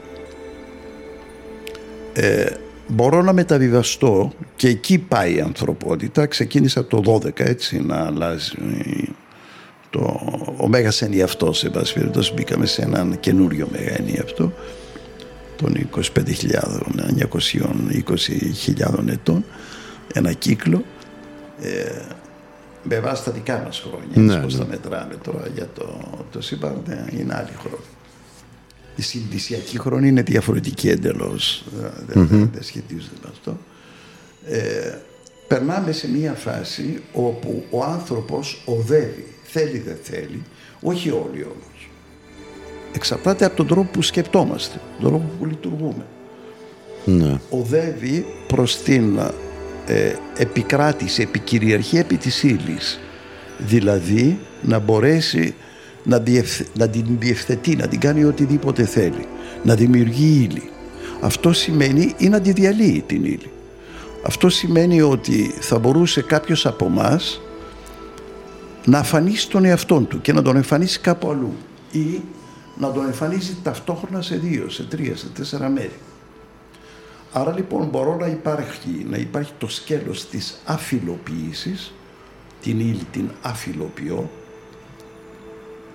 ε, 2.14 2.46
μπορώ 2.88 3.22
να 3.22 3.34
μεταβιβαστώ 3.34 4.32
και 4.56 4.68
εκεί 4.68 4.98
πάει 4.98 5.36
η 5.36 5.42
ανθρωπότητα. 5.42 6.26
Ξεκίνησα 6.26 6.86
το 6.86 7.02
12 7.06 7.40
έτσι 7.40 7.82
να 7.82 8.06
αλλάζει 8.06 8.54
το, 9.90 10.20
ο 10.58 10.68
Μέγας 10.68 11.02
ενιαυτός 11.02 11.58
σε 11.58 11.70
πάση 11.70 11.94
περιπτώσει 11.94 12.34
μπήκαμε 12.34 12.66
σε 12.66 12.82
έναν 12.82 13.20
καινούριο 13.20 13.68
Μέγα 13.72 13.96
ενιαυτό 13.98 14.54
των 15.56 15.90
25.000, 15.96 16.02
920.000 18.98 19.08
ετών 19.08 19.46
ένα 20.14 20.34
κύκλο 20.34 20.84
ε, 21.62 22.02
με 22.84 23.00
βάση 23.00 23.24
τα 23.24 23.32
δικά 23.32 23.62
μας 23.66 23.80
χρόνια 23.90 24.22
Ναι, 24.22 24.34
έτσι, 24.34 24.44
πώς 24.44 24.54
ναι. 24.54 24.60
τα 24.60 24.66
μετράμε 24.70 25.16
τώρα 25.24 25.48
για 25.56 25.68
το, 25.74 26.00
το 26.32 26.42
σύμπαν 26.42 26.82
ναι, 26.88 27.06
είναι 27.20 27.36
άλλη 27.36 27.52
χρόνια 27.60 27.97
η 28.98 29.02
συνδυσιακή 29.02 29.80
χρόνη 29.80 30.08
είναι 30.08 30.22
διαφορετική 30.22 30.90
εντελώς 30.90 31.66
δεν, 32.08 32.28
δεν, 32.28 32.50
δεν 32.54 32.64
σχετίζεται 32.64 33.16
με 33.24 33.30
αυτό 33.32 33.58
ε, 34.46 34.98
περνάμε 35.48 35.92
σε 35.92 36.10
μια 36.10 36.34
φάση 36.34 37.02
όπου 37.14 37.64
ο 37.70 37.84
άνθρωπος 37.84 38.64
οδεύει 38.66 39.26
θέλει 39.44 39.80
δεν 39.80 39.98
θέλει 40.04 40.42
όχι 40.82 41.10
όλοι 41.10 41.44
όμως 41.44 41.78
εξαρτάται 42.98 43.46
από 43.46 43.56
τον 43.56 43.68
τρόπο 43.68 43.90
που 43.92 44.02
σκεπτόμαστε, 44.02 44.80
τον 45.00 45.10
τρόπο 45.10 45.30
που 45.40 45.46
λειτουργούμε. 45.46 46.06
Ναι. 47.06 47.40
Οδεύει 47.50 48.26
προς 48.48 48.78
την 48.78 49.18
ε, 49.88 50.14
επικράτηση, 50.38 51.22
επικυριαρχία 51.22 52.00
επί 52.00 52.18
της 52.18 52.44
ύλης. 52.44 53.00
Δηλαδή 53.58 54.40
να 54.62 54.80
μπορέσει 54.80 55.56
να, 56.08 56.24
να 56.74 56.90
την 56.90 57.06
διευθετεί, 57.20 57.76
να 57.76 57.88
την 57.88 58.00
κάνει 58.00 58.24
οτιδήποτε 58.24 58.86
θέλει, 58.86 59.28
να 59.64 59.76
δημιουργεί 59.76 60.50
ύλη. 60.50 60.70
Αυτό 61.22 61.54
σημαίνει 61.54 62.14
ή 62.18 62.30
να 62.30 62.42
τη 62.42 62.52
διαλύει 62.52 63.04
την 63.08 63.24
ύλη. 63.26 63.52
Αυτό 64.26 64.50
σημαίνει 64.50 65.02
ότι 65.02 65.54
θα 65.60 65.80
μπορούσε 65.80 66.22
κάποιος 66.22 66.66
από 66.66 66.86
εμάς 66.86 67.42
να 68.86 69.00
αφανίσει 69.00 69.50
τον 69.50 69.66
εαυτό 69.66 70.00
του 70.00 70.22
και 70.22 70.34
να 70.34 70.42
τον 70.42 70.56
εμφανίσει 70.56 71.00
κάπου 71.00 71.30
αλλού 71.30 71.54
ή 71.92 72.22
να 72.78 72.92
τον 72.92 73.06
εμφανίζει 73.06 73.58
ταυτόχρονα 73.64 74.22
σε 74.22 74.36
δύο, 74.36 74.70
σε 74.70 74.84
τρία, 74.84 75.16
σε 75.16 75.28
τέσσερα 75.28 75.70
μέρη. 75.70 76.00
Άρα 77.34 77.54
λοιπόν 77.54 77.88
μπορώ 77.88 78.16
να 78.16 78.28
υπάρχει, 78.28 79.06
να 79.10 79.18
υπάρχει 79.18 79.52
το 79.58 79.68
σκέλος 79.68 80.30
της 80.30 80.62
αφιλοποίησης, 80.66 81.94
την 82.62 82.80
ύλη 82.80 83.06
την 83.12 83.30
αφιλοποιώ, 83.42 84.30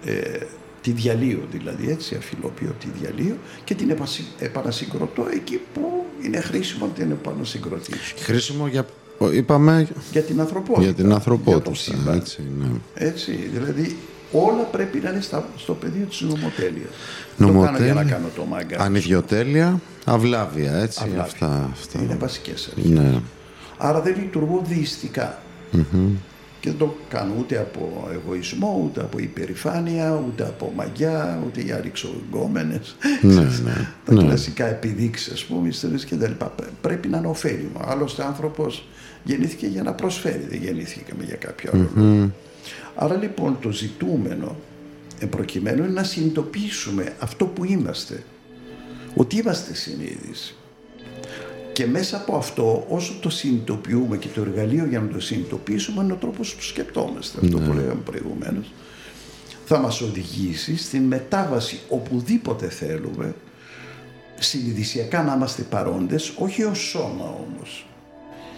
ε, 0.04 0.46
τη 0.82 0.90
διαλύω 0.90 1.40
δηλαδή 1.50 1.90
έτσι, 1.90 2.14
αφιλοποιώ 2.14 2.74
τη 2.80 2.86
διαλύω 3.00 3.36
και 3.64 3.74
την 3.74 3.96
επανασυγκροτώ 4.38 5.26
εκεί 5.32 5.60
που 5.74 6.04
είναι 6.22 6.40
χρήσιμο 6.40 6.86
να 6.86 6.92
την 6.92 7.10
επανασυγκροτήσω. 7.10 8.14
Χρήσιμο 8.18 8.66
για, 8.66 8.86
είπαμε, 9.32 9.88
για 10.12 10.22
την 10.22 10.40
ανθρωπότητα. 10.40 10.84
Για 10.84 10.94
την 10.94 11.12
ανθρωπότητα, 11.12 11.70
για 12.04 12.12
έτσι, 12.14 12.42
ναι. 12.58 12.66
έτσι, 12.94 13.32
δηλαδή 13.52 13.96
όλα 14.32 14.62
πρέπει 14.62 14.98
να 14.98 15.10
είναι 15.10 15.20
στο 15.56 15.74
πεδίο 15.74 16.04
της 16.04 16.20
νομοτέλειας. 16.20 16.90
Νομοτέλεια, 17.36 17.70
το 17.70 17.78
κάνω 17.78 17.84
για 17.84 17.94
να 17.94 18.04
κάνω 18.04 18.28
το 18.36 18.44
μάγκα. 18.44 18.80
Ανιδιοτέλεια, 18.80 19.80
αυλάβεια, 20.04 20.74
έτσι. 20.74 21.00
Αυλάβεια. 21.02 21.22
Αυτά, 21.22 21.70
αυτά. 21.72 22.02
Είναι 22.02 22.16
βασικές 22.20 22.70
αρχές. 22.76 22.90
Ναι. 22.90 23.20
Άρα 23.76 24.00
δεν 24.00 24.16
λειτουργώ 24.18 24.62
δειστικά. 24.68 25.42
Και 26.62 26.68
δεν 26.70 26.78
το 26.78 26.96
κάνω 27.08 27.34
ούτε 27.38 27.58
από 27.58 28.08
εγωισμό, 28.12 28.82
ούτε 28.84 29.00
από 29.00 29.18
υπερηφάνεια, 29.18 30.24
ούτε 30.26 30.42
από 30.42 30.72
μαγιά, 30.76 31.42
ούτε 31.46 31.60
για 31.60 31.80
ρηξογκόμενες. 31.80 32.96
Ναι, 33.22 33.34
ναι, 33.34 33.88
Τα 34.04 34.14
ναι. 34.14 34.22
κλασικά 34.24 34.66
επιδείξεις, 34.66 35.32
ας 35.32 35.44
πούμε, 35.44 35.68
ιστορίες 35.68 36.04
και 36.04 36.16
τα 36.16 36.28
λοιπά. 36.28 36.54
Πρέπει 36.80 37.08
να 37.08 37.18
είναι 37.18 37.26
ωφέλιμο. 37.26 37.80
Άλλωστε 37.84 38.24
άνθρωπος 38.24 38.88
γεννήθηκε 39.24 39.66
για 39.66 39.82
να 39.82 39.92
προσφέρει, 39.92 40.46
δεν 40.50 40.62
γεννήθηκαμε 40.62 41.24
για 41.24 41.36
κάποιο 41.36 41.70
άλλο 41.74 41.90
λόγο. 41.94 42.30
Άρα 42.94 43.16
λοιπόν 43.16 43.58
το 43.60 43.70
ζητούμενο 43.70 44.56
προκειμένου 45.30 45.84
είναι 45.84 45.92
να 45.92 46.02
συνειδητοποιήσουμε 46.02 47.12
αυτό 47.18 47.44
που 47.44 47.64
είμαστε. 47.64 48.22
Ότι 49.14 49.36
είμαστε 49.36 49.74
συνείδηση. 49.74 50.56
Και 51.82 51.88
μέσα 51.88 52.16
από 52.16 52.36
αυτό, 52.36 52.86
όσο 52.88 53.14
το 53.20 53.30
συνειδητοποιούμε 53.30 54.16
και 54.16 54.28
το 54.28 54.40
εργαλείο 54.40 54.86
για 54.86 55.00
να 55.00 55.08
το 55.08 55.20
συνειδητοποιήσουμε 55.20 56.02
είναι 56.02 56.12
ο 56.12 56.16
τρόπος 56.16 56.54
που 56.54 56.62
σκεπτόμαστε, 56.62 57.38
αυτό 57.42 57.58
που 57.58 57.72
λέγαμε 57.72 58.00
προηγουμένως, 58.04 58.72
θα 59.64 59.78
μας 59.78 60.00
οδηγήσει 60.00 60.76
στην 60.76 61.02
μετάβαση 61.02 61.80
οπουδήποτε 61.88 62.68
θέλουμε, 62.68 63.34
συνειδησιακά 64.38 65.22
να 65.22 65.34
είμαστε 65.34 65.62
παρόντες, 65.62 66.32
όχι 66.36 66.62
ως 66.62 66.78
σώμα 66.78 67.24
όμως. 67.24 67.86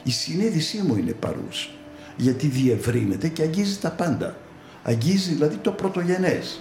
Η 0.02 0.10
συνείδησή 0.10 0.82
μου 0.86 0.96
είναι 0.96 1.12
παρούσα, 1.12 1.68
γιατί 2.16 2.46
διευρύνεται 2.46 3.28
και 3.28 3.42
αγγίζει 3.42 3.78
τα 3.78 3.90
πάντα. 3.90 4.36
Αγγίζει 4.82 5.32
δηλαδή 5.32 5.56
το 5.56 5.70
πρωτογενές. 5.70 6.60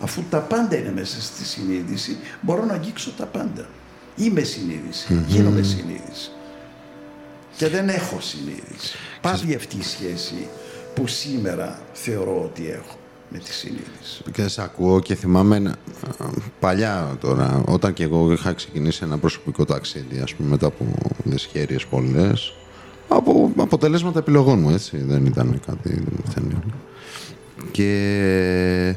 Αφού 0.00 0.22
τα 0.30 0.38
πάντα 0.38 0.76
είναι 0.76 0.92
μέσα 0.92 1.22
στη 1.22 1.44
συνείδηση, 1.44 2.16
μπορώ 2.40 2.64
να 2.64 2.72
αγγίξω 2.72 3.10
τα 3.10 3.26
πάντα. 3.26 3.68
Είμαι 4.20 4.42
συνείδηση, 4.42 5.24
γίνομαι 5.26 5.62
συνείδηση. 5.62 6.30
Και 7.56 7.68
δεν 7.68 7.88
έχω 7.88 8.20
συνείδηση. 8.20 8.96
Πάβει 9.20 9.54
αυτή 9.54 9.76
η 9.76 9.82
σχέση 9.82 10.48
που 10.94 11.06
σήμερα 11.06 11.80
θεωρώ 11.92 12.42
ότι 12.44 12.70
έχω 12.70 12.96
με 13.28 13.38
τη 13.38 13.52
συνείδηση. 13.52 14.22
Και 14.32 14.48
σε 14.48 14.62
ακούω 14.62 15.00
και 15.00 15.14
θυμάμαι 15.14 15.56
ένα- 15.56 15.76
παλιά 16.60 17.16
τώρα, 17.20 17.62
όταν 17.66 17.92
και 17.92 18.02
εγώ 18.02 18.32
είχα 18.32 18.52
ξεκινήσει 18.52 19.00
ένα 19.04 19.18
προσωπικό 19.18 19.64
ταξίδι, 19.64 20.18
ας 20.18 20.34
πούμε, 20.34 20.48
μετά 20.48 20.66
από 20.66 20.84
δυσχέρειες 21.24 21.86
πολλές, 21.86 22.52
από 23.08 23.52
αποτελέσματα 23.56 24.18
επιλογών 24.18 24.58
μου, 24.58 24.70
έτσι, 24.70 24.96
δεν 24.96 25.26
ήταν 25.26 25.60
κάτι 25.66 26.02
μυθενείο. 26.24 26.62
Και 27.70 28.96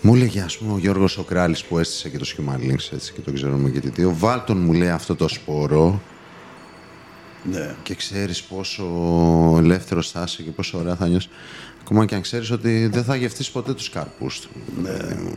μου 0.00 0.14
έλεγε, 0.14 0.40
ας 0.40 0.58
πούμε, 0.58 0.72
ο 0.72 0.78
Γιώργος 0.78 1.12
Σοκράλης 1.12 1.64
που 1.64 1.78
έστησε 1.78 2.08
και 2.08 2.18
το 2.18 2.26
Human 2.36 2.56
Links, 2.70 2.92
έτσι, 2.92 3.12
και 3.12 3.20
το 3.20 3.32
ξέρουμε 3.32 3.70
και 3.70 3.80
τι 3.80 3.88
δύο, 3.88 4.14
βάλτον 4.18 4.58
μου 4.58 4.72
λέει 4.72 4.88
αυτό 4.90 5.16
το 5.16 5.28
σπόρο 5.28 6.00
Ναι. 7.50 7.74
και 7.82 7.94
ξέρεις 7.94 8.42
πόσο 8.42 8.84
ελεύθερος 9.58 10.10
θα 10.10 10.22
είσαι 10.26 10.42
και 10.42 10.50
πόσο 10.50 10.78
ωραία 10.78 10.96
θα 10.96 11.06
νιώσεις. 11.08 11.30
Ακόμα 11.80 12.04
και 12.06 12.14
αν 12.14 12.20
ξέρεις 12.20 12.50
ότι 12.50 12.86
δεν 12.86 13.04
θα 13.04 13.16
γευτείς 13.16 13.50
ποτέ 13.50 13.74
τους 13.74 13.90
καρπούς 13.90 14.40
του. 14.40 14.48
παιδί 14.82 15.14
μου. 15.14 15.36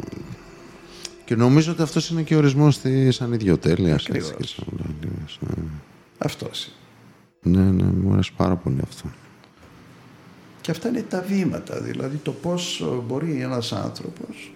Και 1.26 1.36
νομίζω 1.36 1.72
ότι 1.72 1.82
αυτός 1.82 2.10
είναι 2.10 2.22
και 2.22 2.36
ο 2.36 2.38
ορισμός 2.38 2.78
της 2.80 3.22
ανιδιοτέλειας. 3.22 4.06
έτσι, 4.08 4.12
Ακριβώς. 4.12 4.36
και 4.38 4.48
σαν 4.48 4.66
ουρανίες, 4.74 5.38
ναι. 5.40 5.64
Αυτός. 6.18 6.70
Ναι, 7.44 7.62
ναι, 7.62 7.84
μου 7.84 8.14
αρέσει 8.14 8.32
πάρα 8.38 8.56
πολύ 8.56 8.80
αυτό. 8.84 9.10
Και 10.62 10.72
αυτά 10.72 10.90
είναι 10.90 11.06
τα 11.10 11.26
βήματα, 11.28 11.80
δηλαδή 11.80 12.18
το 12.18 12.32
πώς 12.32 12.82
ε, 12.82 12.86
μπορεί 13.08 13.42
ένας 13.42 13.74
άνθρωπος 13.74 14.54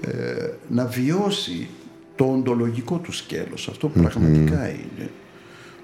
ε, 0.00 0.50
να 0.68 0.86
βιώσει 0.86 1.68
το 2.16 2.24
οντολογικό 2.24 2.96
του 2.96 3.12
σκέλος, 3.12 3.68
αυτό 3.68 3.88
που 3.88 4.00
πραγματικά 4.00 4.68
είναι. 4.68 5.10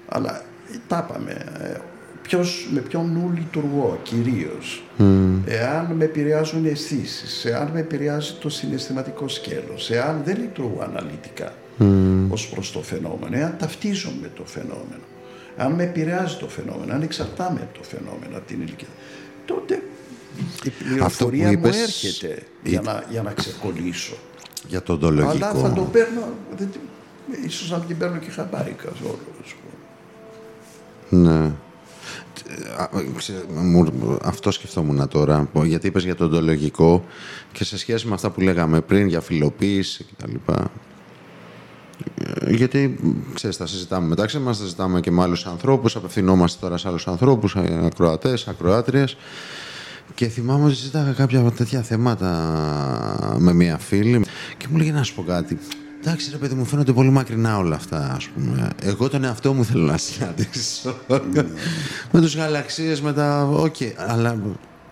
Αλλά 0.07 0.41
ε, 0.73 0.77
τα 0.87 1.07
είπαμε, 1.09 1.31
ε, 1.59 1.77
ποιος, 2.21 2.69
με 2.73 2.79
ποιον 2.79 3.11
νου 3.11 3.31
λειτουργώ 3.35 3.99
κυρίως. 4.03 4.83
Εάν 5.45 5.91
με 5.95 6.03
επηρεάζουν 6.03 6.65
οι 6.65 6.69
αισθήσεις, 6.69 7.45
εάν 7.45 7.69
με 7.73 7.79
επηρεάζει 7.79 8.33
το 8.33 8.49
συναισθηματικό 8.49 9.27
σκέλος, 9.27 9.91
εάν 9.91 10.21
δεν 10.25 10.37
λειτουργώ 10.37 10.81
αναλυτικά 10.81 11.53
ως 12.29 12.49
προς 12.49 12.71
το 12.71 12.81
φαινόμενο, 12.81 13.37
εάν 13.37 13.55
ταυτίζομαι 13.59 14.17
με 14.21 14.29
το 14.35 14.45
φαινόμενο, 14.45 15.03
αν 15.57 15.71
με 15.71 15.83
επηρεάζει 15.83 16.35
το 16.37 16.47
φαινόμενο, 16.47 16.93
αν 16.93 17.01
εξαρτάμαι 17.01 17.59
από 17.61 17.77
το 17.77 17.83
φαινόμενο, 17.83 18.37
από 18.37 18.47
την 18.47 18.61
ηλικία, 18.61 18.87
τότε 19.45 19.83
η 20.63 20.69
πληροφορία 20.69 21.45
μου 21.45 21.51
είπες, 21.51 21.81
έρχεται 21.81 22.43
για, 22.63 22.81
να, 22.81 23.03
για 23.09 23.21
να 23.21 23.31
ξεκολλήσω. 23.31 24.15
Για 24.67 24.81
το 24.83 24.93
οντολογικό. 24.93 25.29
Αλλά 25.45 25.53
θα 25.53 25.73
το 25.73 25.81
παίρνω, 25.81 26.21
δεν, 26.57 26.69
την- 26.71 26.81
ίσως 27.45 27.69
να 27.71 27.79
την 27.79 27.97
παίρνω 27.97 28.17
και 28.17 28.29
χαμπάρι 28.29 28.71
καθόλου. 28.83 29.19
ας 29.43 29.53
πούμε. 31.09 31.29
Ναι. 31.31 31.51
Α, 32.77 32.89
ξέ- 33.17 33.45
μου- 33.53 34.17
Αυτό 34.23 34.51
σκεφτόμουν 34.51 35.07
τώρα, 35.07 35.49
γιατί 35.63 35.87
είπες 35.87 36.03
για 36.03 36.15
το 36.15 36.23
οντολογικό 36.23 37.05
και 37.51 37.63
σε 37.63 37.77
σχέση 37.77 38.07
με 38.07 38.13
αυτά 38.13 38.29
που 38.29 38.41
λέγαμε 38.41 38.81
πριν 38.81 39.07
για 39.07 39.21
φιλοποίηση 39.21 40.05
κτλ. 40.17 40.35
Ε, 42.15 42.53
Γιατί, 42.53 42.99
ξέρεις, 43.33 43.57
τα 43.57 43.67
συζητάμε 43.67 44.07
μεταξύ 44.07 44.39
μας, 44.39 44.57
τα 44.57 44.63
συζητάμε 44.63 44.99
και 44.99 45.11
με 45.11 45.21
άλλους 45.21 45.45
ανθρώπους, 45.45 45.95
απευθυνόμαστε 45.95 46.57
τώρα 46.61 46.77
σε 46.77 46.87
άλλους 46.87 47.07
ανθρώπους, 47.07 47.55
ε, 47.55 47.79
ακροατές, 47.85 48.47
ακροάτριες. 48.47 49.17
Και 50.15 50.27
θυμάμαι 50.27 50.65
ότι 50.65 50.75
συζήταγα 50.75 51.11
κάποια 51.11 51.51
τέτοια 51.51 51.81
θέματα 51.81 53.35
με 53.39 53.53
μία 53.53 53.77
φίλη 53.77 54.25
και 54.57 54.65
μου 54.69 54.77
λέγε 54.77 54.91
να 54.91 55.03
σου 55.03 55.15
πω 55.15 55.23
κάτι. 55.23 55.59
Εντάξει, 55.99 56.31
ρε 56.31 56.37
παιδί 56.37 56.55
μου, 56.55 56.65
φαίνονται 56.65 56.93
πολύ 56.93 57.09
μακρινά 57.09 57.57
όλα 57.57 57.75
αυτά, 57.75 58.13
ας 58.15 58.27
πούμε. 58.27 58.69
Εγώ 58.81 59.09
τον 59.09 59.23
εαυτό 59.23 59.53
μου 59.53 59.65
θέλω 59.65 59.83
να 59.83 59.97
συναντήσω. 59.97 60.95
με 62.11 62.21
τους 62.21 62.35
γαλαξίες, 62.35 63.01
με 63.01 63.13
τα... 63.13 63.43
Οκ, 63.43 63.75
αλλά 64.07 64.41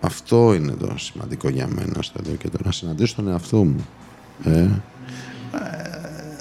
αυτό 0.00 0.54
είναι 0.54 0.72
το 0.72 0.94
σημαντικό 0.96 1.48
για 1.48 1.68
μένα 1.74 2.02
στο 2.02 2.20
εδώ 2.26 2.36
και 2.36 2.48
τώρα. 2.48 2.62
Να 2.64 2.72
συναντήσω 2.72 3.14
τον 3.14 3.28
εαυτό 3.28 3.64
μου. 3.64 3.86
Ε, 4.44 4.68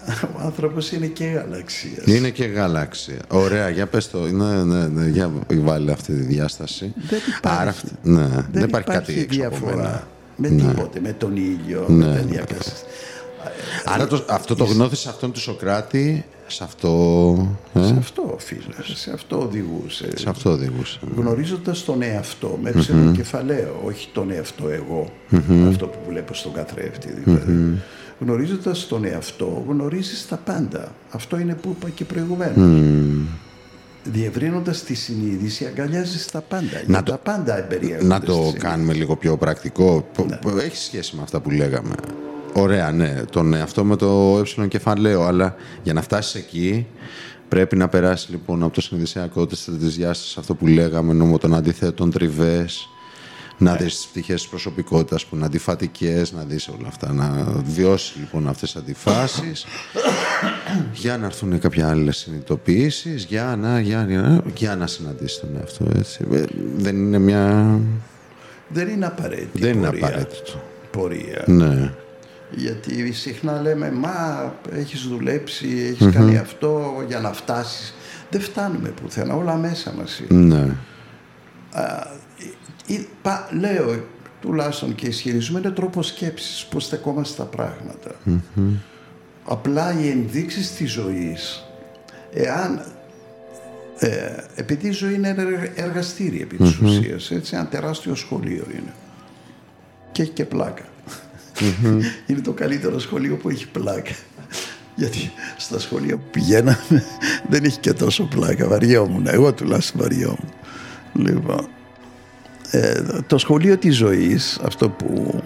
Ο 0.38 0.42
άνθρωπος 0.42 0.92
είναι 0.92 1.06
και 1.06 1.26
γαλαξίας. 1.26 2.06
είναι 2.06 2.30
και 2.30 2.46
γαλαξία. 2.46 3.20
Ωραία, 3.28 3.70
για 3.70 3.88
πες 3.88 4.10
το. 4.10 4.20
Ναι, 4.20 4.64
ναι, 4.64 4.88
ναι, 4.88 5.08
για 5.08 5.32
βάλει 5.54 5.92
αυτή 5.92 6.14
τη 6.14 6.22
διάσταση. 6.22 6.94
Δεν 7.10 7.20
υπάρχει. 7.38 7.60
Άρα, 7.62 7.70
αυτή- 7.70 7.92
ναι, 8.04 8.28
δεν, 8.52 8.64
υπάρχει, 8.64 8.88
κάτι 8.90 9.20
έξω 9.20 9.40
από 9.48 9.56
διαφορά 9.58 9.76
μένα. 9.76 10.08
με 10.36 10.50
Ναι. 10.50 10.62
τίποτε, 10.72 11.00
με 11.00 11.14
τον 11.18 11.36
ήλιο, 11.36 11.86
Ναι, 11.88 11.96
με 11.96 12.04
τα 12.06 12.12
ναι. 12.12 12.22
διαστάσεις. 12.32 12.84
Άρα 13.86 14.08
το, 14.08 14.26
αυτό 14.30 14.56
το 14.56 14.64
γνώθι 14.64 15.06
σαυτόν 15.06 15.32
του 15.32 15.40
Σοκράτη, 15.40 16.26
σε 16.48 16.64
αυτό, 16.64 17.58
ε, 17.74 17.86
Σε 17.86 17.96
αυτό, 17.98 18.36
φίλε, 18.40 18.96
σε 18.96 19.12
αυτό 19.14 19.40
οδηγούσε. 19.42 20.10
σε 20.18 20.30
αυτό 20.30 20.52
οδηγούσε. 20.52 21.00
Γνωρίζοντας 21.16 21.84
τον 21.84 22.02
εαυτό, 22.02 22.60
με 22.62 22.72
ψευδο 22.72 23.12
κεφαλαίο, 23.12 23.82
όχι 23.86 24.10
τον 24.14 24.32
εαυτό 24.32 24.70
εγώ, 24.70 25.12
αυτό 25.70 25.86
που 25.88 25.98
βλέπω 26.10 26.34
στον 26.34 26.54
καθρέφτη 26.54 27.10
δηλαδή. 27.24 27.78
Γνωρίζοντας 28.20 28.88
τον 28.88 29.06
εαυτό, 29.06 29.66
γνωρίζεις 29.68 30.28
τα 30.28 30.36
πάντα. 30.38 30.92
Αυτό 31.12 31.40
είναι 31.40 31.56
που 31.56 31.76
είπα 31.80 31.90
και 31.90 32.06
προηγουμένως. 32.06 32.82
Διευρύνοντας 34.04 34.84
τη 34.84 34.94
συνείδηση, 34.94 35.66
αγκαλιάζεις 35.66 36.26
τα 36.26 36.42
πάντα. 36.42 36.82
Να 36.88 36.98
Να 36.98 37.04
το- 37.04 37.12
τα 37.12 37.18
πάντα 37.18 37.58
εμπεριέχονται 37.58 38.08
Να 38.08 38.16
στη 38.16 38.26
το 38.26 38.32
συνείδηση. 38.34 38.58
κάνουμε 38.58 38.94
λίγο 38.94 39.16
πιο 39.16 39.38
πρακτικό. 39.38 40.08
Που- 40.14 40.26
που 40.42 40.50
Έχει 40.50 40.78
σχέση 40.78 41.16
με 41.16 41.22
αυτά 41.22 41.40
που 41.40 41.50
λέγαμε. 41.52 41.96
Ωραία, 42.54 42.92
ναι. 42.92 43.22
Τον 43.32 43.54
εαυτό 43.54 43.84
με 43.84 43.96
το 43.96 44.42
ε 44.64 44.68
κεφαλαίο. 44.68 45.24
Αλλά 45.24 45.56
για 45.84 45.94
να 45.94 46.02
φτάσεις 46.02 46.36
εκεί, 46.36 46.86
πρέπει 47.50 47.76
να 47.76 47.88
περάσεις 47.88 48.30
λοιπόν 48.30 48.64
από 48.64 48.74
το 48.74 48.82
συνειδησιακό 48.82 49.46
τη 49.46 49.56
διάσταση, 49.68 50.36
αυτό 50.40 50.56
που 50.56 50.68
λέγαμε, 50.68 51.14
νόμο 51.14 51.38
των 51.38 51.54
αντιθέτων 51.56 52.12
τριβές, 52.12 52.90
να 53.58 53.72
ναι. 53.72 53.78
δεις 53.78 53.96
τις 53.96 54.08
πτυχές 54.08 54.42
της 54.42 54.50
προσωπικότητας 54.50 55.26
που 55.26 55.36
είναι 55.36 55.46
αντιφατικές, 55.46 56.32
να 56.32 56.44
δεις 56.44 56.68
όλα 56.68 56.88
αυτά. 56.88 57.14
Να 57.14 57.46
βιώσει 57.66 58.20
λοιπόν 58.20 58.48
αυτές 58.48 58.72
τις 58.72 58.82
αντιφάσεις, 58.82 59.66
για 61.04 61.18
να 61.18 61.26
έρθουν 61.26 61.60
κάποια 61.60 61.90
άλλες 61.90 62.18
συνειδητοποιήσεις, 62.18 63.24
για 63.24 63.56
να, 63.56 63.80
για, 63.80 64.06
για, 64.08 64.44
για 64.56 64.76
να 64.76 64.88
συναντήσει 64.88 65.40
τον 65.40 65.50
εαυτό. 65.60 65.86
Έτσι. 65.98 66.26
Ε, 66.32 66.44
δεν 66.78 66.96
είναι 66.96 67.18
μια. 67.18 67.80
Δεν 68.68 68.88
είναι 68.88 69.06
απαραίτητο. 69.06 69.60
Δεν 69.60 69.78
είναι 69.78 69.88
απαραίτητο. 69.88 70.62
Πορεία. 70.92 71.44
Ναι. 71.46 71.94
Γιατί 72.52 73.12
συχνά 73.12 73.62
λέμε, 73.62 73.92
μα 73.92 74.54
έχεις 74.72 75.02
δουλέψει, 75.02 75.98
κάνει 76.12 76.38
αυτό 76.38 77.04
για 77.08 77.20
να 77.20 77.34
φτάσεις. 77.34 77.94
Δεν 78.30 78.42
φτάνουμε 78.42 78.90
πουθενά, 78.90 79.36
όλα 79.36 79.56
μέσα 79.56 79.94
μας 79.98 80.20
είναι. 80.20 80.56
Ναι. 80.56 80.76
Α, 81.82 82.08
πα, 83.22 83.50
λέω, 83.52 84.06
τουλάχιστον 84.42 84.96
και 84.96 85.08
ισχυρίζουμε, 85.08 85.60
είναι 85.60 85.72
τρόπος 85.72 86.08
σκέψης, 86.08 86.66
πώς 86.66 86.84
στεκόμαστε 86.84 87.34
στα 87.34 87.44
πράγματα. 87.44 88.12
Απλά 89.44 90.00
οι 90.00 90.10
ενδείξεις 90.10 90.76
της 90.76 90.92
ζωής, 90.92 91.66
εάν 92.34 92.86
ε, 94.00 94.36
επειδή 94.56 94.88
η 94.88 94.92
ζωή 94.92 95.14
είναι 95.14 95.36
εργαστήρι 95.76 96.42
επί 96.42 96.58
της 96.58 96.80
ουσίας, 96.80 97.32
έτσι, 97.32 97.56
ένα 97.56 97.68
τεράστιο 97.68 98.16
σχολείο 98.16 98.66
είναι. 98.72 98.94
Και 100.12 100.22
έχει 100.22 100.32
και 100.32 100.46
πλάκα. 100.46 100.84
είναι 102.28 102.42
το 102.42 102.52
καλύτερο 102.52 103.00
σχολείο 103.00 103.36
που 103.36 103.50
έχει 103.50 103.68
πλάκα. 103.68 104.16
Γιατί 104.96 105.32
στα 105.58 105.80
σχολεία 105.80 106.18
που 106.18 106.30
πηγαίναμε 106.32 107.04
δεν 107.50 107.64
έχει 107.64 107.80
και 107.80 107.94
τόσο 107.94 108.24
πλάκα. 108.24 108.68
Βαριόμουν. 108.68 109.28
Εγώ 109.28 109.54
τουλάχιστον 109.54 110.02
βαριόμουν. 110.02 110.54
Λοιπόν, 111.14 111.68
ε, 112.72 113.02
το 113.28 113.38
σχολείο 113.38 113.78
της 113.78 113.96
ζωής, 113.96 114.60
αυτό 114.64 114.90
που, 114.90 115.42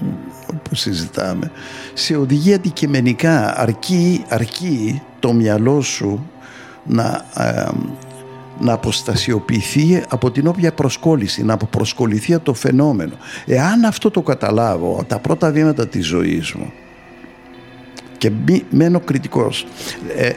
που 0.63 0.75
συζητάμε, 0.75 1.51
σε 1.93 2.15
οδηγεί 2.15 2.53
αντικειμενικά, 2.53 3.59
αρκεί, 3.59 4.25
αρκεί 4.27 5.01
το 5.19 5.33
μυαλό 5.33 5.81
σου 5.81 6.29
να, 6.85 7.25
ε, 7.35 7.67
να 8.59 8.73
αποστασιοποιηθεί 8.73 10.03
από 10.09 10.31
την 10.31 10.47
όποια 10.47 10.73
προσκόλληση, 10.73 11.43
να 11.43 11.57
προσκοληθεί 11.57 12.33
από 12.33 12.45
το 12.45 12.53
φαινόμενο. 12.53 13.13
Εάν 13.45 13.83
αυτό 13.83 14.11
το 14.11 14.21
καταλάβω, 14.21 15.03
τα 15.07 15.19
πρώτα 15.19 15.51
βήματα 15.51 15.87
της 15.87 16.05
ζωής 16.05 16.53
μου, 16.53 16.71
και 18.17 18.31
μη, 18.45 18.63
μένω 18.69 18.99
κριτικός, 18.99 19.65
ε, 20.17 20.31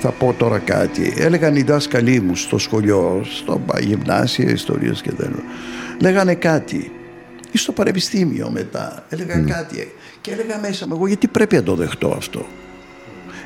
θα 0.00 0.10
πω 0.10 0.34
τώρα 0.38 0.58
κάτι. 0.58 1.14
Έλεγαν 1.16 1.56
οι 1.56 1.62
δάσκαλοι 1.62 2.20
μου 2.20 2.36
στο 2.36 2.58
σχολείο, 2.58 3.22
στο 3.24 3.60
γυμνάσιο, 3.80 4.50
ιστορίες 4.50 5.02
και 5.02 5.12
τέτοια. 5.12 5.42
Λέγανε 6.00 6.34
κάτι. 6.34 6.92
Ή 7.52 7.58
στο 7.58 7.72
πανεπιστήμιο 7.72 8.50
μετά. 8.50 9.04
Έλεγαν 9.08 9.46
κάτι. 9.46 9.92
Και 10.20 10.30
έλεγα 10.30 10.58
μέσα 10.58 10.86
μου, 10.86 10.94
εγώ 10.94 11.06
γιατί 11.06 11.28
πρέπει 11.28 11.56
να 11.56 11.62
το 11.62 11.74
δεχτώ 11.74 12.14
αυτό; 12.16 12.46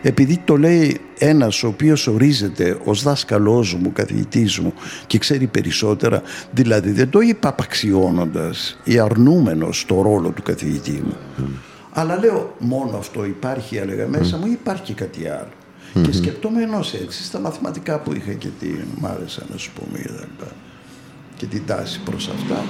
Επειδή 0.03 0.41
το 0.45 0.57
λέει 0.57 1.01
ένας 1.19 1.63
ο 1.63 1.67
οποίος 1.67 2.07
ορίζεται 2.07 2.79
ως 2.85 3.03
δάσκαλός 3.03 3.75
μου, 3.75 3.93
καθηγητής 3.93 4.59
μου 4.59 4.73
και 5.07 5.19
ξέρει 5.19 5.47
περισσότερα, 5.47 6.23
δηλαδή 6.51 6.91
δεν 6.91 7.11
το 7.11 7.21
είπα 7.21 7.49
απαξιώνοντας 7.49 8.79
ή 8.85 8.99
αρνούμενος 8.99 9.85
το 9.89 10.03
ρόλο 10.03 10.31
του 10.31 10.43
καθηγητή 10.43 11.03
μου. 11.05 11.17
Αλλά 11.93 12.19
λέω 12.19 12.55
μόνο 12.59 12.97
αυτό 12.97 13.25
υπάρχει 13.25 13.77
έλεγα 13.77 14.09
μέσα 14.09 14.37
μου 14.37 14.47
ή 14.47 14.51
υπάρχει 14.51 14.83
και 14.83 14.95
κάτι 14.95 15.29
άλλο. 15.29 15.53
Και 16.03 16.13
σκεπτόμενος 16.13 16.95
έτσι 16.95 17.25
στα 17.25 17.39
μαθηματικά 17.39 17.99
που 17.99 18.15
είχα 18.15 18.33
και 18.33 18.49
τι 18.61 18.67
μ' 19.01 19.07
άρεσε 19.07 19.43
να 19.51 19.57
σου 19.57 19.73
πούμε 19.73 19.99
και 21.37 21.47
την 21.47 21.67
τάση 21.67 22.01
προς 22.01 22.29
αυτά 22.29 22.65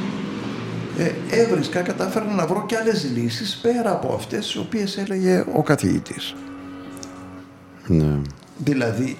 ε, 0.98 1.12
έβρισκα, 1.30 1.80
κατάφερα 1.80 2.24
να 2.24 2.46
βρω 2.46 2.66
και 2.66 2.76
άλλες 2.76 3.10
λύσεις 3.14 3.56
πέρα 3.62 3.90
από 3.90 4.14
αυτές 4.14 4.46
τις 4.46 4.56
οποίες 4.56 4.96
έλεγε 4.96 5.44
ο 5.54 5.62
καθηγητής. 5.62 6.34
Ναι. 7.86 8.18
Δηλαδή, 8.58 9.16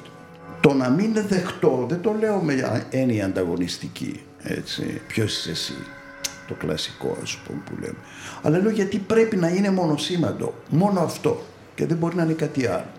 το 0.61 0.73
να 0.73 0.91
μην 0.91 1.13
δεχτώ, 1.29 1.87
δεν 1.89 2.01
το 2.01 2.15
λέω 2.21 2.39
με 2.39 2.87
έννοια 2.91 3.25
ανταγωνιστική, 3.25 4.21
έτσι, 4.43 5.01
ποιος 5.07 5.39
είσαι 5.39 5.51
εσύ, 5.51 5.77
το 6.49 6.55
κλασικό 6.55 7.17
ας 7.23 7.37
πούμε 7.37 7.61
που 7.65 7.73
λέμε. 7.81 7.99
Αλλά 8.43 8.59
λέω 8.59 8.71
γιατί 8.71 8.99
πρέπει 8.99 9.37
να 9.37 9.49
είναι 9.49 9.71
μονοσήμαντο, 9.71 10.55
μόνο 10.69 11.01
αυτό 11.01 11.43
και 11.75 11.87
δεν 11.87 11.97
μπορεί 11.97 12.17
να 12.17 12.23
είναι 12.23 12.33
κάτι 12.33 12.67
άλλο. 12.67 12.91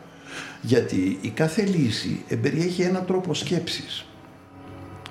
Γιατί 0.62 1.18
η 1.22 1.30
κάθε 1.30 1.62
λύση 1.62 2.24
εμπεριέχει 2.28 2.82
έναν 2.82 3.06
τρόπο 3.06 3.34
σκέψης. 3.34 4.06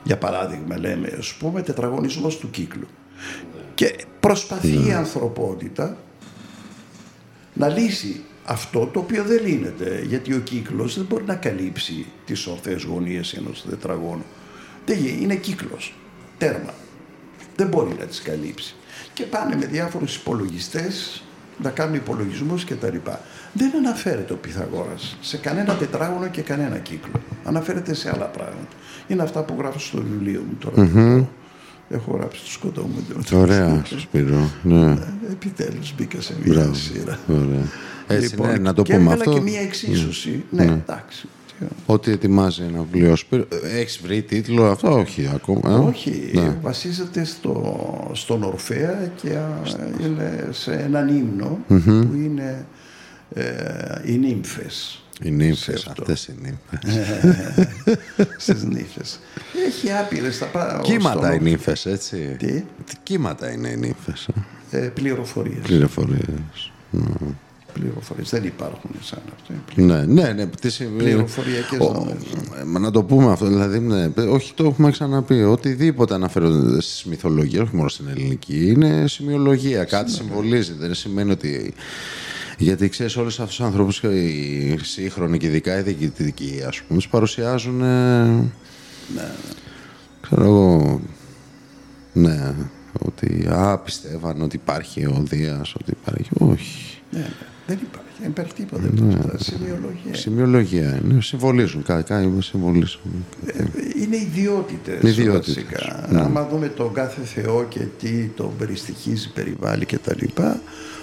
Για 0.04 0.18
παράδειγμα 0.18 0.78
λέμε, 0.78 1.16
ας 1.18 1.34
πούμε, 1.34 1.62
τετραγωνισμός 1.62 2.38
του 2.38 2.50
κύκλου. 2.50 2.86
Και 3.74 3.94
προσπαθεί 4.20 4.72
η 4.72 4.78
ναι. 4.78 4.94
ανθρωπότητα 4.94 5.96
να 7.54 7.68
λύσει 7.68 8.22
αυτό 8.44 8.86
το 8.86 8.98
οποίο 8.98 9.24
δεν 9.24 9.44
λύνεται, 9.44 10.04
γιατί 10.06 10.34
ο 10.34 10.38
κύκλος 10.38 10.96
δεν 10.96 11.04
μπορεί 11.04 11.24
να 11.24 11.34
καλύψει 11.34 12.06
τις 12.24 12.46
ορθές 12.46 12.82
γωνίες 12.82 13.32
ενός 13.32 13.64
τετραγώνου. 13.68 14.24
Δεν 14.86 14.98
είναι 15.20 15.34
κύκλος, 15.34 15.94
τέρμα. 16.38 16.74
Δεν 17.56 17.66
μπορεί 17.66 17.96
να 17.98 18.04
τις 18.04 18.22
καλύψει. 18.22 18.74
Και 19.12 19.24
πάνε 19.24 19.56
με 19.56 19.66
διάφορους 19.66 20.16
υπολογιστές 20.16 21.22
να 21.62 21.70
κάνουν 21.70 21.94
υπολογισμούς 21.94 22.64
και 22.64 22.74
τα 22.74 22.90
λοιπά. 22.90 23.20
Δεν 23.54 23.72
αναφέρεται 23.76 24.32
ο 24.32 24.36
Πυθαγόρας 24.36 25.16
σε 25.20 25.36
κανένα 25.36 25.74
τετράγωνο 25.74 26.28
και 26.28 26.40
κανένα 26.42 26.78
κύκλο. 26.78 27.20
Αναφέρεται 27.44 27.94
σε 27.94 28.10
άλλα 28.14 28.24
πράγματα. 28.24 28.74
Είναι 29.06 29.22
αυτά 29.22 29.42
που 29.42 29.54
γράφω 29.58 29.78
στο 29.78 30.02
βιβλίο 30.10 30.42
μου 30.48 30.56
τώρα. 30.58 30.90
Mm-hmm. 30.94 31.24
Έχω 31.88 32.16
γράψει 32.16 32.40
το 32.44 32.50
σκοτώ 32.50 32.82
μου. 32.82 33.04
Ωραία, 33.32 33.82
Σπύρο. 33.98 34.50
Ναι. 34.62 34.90
Ε, 34.90 34.96
επιτέλους 35.30 35.94
μπήκα 35.96 36.20
σε 36.20 36.34
μια 36.44 36.74
σειρά. 36.74 37.18
Ωραία. 37.28 37.68
Έτσι, 38.06 38.30
λοιπόν, 38.30 38.48
ναι, 38.48 38.58
να 38.58 38.74
το 38.74 38.82
πούμε 38.82 39.12
αυτό. 39.12 39.32
Και 39.32 39.40
μια 39.40 39.60
εξίσωση. 39.60 40.44
Ναι, 40.50 40.64
ναι, 40.64 40.70
ναι. 40.70 40.82
εντάξει. 40.86 41.28
Ότι 41.86 42.10
ετοιμάζει 42.10 42.62
ένα 42.62 42.86
βιβλίο. 42.92 43.16
Έχεις 43.62 44.00
βρει 44.02 44.22
τίτλο 44.22 44.66
αυτό, 44.66 44.98
όχι 44.98 45.30
ακόμα. 45.34 45.70
Ε; 45.70 45.74
Όχι. 45.74 46.30
Ναι. 46.34 46.56
Βασίζεται 46.62 47.24
στο, 47.24 48.10
στον 48.12 48.42
Ορφέα 48.42 49.12
και 49.22 49.38
είναι 50.04 50.48
σε 50.50 50.72
έναν 50.72 51.08
ύμνο 51.08 51.58
που 51.66 52.14
είναι 52.14 52.42
ε, 52.42 52.64
οι 54.04 54.12
νύμφες. 54.18 54.98
Οι 55.22 55.30
νύμφες, 55.30 55.86
αυτές 55.86 56.26
οι 56.26 56.34
νύμφες. 56.42 57.06
Στις 58.42 58.62
νύμφες. 58.62 59.20
Έχει 59.66 59.92
άπειρες. 59.92 60.38
Θα 60.38 60.80
Κύματα 60.82 61.34
οι 61.34 61.40
νύμφες, 61.40 61.86
έτσι. 61.86 62.36
Τι; 62.38 62.64
Κύματα 63.02 63.52
είναι 63.52 63.68
οι 63.68 63.76
νύμφες. 63.76 64.28
Ε, 64.70 64.78
πληροφορίες. 64.78 65.62
Πληροφορίες. 65.62 66.72
Ναι 66.90 67.34
πληροφορίες. 67.74 68.30
Δεν 68.30 68.44
υπάρχουν 68.44 68.90
σαν 69.00 69.22
αυτό. 69.34 69.82
Ναι, 69.82 70.04
ναι, 70.04 70.32
ναι. 70.32 70.46
Τις... 70.46 70.82
Πληροφοριακές 70.96 71.78
Μα 72.66 72.78
να 72.78 72.90
το 72.90 73.02
πούμε 73.02 73.32
αυτό, 73.32 73.46
δηλαδή, 73.46 73.78
ναι, 73.78 74.10
όχι 74.28 74.54
το 74.54 74.64
έχουμε 74.64 74.90
ξαναπεί. 74.90 75.42
Οτιδήποτε 75.42 76.14
αναφέρονται 76.14 76.80
στις 76.80 77.04
μυθολογίες, 77.04 77.60
όχι 77.60 77.76
μόνο 77.76 77.88
στην 77.88 78.08
ελληνική, 78.08 78.66
είναι 78.70 79.04
σημειολογία. 79.08 79.84
Κάτι 79.84 80.10
συμβολίζει. 80.10 80.72
Δεν 80.72 80.94
σημαίνει 80.94 81.30
ότι 81.30 81.74
γιατί 82.58 82.88
ξέρεις, 82.88 83.16
όλους 83.16 83.40
αυτούς 83.40 83.56
τους 83.56 83.64
ανθρώπους, 83.64 84.02
οι 84.02 84.78
σύγχρονοι 84.82 85.38
και 85.38 85.46
ειδικά 85.46 85.78
οι 85.78 85.82
διοικητικοί, 85.82 86.62
ας 86.66 86.82
πούμε, 86.82 86.98
τους 86.98 87.08
παρουσιάζουν. 87.08 87.78
Ναι. 89.14 89.30
Ξέρω 90.20 90.44
εγώ. 90.44 91.00
Ναι. 92.12 92.54
Ότι 92.98 93.46
α, 93.50 93.78
πιστεύαν 93.78 94.42
ότι 94.42 94.56
υπάρχει 94.56 95.06
ο 95.06 95.22
Δίας, 95.28 95.74
ότι 95.74 95.90
υπάρχει. 96.00 96.30
Όχι. 96.38 97.00
Ναι, 97.10 97.18
ναι. 97.18 97.26
Δεν 97.66 97.78
υπάρχει. 97.82 98.08
Δεν 98.20 98.30
υπάρχει 98.30 98.52
τίποτα. 98.54 98.82
Ναι. 98.82 99.38
Σημειολογία. 99.38 100.14
Σημειολογία. 100.14 101.00
Ναι, 101.04 101.20
συμβολίζουν. 101.20 101.82
Κάτι 101.82 102.36
συμβολίζουν. 102.38 103.00
Ε, 103.46 103.64
είναι 104.02 104.16
ιδιότητες. 104.16 105.02
Ιδιότητες. 105.02 105.64
Ναι. 106.10 106.20
Άμα 106.20 106.48
δούμε 106.48 106.68
τον 106.68 106.92
κάθε 106.92 107.22
Θεό 107.22 107.66
και 107.68 107.80
τι 107.98 108.26
τον 108.26 108.50
περιστοιχίζει, 108.58 109.32
περιβάλλει 109.32 109.84
κτλ. 109.84 110.24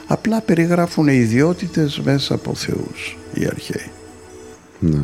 Απλά 0.08 0.41
περιγράφουν 0.41 1.08
ιδιότητες 1.08 1.99
μέσα 1.99 2.34
από 2.34 2.56
Θεούς 2.56 3.18
οι 3.34 3.45
αρχαίοι. 3.45 3.91
Ναι. 4.80 5.02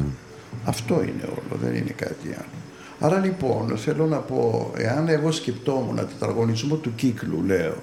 Αυτό 0.65 0.93
είναι 1.03 1.23
όλο. 1.23 1.59
Δεν 1.61 1.75
είναι 1.75 1.93
κάτι 1.95 2.27
άλλο. 2.27 2.57
Άρα 2.99 3.19
λοιπόν 3.19 3.77
θέλω 3.77 4.05
να 4.05 4.17
πω, 4.17 4.71
εάν 4.77 5.07
εγώ 5.07 5.31
σκεπτόμουν 5.31 5.95
τετραγωνισμό 5.95 6.75
του 6.75 6.95
κύκλου, 6.95 7.43
λέω, 7.43 7.75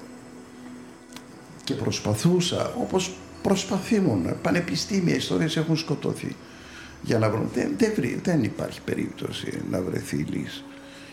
και 1.63 1.73
προσπαθούσα, 1.73 2.73
όπως 2.79 3.13
προσπαθήμουν, 3.41 4.35
πανεπιστήμια, 4.41 5.15
ιστορίες 5.15 5.57
έχουν 5.57 5.77
σκοτωθεί 5.77 6.35
για 7.01 7.19
να 7.19 7.29
βρουν. 7.29 7.49
Δεν, 7.53 7.75
δεν, 7.77 7.93
δεν 8.23 8.43
υπάρχει 8.43 8.81
περίπτωση 8.81 9.61
να 9.71 9.81
βρεθεί 9.81 10.15
λύση. 10.15 10.63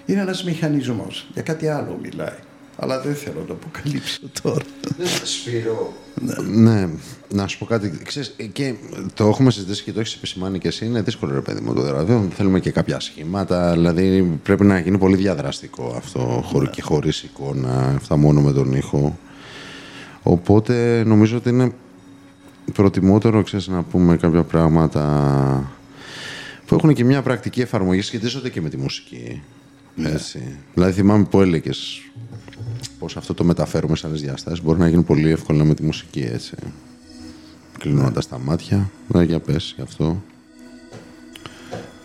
Είναι 0.07 0.21
ένας 0.21 0.45
μηχανισμός, 0.45 1.29
για 1.33 1.43
κάτι 1.43 1.69
άλλο 1.69 1.99
μιλάει. 2.03 2.39
Αλλά 2.77 3.01
δεν 3.01 3.15
θέλω 3.15 3.41
να 3.41 3.47
το 3.47 3.53
αποκαλύψω 3.53 4.21
τώρα. 4.43 4.65
Σπύρο. 5.25 5.93
Ναι, 6.51 6.89
να 7.29 7.47
σου 7.47 7.59
πω 7.59 7.65
κάτι. 7.65 7.93
Ξέρεις, 8.05 8.35
και 8.53 8.75
το 9.15 9.29
έχουμε 9.29 9.51
συζητήσει 9.51 9.83
και 9.83 9.93
το 9.93 10.01
έχεις 10.01 10.15
επισημάνει 10.15 10.59
και 10.59 10.69
εσύ. 10.69 10.87
Είναι 10.87 11.03
δύσκολο, 11.03 11.35
ρε 11.35 11.41
παιδί 11.41 11.61
μου, 11.61 11.75
το 11.75 11.83
δηλαδή. 11.83 12.29
Θέλουμε 12.35 12.61
και 12.61 12.71
κάποια 12.71 13.01
σχήματα. 13.01 13.73
Δηλαδή 13.73 14.39
πρέπει 14.43 14.65
να 14.65 14.79
γίνει 14.79 14.99
πολύ 14.99 15.17
διαδραστικό 15.17 15.95
αυτό 15.97 16.45
ναι. 16.53 16.67
και 16.67 16.83
χωρίς 16.83 17.23
εικόνα. 17.23 17.95
Αυτά 17.97 18.17
μόνο 18.17 18.41
με 18.41 18.53
τον 18.53 18.73
ήχο. 18.73 19.19
Οπότε 20.23 21.03
νομίζω 21.07 21.37
ότι 21.37 21.49
είναι 21.49 21.73
προτιμότερο 22.73 23.43
ξέρεις, 23.43 23.69
να 23.69 23.83
πούμε 23.83 24.17
κάποια 24.17 24.43
πράγματα 24.43 25.73
που 26.67 26.75
έχουν 26.75 26.95
και 26.95 27.05
μια 27.05 27.23
πρακτική 27.23 27.61
εφαρμογή, 27.61 28.01
σχετίζονται 28.01 28.51
και 28.51 28.61
με 28.61 28.69
τη 28.69 28.77
μουσική. 28.77 29.43
Ναι. 29.95 30.09
Έτσι. 30.09 30.57
Δηλαδή 30.75 30.93
θυμάμαι 30.93 31.25
που 31.25 31.41
έλεγες 31.41 32.03
πώς 32.99 33.17
αυτό 33.17 33.35
το 33.35 33.45
μεταφέρουμε 33.45 33.97
σε 33.97 34.07
άλλες 34.07 34.21
διαστάσεις 34.21 34.63
μπορεί 34.63 34.79
να 34.79 34.89
γίνει 34.89 35.03
πολύ 35.03 35.31
εύκολα 35.31 35.65
με 35.65 35.75
τη 35.75 35.83
μουσική 35.83 36.21
έτσι. 36.33 36.55
Κλείνοντας 37.79 38.29
τα 38.29 38.39
μάτια. 38.39 38.91
Ναι, 39.09 39.23
για 39.23 39.41
πες 39.41 39.73
γι' 39.77 39.83
αυτό. 39.83 40.23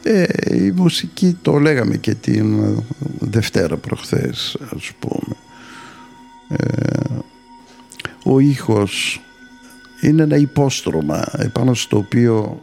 Ε, 0.03 0.25
η 0.55 0.71
μουσική 0.71 1.37
το 1.41 1.57
λέγαμε 1.57 1.97
και 1.97 2.13
την 2.13 2.75
Δευτέρα 3.19 3.77
προχθές 3.77 4.57
ας 4.75 4.91
πούμε. 4.99 5.35
Ε, 6.49 7.19
ο 8.23 8.39
ήχος 8.39 9.21
είναι 10.01 10.23
ένα 10.23 10.35
υπόστρωμα 10.35 11.25
επάνω 11.37 11.73
στο 11.73 11.97
οποίο 11.97 12.61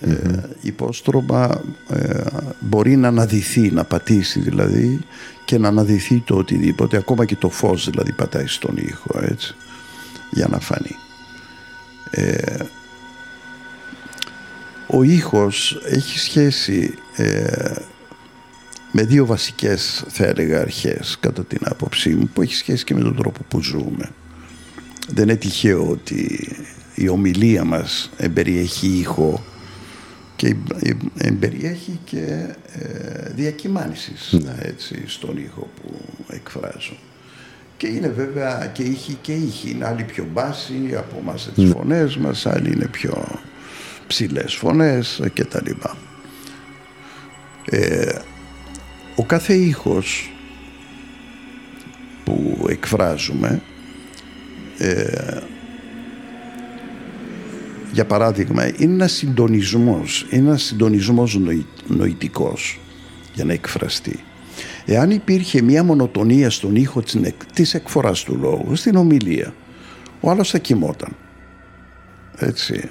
ε, 0.00 0.40
υπόστρωμα 0.60 1.62
ε, 1.88 2.20
μπορεί 2.60 2.96
να 2.96 3.08
αναδυθεί, 3.08 3.70
να 3.70 3.84
πατήσει 3.84 4.40
δηλαδή 4.40 5.00
και 5.44 5.58
να 5.58 5.68
αναδυθεί 5.68 6.22
το 6.26 6.36
οτιδήποτε, 6.36 6.96
ακόμα 6.96 7.24
και 7.24 7.36
το 7.36 7.48
φως 7.48 7.90
δηλαδή 7.90 8.12
πατάει 8.12 8.46
στον 8.46 8.76
ήχο 8.76 9.20
έτσι, 9.20 9.54
για 10.30 10.48
να 10.48 10.58
φανεί. 10.60 10.96
Ε, 12.10 12.64
ο 14.86 15.02
ήχος 15.02 15.80
έχει 15.84 16.18
σχέση 16.18 16.94
ε, 17.16 17.74
με 18.92 19.02
δύο 19.02 19.26
βασικές 19.26 20.04
θα 20.08 20.24
έλεγα 20.26 20.60
αρχές 20.60 21.16
κατά 21.20 21.44
την 21.44 21.60
άποψή 21.64 22.10
μου 22.10 22.30
που 22.32 22.42
έχει 22.42 22.54
σχέση 22.54 22.84
και 22.84 22.94
με 22.94 23.00
τον 23.00 23.16
τρόπο 23.16 23.40
που 23.48 23.62
ζούμε. 23.62 24.10
Δεν 25.08 25.28
είναι 25.28 25.36
τυχαίο 25.36 25.88
ότι 25.88 26.48
η 26.94 27.08
ομιλία 27.08 27.64
μας 27.64 28.10
εμπεριέχει 28.16 28.86
ήχο 28.86 29.44
και 30.38 30.56
περιέχει 31.40 31.98
και 32.04 32.54
ε, 32.72 33.30
διακυμάνσεις 33.34 34.32
ναι. 34.32 34.54
έτσι, 34.58 35.02
στον 35.06 35.36
ήχο 35.36 35.68
που 35.82 35.94
εκφράζω. 36.28 36.96
Και 37.76 37.86
είναι 37.86 38.08
βέβαια 38.08 38.66
και 38.66 38.82
ήχη 38.82 39.18
και 39.20 39.32
ήχη. 39.32 39.70
Είναι 39.70 39.86
άλλοι 39.86 40.02
πιο 40.02 40.26
μπάση 40.32 40.94
από 40.96 41.16
εμάς 41.20 41.50
τις 41.54 41.64
ναι. 41.64 41.70
φωνές 41.70 42.16
μας, 42.16 42.46
άλλοι 42.46 42.72
είναι 42.72 42.86
πιο 42.86 43.40
ψηλές 44.06 44.54
φωνές 44.54 45.22
και 45.32 45.44
τα 45.44 45.62
λοιπά. 45.66 45.96
Ε, 47.64 48.18
ο 49.16 49.24
κάθε 49.24 49.54
ήχος 49.54 50.32
που 52.24 52.66
εκφράζουμε 52.68 53.62
ε, 54.78 55.40
για 57.98 58.06
παράδειγμα, 58.06 58.66
είναι 58.66 58.92
ένας 58.92 59.12
συντονισμός, 59.12 60.26
είναι 60.30 60.48
ένας 60.48 60.62
συντονισμός 60.62 61.40
νοητικός 61.86 62.80
για 63.34 63.44
να 63.44 63.52
εκφραστεί. 63.52 64.18
Εάν 64.86 65.10
υπήρχε 65.10 65.62
μια 65.62 65.84
μονοτονία 65.84 66.50
στον 66.50 66.76
ήχο 66.76 67.02
της 67.54 67.74
εκφοράς 67.74 68.22
του 68.22 68.36
λόγου, 68.36 68.76
στην 68.76 68.96
ομιλία, 68.96 69.54
ο 70.20 70.30
άλλος 70.30 70.50
θα 70.50 70.58
κοιμόταν. 70.58 71.16
Έτσι. 72.36 72.90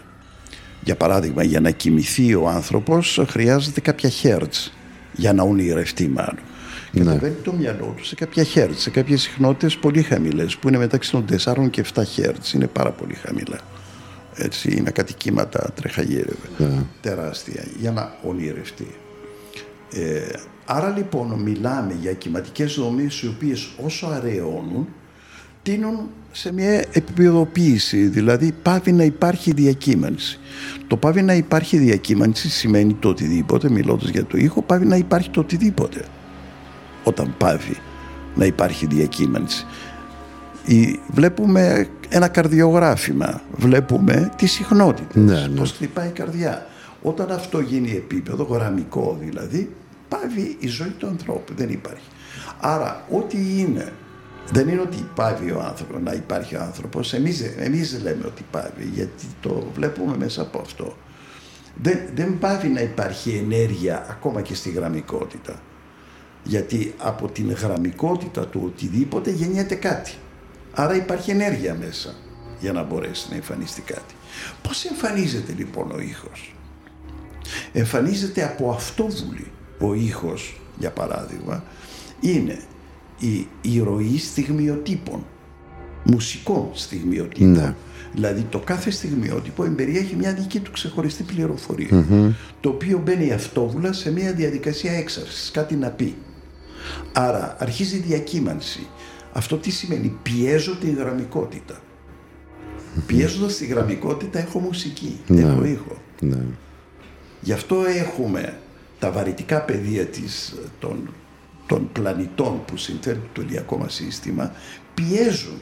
Για 0.84 0.96
παράδειγμα, 0.96 1.44
για 1.44 1.60
να 1.60 1.72
κοιμηθεί 1.72 2.36
ο 2.36 2.50
άνθρωπος 2.50 3.22
χρειάζεται 3.28 3.82
κάποια 3.82 4.10
χέρτς 4.10 4.74
για 5.14 5.34
να 5.34 5.44
ονειρευτεί 5.44 6.08
μάλλον. 6.08 6.40
Ναι. 6.92 7.04
Κατεβαίνει 7.04 7.36
το 7.44 7.54
μυαλό 7.54 7.94
του 7.98 8.06
σε 8.06 8.16
κάποια 8.16 8.44
χέρτς, 8.44 8.82
σε 8.82 8.90
κάποιες 8.90 9.22
συχνότητες 9.22 9.78
πολύ 9.78 10.02
χαμηλές, 10.02 10.58
που 10.58 10.68
είναι 10.68 10.78
μεταξύ 10.78 11.12
των 11.12 11.26
4 11.26 11.70
και 11.70 11.84
7 11.94 12.04
χέρτς. 12.06 12.54
Είναι 12.54 12.68
πάρα 12.68 12.92
πολύ 12.92 13.14
χαμηλά 13.14 13.60
έτσι, 14.38 14.76
είναι 14.78 14.92
κατοικήματα 14.92 15.72
τρεχαγύρευε, 15.76 16.48
yeah. 16.60 16.84
τεράστια, 17.02 17.64
για 17.80 17.92
να 17.92 18.18
ονειρευτεί. 18.24 18.88
Ε, 19.92 20.22
άρα 20.66 20.90
λοιπόν 20.90 21.34
μιλάμε 21.34 21.98
για 22.02 22.14
κυματικές 22.14 22.74
δομές 22.74 23.22
οι 23.22 23.28
οποίες 23.28 23.70
όσο 23.84 24.08
αραιώνουν 24.08 24.88
τίνουν 25.64 26.10
σε 26.32 26.54
μια 26.54 26.86
επιπεδοποίηση, 26.92 28.08
δηλαδή 28.08 28.54
πάβει 28.62 28.92
να 28.92 29.04
υπάρχει 29.04 29.52
διακύμανση. 29.52 30.40
Το 30.88 30.98
πάβει 30.98 31.22
να 31.22 31.34
υπάρχει 31.34 31.78
διακύμανση 31.78 32.50
σημαίνει 32.50 32.94
το 32.94 33.10
οτιδήποτε, 33.10 33.70
μιλώντας 33.70 34.10
για 34.10 34.26
το 34.26 34.38
ήχο, 34.38 34.62
πάβει 34.62 34.86
να 34.86 34.96
υπάρχει 34.96 35.30
το 35.30 35.40
οτιδήποτε 35.40 36.06
όταν 37.04 37.36
πάβει 37.38 37.78
να 38.36 38.46
υπάρχει 38.46 38.86
διακύμανση. 38.86 39.66
Βλέπουμε 41.12 41.88
ένα 42.10 42.28
καρδιογράφημα. 42.28 43.42
Βλέπουμε 43.56 44.32
τις 44.36 44.52
συχνότητες, 44.52 45.24
ναι, 45.24 45.48
ναι. 45.48 45.60
πώς 45.60 45.72
χτυπάει 45.72 46.08
η 46.08 46.12
καρδιά. 46.12 46.66
Όταν 47.02 47.32
αυτό 47.32 47.60
γίνει 47.60 47.92
επίπεδο, 47.92 48.44
γραμμικό 48.44 49.18
δηλαδή, 49.22 49.76
πάβει 50.08 50.58
η 50.60 50.68
ζωή 50.68 50.94
του 50.98 51.08
ανθρώπου. 51.08 51.54
Δεν 51.56 51.70
υπάρχει. 51.70 52.08
Άρα, 52.60 53.04
ό,τι 53.10 53.38
είναι, 53.60 53.92
δεν 54.52 54.68
είναι 54.68 54.82
ότι 54.82 55.10
πάβει 55.16 55.52
ο 55.52 55.62
άνθρωπος, 55.68 56.02
να 56.02 56.14
υπάρχει 56.14 56.56
ο 56.56 56.62
άνθρωπος. 56.62 57.14
Εμείς, 57.14 57.42
εμείς 57.58 58.02
λέμε 58.04 58.26
ότι 58.26 58.46
πάβει, 58.52 58.90
γιατί 58.94 59.26
το 59.42 59.68
βλέπουμε 59.74 60.18
μέσα 60.18 60.42
από 60.42 60.60
αυτό. 60.60 60.98
Δεν, 61.82 62.00
δεν 62.16 62.38
πάβει 62.40 62.68
να 62.68 62.82
υπάρχει 62.82 63.44
ενέργεια 63.46 64.06
ακόμα 64.10 64.42
και 64.42 64.56
στη 64.56 64.70
γραμμικότητα. 64.70 65.62
Γιατί 66.44 66.94
από 66.98 67.28
την 67.28 67.52
γραμμικότητα 67.52 68.48
του 68.48 68.62
οτιδήποτε 68.66 69.32
γεννιέται 69.32 69.76
κάτι. 69.76 70.14
Άρα 70.80 70.96
υπάρχει 70.96 71.32
ενέργεια 71.32 71.78
μέσα 71.80 72.14
για 72.60 72.72
να 72.72 72.84
μπορέσει 72.84 73.28
να 73.30 73.36
εμφανιστεί 73.36 73.82
κάτι. 73.82 74.14
Πώς 74.62 74.86
εμφανίζεται 74.86 75.54
λοιπόν 75.58 75.92
ο 75.92 76.00
ήχος; 76.00 76.56
Εμφανίζεται 77.74 78.44
από 78.44 78.70
αυτόβουλη. 78.72 79.52
Ο 79.80 79.94
ήχος, 79.94 80.60
για 80.80 80.92
παράδειγμα, 80.92 81.64
είναι 82.20 82.60
η, 83.20 83.48
η 83.62 83.80
ροή 83.80 84.18
στιγμιοτύπων, 84.18 85.26
μουσικών 86.04 86.70
στιγμιοτύπων. 86.74 87.52
Ναι. 87.52 87.76
Δηλαδή 88.14 88.46
το 88.50 88.60
κάθε 88.60 88.92
στιγμιότυπο 88.92 89.64
εμπεριέχει 89.64 90.16
μια 90.16 90.34
δική 90.34 90.60
του 90.60 90.72
ξεχωριστή 90.72 91.26
Το 92.60 92.70
οποίο 92.70 93.02
μπαίνει 93.06 93.32
αυτόβουλα 93.32 93.94
σε 93.94 94.12
μια 94.12 94.34
διαδικασία 94.34 94.92
έξαρσης, 94.92 95.52
κάτι 95.52 95.76
να 95.76 95.90
πει. 95.90 96.16
Άρα 97.14 97.56
αρχίζει 97.60 97.96
η 97.96 98.00
διακύμανση 98.00 98.88
αυτό 99.38 99.58
τι 99.58 99.72
σημαίνει, 99.72 100.18
πιέζω 100.24 100.76
την 100.76 100.96
γραμμικότητα. 100.96 101.82
Πιέζοντας 103.06 103.58
τη 103.58 103.66
γραμμικότητα 103.66 104.40
έχω 104.40 104.60
μουσική, 104.60 105.20
ναι. 105.28 105.42
έχω 105.42 105.64
ήχο. 105.64 105.98
Ναι. 106.20 106.44
Γι' 107.42 107.54
αυτό 107.54 107.84
έχουμε 107.86 108.58
τα 109.00 109.12
βαρυτικά 109.12 109.62
πεδία 109.62 110.06
της, 110.06 110.56
των, 110.80 111.10
των 111.66 111.90
πλανητών 111.92 112.66
που 112.66 112.78
συνθέτουν 112.78 113.30
το 113.34 113.42
ηλιακό 113.42 113.78
μας 113.78 113.94
σύστημα 113.94 114.52
πιέζουν 114.94 115.62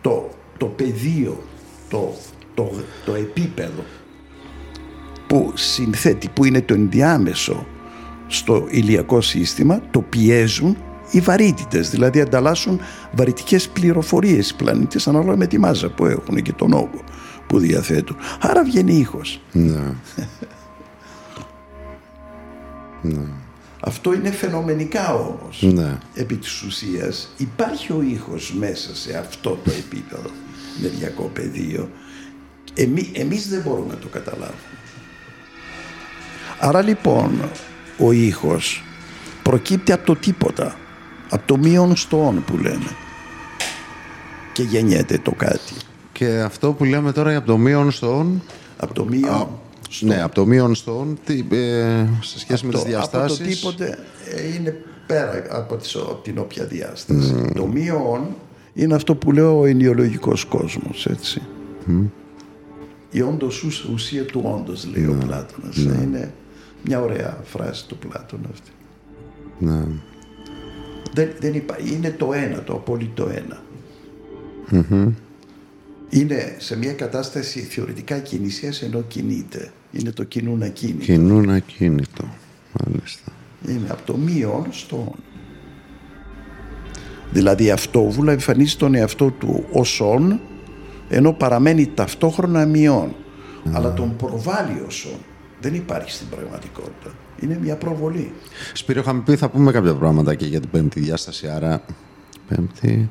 το, 0.00 0.28
το 0.58 0.66
πεδίο, 0.66 1.42
το, 1.88 2.14
το, 2.54 2.70
το 3.04 3.14
επίπεδο 3.14 3.84
που 5.26 5.52
συνθέτει, 5.54 6.28
που 6.28 6.44
είναι 6.44 6.62
το 6.62 6.74
ενδιάμεσο 6.74 7.66
στο 8.26 8.66
ηλιακό 8.70 9.20
σύστημα, 9.20 9.82
το 9.90 10.00
πιέζουν 10.00 10.76
οι 11.12 11.20
βαρύτητες, 11.20 11.90
δηλαδή 11.90 12.20
ανταλλάσσουν 12.20 12.80
βαρυτικές 13.12 13.68
πληροφορίες 13.68 14.50
οι 14.50 14.54
πλανήτες 14.56 15.08
ανάλογα 15.08 15.36
με 15.36 15.46
τη 15.46 15.58
μάζα 15.58 15.90
που 15.90 16.06
έχουν 16.06 16.42
και 16.42 16.52
τον 16.52 16.72
όγκο 16.72 17.04
που 17.46 17.58
διαθέτουν. 17.58 18.16
Άρα 18.40 18.64
βγαίνει 18.64 18.94
ήχος. 18.94 19.40
Ναι. 19.52 19.80
ναι. 23.02 23.26
Αυτό 23.80 24.14
είναι 24.14 24.30
φαινομενικά 24.30 25.14
όμως. 25.14 25.62
Ναι. 25.62 25.98
Επί 26.14 26.36
της 26.36 26.62
ουσίας 26.62 27.28
υπάρχει 27.36 27.92
ο 27.92 28.02
ήχος 28.02 28.54
μέσα 28.58 28.96
σε 28.96 29.18
αυτό 29.18 29.58
το 29.64 29.70
επίπεδο 29.70 30.30
ενεργειακό 30.78 31.30
πεδίο. 31.32 31.90
Εμεί, 32.74 33.10
εμείς 33.12 33.48
δεν 33.48 33.60
μπορούμε 33.60 33.92
να 33.92 33.98
το 33.98 34.08
καταλάβουμε. 34.08 34.56
Άρα 36.58 36.82
λοιπόν 36.82 37.40
ο 37.98 38.12
ήχος 38.12 38.84
προκύπτει 39.42 39.92
από 39.92 40.06
το 40.06 40.16
τίποτα 40.16 40.76
από 41.32 41.46
το 41.46 41.56
μείον 41.56 41.96
στο 41.96 42.26
όν 42.26 42.44
που 42.44 42.56
λέμε 42.56 42.96
και 44.52 44.62
γεννιέται 44.62 45.18
το 45.18 45.32
κάτι. 45.32 45.72
Και 46.12 46.40
αυτό 46.40 46.72
που 46.72 46.84
λέμε 46.84 47.12
τώρα 47.12 47.36
από 47.36 47.46
το 47.46 47.56
μείον 47.58 47.90
στο 47.90 48.16
όν 48.18 48.42
από 48.76 48.94
το 48.94 49.04
μείον 49.04 49.48
ναι, 50.00 50.22
από 50.22 50.34
το 50.34 50.46
μείον 50.46 50.74
στο 50.74 50.98
όν 50.98 51.18
ε, 51.50 52.06
σε 52.20 52.38
σχέση 52.38 52.66
με 52.66 52.72
τις 52.72 52.82
διαστάσεις 52.82 53.38
από 53.38 53.48
το 53.48 53.50
τίποτε 53.54 53.98
ε, 54.34 54.54
είναι 54.54 54.84
πέρα 55.06 55.42
από, 55.50 55.76
τις, 55.76 55.94
από 55.94 56.14
την 56.22 56.38
όποια 56.38 56.64
διάσταση. 56.64 57.34
Το 57.54 57.66
μείον 57.66 58.26
είναι 58.74 58.94
αυτό 58.94 59.14
που 59.14 59.32
λέω 59.32 59.58
ο 59.60 59.64
ενιολογικός 59.64 60.44
κόσμος, 60.44 61.06
έτσι. 61.06 61.42
Η 63.10 63.22
όντως 63.22 63.62
ους- 63.62 63.84
ουσία 63.84 64.24
του 64.24 64.42
όντως, 64.58 64.86
λέει 64.94 65.06
ο 65.06 65.16
Πλάτωνας. 65.26 65.76
Είναι 65.76 66.32
μια 66.84 67.00
ωραία 67.00 67.38
φράση 67.44 67.86
του 67.88 67.96
Πλάτωνα 67.96 68.48
αυτή. 68.52 68.70
Ναι. 69.58 69.82
Δεν, 71.14 71.30
δεν 71.40 71.54
υπά... 71.54 71.76
Είναι 71.80 72.10
το 72.10 72.32
ένα, 72.32 72.62
το 72.62 72.72
απόλυτο 72.72 73.28
ένα. 73.28 73.62
Είναι 76.08 76.56
σε 76.58 76.76
μια 76.76 76.92
κατάσταση 76.92 77.60
θεωρητικά 77.60 78.18
κινησίας 78.18 78.82
ενώ 78.82 79.00
κινείται. 79.00 79.72
Είναι 79.92 80.10
το 80.10 80.24
κινούν 80.24 80.62
ακίνητο. 80.62 81.04
Κινούν 81.04 81.50
ακίνητο. 81.50 82.24
Μάλιστα. 82.72 83.32
Είναι 83.68 83.86
από 83.90 84.02
το 84.04 84.16
μείον 84.16 84.66
στο 84.70 84.96
όν. 84.96 85.18
Δηλαδή 87.32 87.70
αυτόβουλα 87.70 88.32
εμφανίζει 88.32 88.76
τον 88.76 88.94
εαυτό 88.94 89.30
του 89.30 89.64
ως 89.72 90.00
όν 90.00 90.40
ενώ 91.08 91.32
παραμένει 91.32 91.90
ταυτόχρονα 91.94 92.66
μειών. 92.66 93.14
Αλλά 93.72 93.94
τον 93.94 94.16
προβάλλει 94.16 94.82
ως 94.86 95.04
όν. 95.04 95.18
Δεν 95.60 95.74
υπάρχει 95.74 96.10
στην 96.10 96.28
πραγματικότητα. 96.28 97.10
Είναι 97.42 97.58
μια 97.62 97.76
προβολή. 97.76 98.32
Σπύρο, 98.72 99.00
είχαμε 99.00 99.20
πει 99.24 99.36
θα 99.36 99.48
πούμε 99.48 99.72
κάποια 99.72 99.94
πράγματα 99.94 100.34
και 100.34 100.46
για 100.46 100.60
την 100.60 100.70
πέμπτη 100.70 101.00
διάσταση, 101.00 101.48
άρα 101.48 101.82
πέμπτη, 102.48 103.10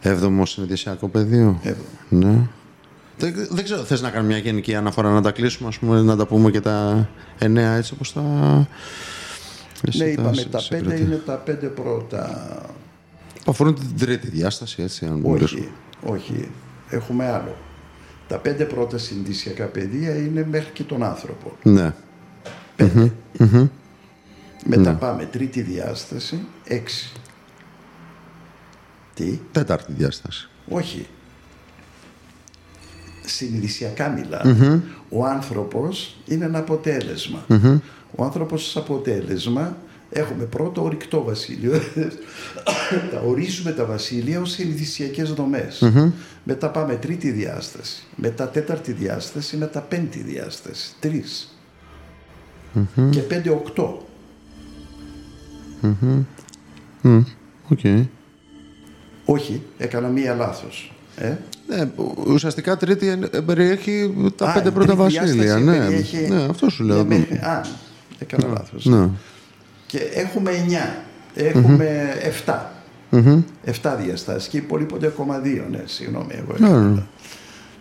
έβδομος 0.00 0.50
συνειδησιακό 0.50 1.08
πεδίο. 1.08 1.60
Έβδομο. 1.62 2.32
Ναι. 2.32 2.48
Δεν, 3.18 3.34
δεν 3.50 3.64
ξέρω, 3.64 3.82
θες 3.82 4.00
να 4.02 4.10
κάνουμε 4.10 4.32
μια 4.32 4.42
γενική 4.42 4.74
αναφορά 4.74 5.10
να 5.10 5.22
τα 5.22 5.30
κλείσουμε, 5.30 5.68
ας 5.68 5.78
πούμε, 5.78 6.00
να 6.02 6.16
τα 6.16 6.26
πούμε 6.26 6.50
και 6.50 6.60
τα 6.60 7.08
εννέα 7.38 7.76
έτσι 7.76 7.92
όπως 7.94 8.12
τα... 8.12 8.22
εσύ 9.82 9.98
Ναι, 9.98 10.04
τα 10.04 10.10
είπαμε 10.10 10.34
σε- 10.34 10.48
τα 10.48 10.58
σε 10.58 10.68
πέντε 10.68 10.84
κρατεί. 10.84 11.02
είναι 11.02 11.14
τα 11.26 11.34
πέντε 11.34 11.66
πρώτα. 11.66 12.48
Που 13.44 13.50
αφορούν 13.50 13.74
την 13.74 13.98
τρίτη 13.98 14.28
διάσταση, 14.28 14.82
έτσι, 14.82 15.06
αν 15.06 15.12
μιλήσουμε. 15.12 15.60
Όχι, 15.60 15.70
όχι. 16.06 16.48
Έχουμε 16.90 17.26
άλλο. 17.30 17.56
Τα 18.28 18.38
πέντε 18.38 18.64
πρώτα 18.64 18.98
συνδυσιακά 18.98 19.64
πεδία 19.64 20.16
είναι 20.16 20.46
μέχρι 20.50 20.70
και 20.72 20.82
τον 20.82 21.02
άνθρωπο. 21.02 21.56
Ναι. 21.62 21.92
Μετά 24.64 24.92
πάμε 24.92 25.24
τρίτη 25.24 25.62
διάσταση, 25.62 26.46
έξι. 26.64 27.12
Τι, 29.14 29.38
Τέταρτη 29.52 29.92
διάσταση. 29.92 30.48
όχι. 30.68 31.06
Συνειδησιακά 33.24 34.08
μιλά. 34.08 34.42
Ο 35.08 35.24
άνθρωπος 35.26 36.16
είναι 36.26 36.44
ένα 36.44 36.58
αποτέλεσμα. 36.58 37.46
Ο 38.16 38.24
άνθρωπος 38.24 38.66
ως 38.66 38.76
αποτέλεσμα 38.76 39.76
έχουμε 40.10 40.44
πρώτο 40.44 40.82
ορυκτό 40.82 41.22
βασίλειο. 41.22 41.72
τα 43.12 43.20
ορίζουμε 43.26 43.72
τα 43.72 43.84
βασίλεια 43.84 44.40
ως 44.40 44.50
συνειδησιακές 44.50 45.32
δομές. 45.32 45.92
Μετά 46.44 46.70
πάμε 46.70 46.96
τρίτη 46.96 47.30
διάσταση. 47.30 48.02
Μετά 48.16 48.48
τέταρτη 48.48 48.92
διάσταση. 48.92 49.56
Μετά 49.56 49.80
πέμπτη 49.80 50.18
διάσταση. 50.22 50.94
Τρεις. 51.00 51.57
Και 53.10 53.20
πέντε 53.20 53.50
οκτώ. 53.50 54.06
Οκ. 57.68 57.78
Όχι, 59.24 59.62
έκανα 59.78 60.08
μία 60.08 60.34
λάθος. 60.34 60.92
Ε; 61.16 61.34
Ναι, 61.68 61.90
ουσιαστικά 62.26 62.76
τρίτη 62.76 63.06
εν- 63.08 63.28
ε, 63.32 63.40
περιέχει 63.40 64.14
τα 64.36 64.50
Α, 64.50 64.52
πέντε 64.52 64.68
η 64.68 64.72
πρώτα 64.72 64.86
τρίτη 64.96 65.02
βασίλεια. 65.02 65.32
διάσταση 65.44 65.64
Ναι, 65.64 65.78
περιέχει- 65.78 66.28
ναι, 66.28 66.42
αυτό 66.42 66.70
σου 66.70 66.84
λέω. 66.84 66.96
Ναι, 67.04 67.18
μέχρι- 67.18 67.44
Α, 67.44 67.64
έκανα 68.18 68.46
λάθος. 68.52 68.84
Ναι. 68.84 69.08
Και 69.86 69.98
έχουμε 69.98 70.50
9. 70.50 70.96
Έχουμε 71.34 72.08
7. 72.22 72.72
7 73.64 73.96
διαστάσεις 74.04 74.48
και 74.48 74.56
υπολείπονται 74.56 75.06
ακόμα 75.06 75.38
2. 75.38 75.66
Ναι, 75.70 75.82
συγγνώμη, 75.84 76.32
εγώ 76.34 76.54
Ναι, 76.58 76.66
έκανα. 76.66 76.88
ναι. 76.88 77.02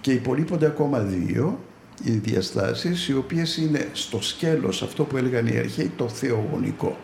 Και 0.02 0.12
υπολείπονται 0.12 0.66
ακόμα 0.66 1.00
2 1.00 1.58
οι 2.04 2.12
διαστάσεις 2.12 3.08
οι 3.08 3.16
οποίες 3.16 3.58
είναι 3.58 3.89
στο 3.93 4.22
σκέλος 4.22 4.82
αυτό 4.82 5.04
που 5.04 5.18
έλεγαν 5.18 5.48
οι 5.48 5.58
αρχαίοι 5.58 5.91
το 5.95 6.10
θεογονικό. 6.10 6.98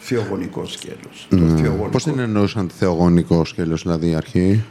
Θεογονικό 0.00 0.66
σκέλος. 0.66 1.26
Το 1.30 1.36
θεογονικό 1.36 1.88
Πώς 1.88 2.04
την 2.04 2.18
εννοούσαν 2.18 2.68
τη 2.68 2.74
θεογονικό 2.74 3.44
σκέλος, 3.44 3.82
δηλαδή 3.82 4.10
η 4.10 4.14
αρχή. 4.14 4.64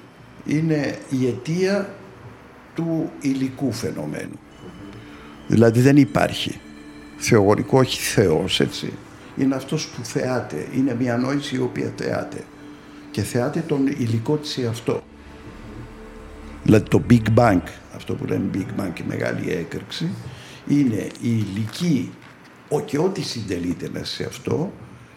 είναι 0.46 0.98
η 1.10 1.28
αιτία 1.28 1.90
του 2.76 3.12
υλικού 3.22 3.72
φαινομένου. 3.72 4.40
Δηλαδή 5.48 5.82
δεν 5.82 5.98
υπάρχει 5.98 6.60
θεογονικό, 7.18 7.78
όχι 7.80 8.00
Θεός, 8.02 8.60
έτσι. 8.60 8.94
Είναι 9.38 9.56
αυτός 9.56 9.88
που 9.88 10.04
θεάται. 10.04 10.68
Είναι 10.76 10.96
μια 11.00 11.18
νόηση 11.18 11.56
η 11.56 11.60
οποία 11.60 11.94
θεάται. 11.96 12.44
Και 13.12 13.22
θεάται 13.22 13.64
τον 13.68 13.88
υλικό 13.88 14.36
της 14.36 14.58
εαυτό. 14.58 15.04
Δηλαδή 16.64 16.90
το 16.90 17.02
Big 17.10 17.24
Bang, 17.36 17.62
αυτό 17.98 18.14
που 18.16 18.26
λένε 18.26 18.50
Big 18.54 18.82
Bang, 18.82 19.00
η 19.00 19.04
μεγάλη 19.08 19.52
έκρηξη, 19.52 20.10
είναι 20.68 21.08
η 21.22 21.46
υλική, 21.48 22.12
ο 22.70 22.82
και 22.82 22.98
ό,τι 22.98 23.22
συντελείται 23.22 23.90
μέσα 23.94 24.06
σε 24.06 24.24
αυτό, 24.24 24.72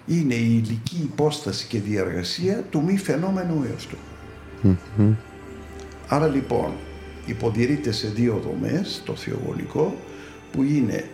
είναι 0.07 0.35
η 0.35 0.63
υλική 0.65 1.01
υπόσταση 1.03 1.67
και 1.67 1.81
διαργασία 1.81 2.65
του 2.71 2.83
μη 2.83 2.99
φαινόμενου 2.99 3.65
εαυτού. 3.71 3.97
Άρα 6.09 6.27
λοιπόν 6.27 6.71
υποδηρείται 7.27 7.93
σε 7.93 8.09
δύο 8.09 8.43
δομές, 8.45 9.03
το 9.05 9.17
θεογονικό, 9.17 9.95
που 10.53 10.63
είναι 10.63 11.05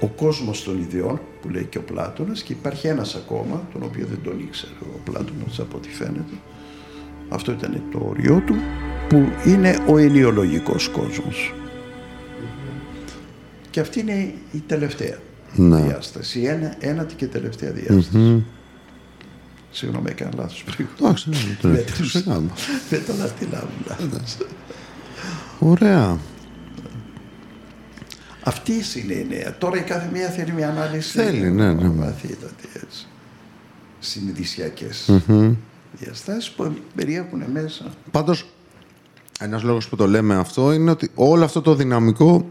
ο 0.00 0.06
κόσμος 0.06 0.64
των 0.64 0.80
ιδεών, 0.80 1.20
που 1.40 1.48
λέει 1.48 1.64
και 1.64 1.78
ο 1.78 1.82
Πλάτωνας, 1.82 2.42
και 2.42 2.52
υπάρχει 2.52 2.86
ένας 2.86 3.14
ακόμα, 3.14 3.68
τον 3.72 3.82
οποίο 3.82 4.06
δεν 4.06 4.18
τον 4.22 4.40
ήξερε 4.40 4.72
ο 4.80 5.00
Πλάτωνας 5.04 5.58
από 5.58 5.76
ό,τι 5.76 5.88
φαίνεται. 5.88 6.34
Αυτό 7.28 7.52
ήταν 7.52 7.82
το 7.90 8.06
όριό 8.08 8.42
του, 8.46 8.54
που 9.08 9.28
είναι 9.46 9.78
ο 9.88 9.98
ενιολογικός 9.98 10.88
κόσμος. 10.88 11.54
Και 13.70 13.80
αυτή 13.80 14.00
είναι 14.00 14.34
η 14.52 14.62
τελευταία 14.66 15.18
Ναι. 15.54 15.80
διάσταση, 15.80 16.40
η 16.40 16.46
ένα, 16.46 16.74
ένατη 16.78 17.14
και 17.14 17.26
τελευταία 17.26 17.70
διάσταση. 17.70 18.44
Συγγνώμη, 19.70 20.10
έκανα 20.10 20.30
λάθος 20.36 20.64
πριν. 20.64 20.86
Εντάξει, 21.00 21.28
ναι, 21.30 21.36
ναι, 21.62 21.70
Μέτρησα. 21.70 22.18
σιγά. 22.18 22.40
Με 22.90 22.96
τον 22.98 23.22
αρτιλά 23.22 23.64
μου. 23.98 24.20
Ωραία. 25.58 26.18
Αυτή 28.42 28.72
είναι 29.02 29.12
η 29.12 29.26
νέα. 29.28 29.56
Τώρα 29.58 29.78
η 29.78 29.82
κάθε 29.82 30.08
μία 30.12 30.28
θέλει 30.28 30.52
μια 30.52 30.68
ανάλυση. 30.68 31.10
Θέλει, 31.18 31.50
ναι, 31.50 31.72
ναι. 31.72 31.88
Βαθύτατη 31.88 32.68
έτσι. 32.74 33.06
Συνειδησιακές 33.98 35.10
διαστάσεις 35.92 36.50
που 36.50 36.74
περιέχουν 36.94 37.42
μέσα. 37.52 37.84
Πάντως, 38.10 38.46
ένας 39.38 39.62
λόγος 39.62 39.88
που 39.88 39.96
το 39.96 40.06
λέμε 40.06 40.34
αυτό 40.36 40.72
είναι 40.72 40.90
ότι 40.90 41.10
όλο 41.14 41.44
αυτό 41.44 41.60
το 41.60 41.74
δυναμικό 41.74 42.46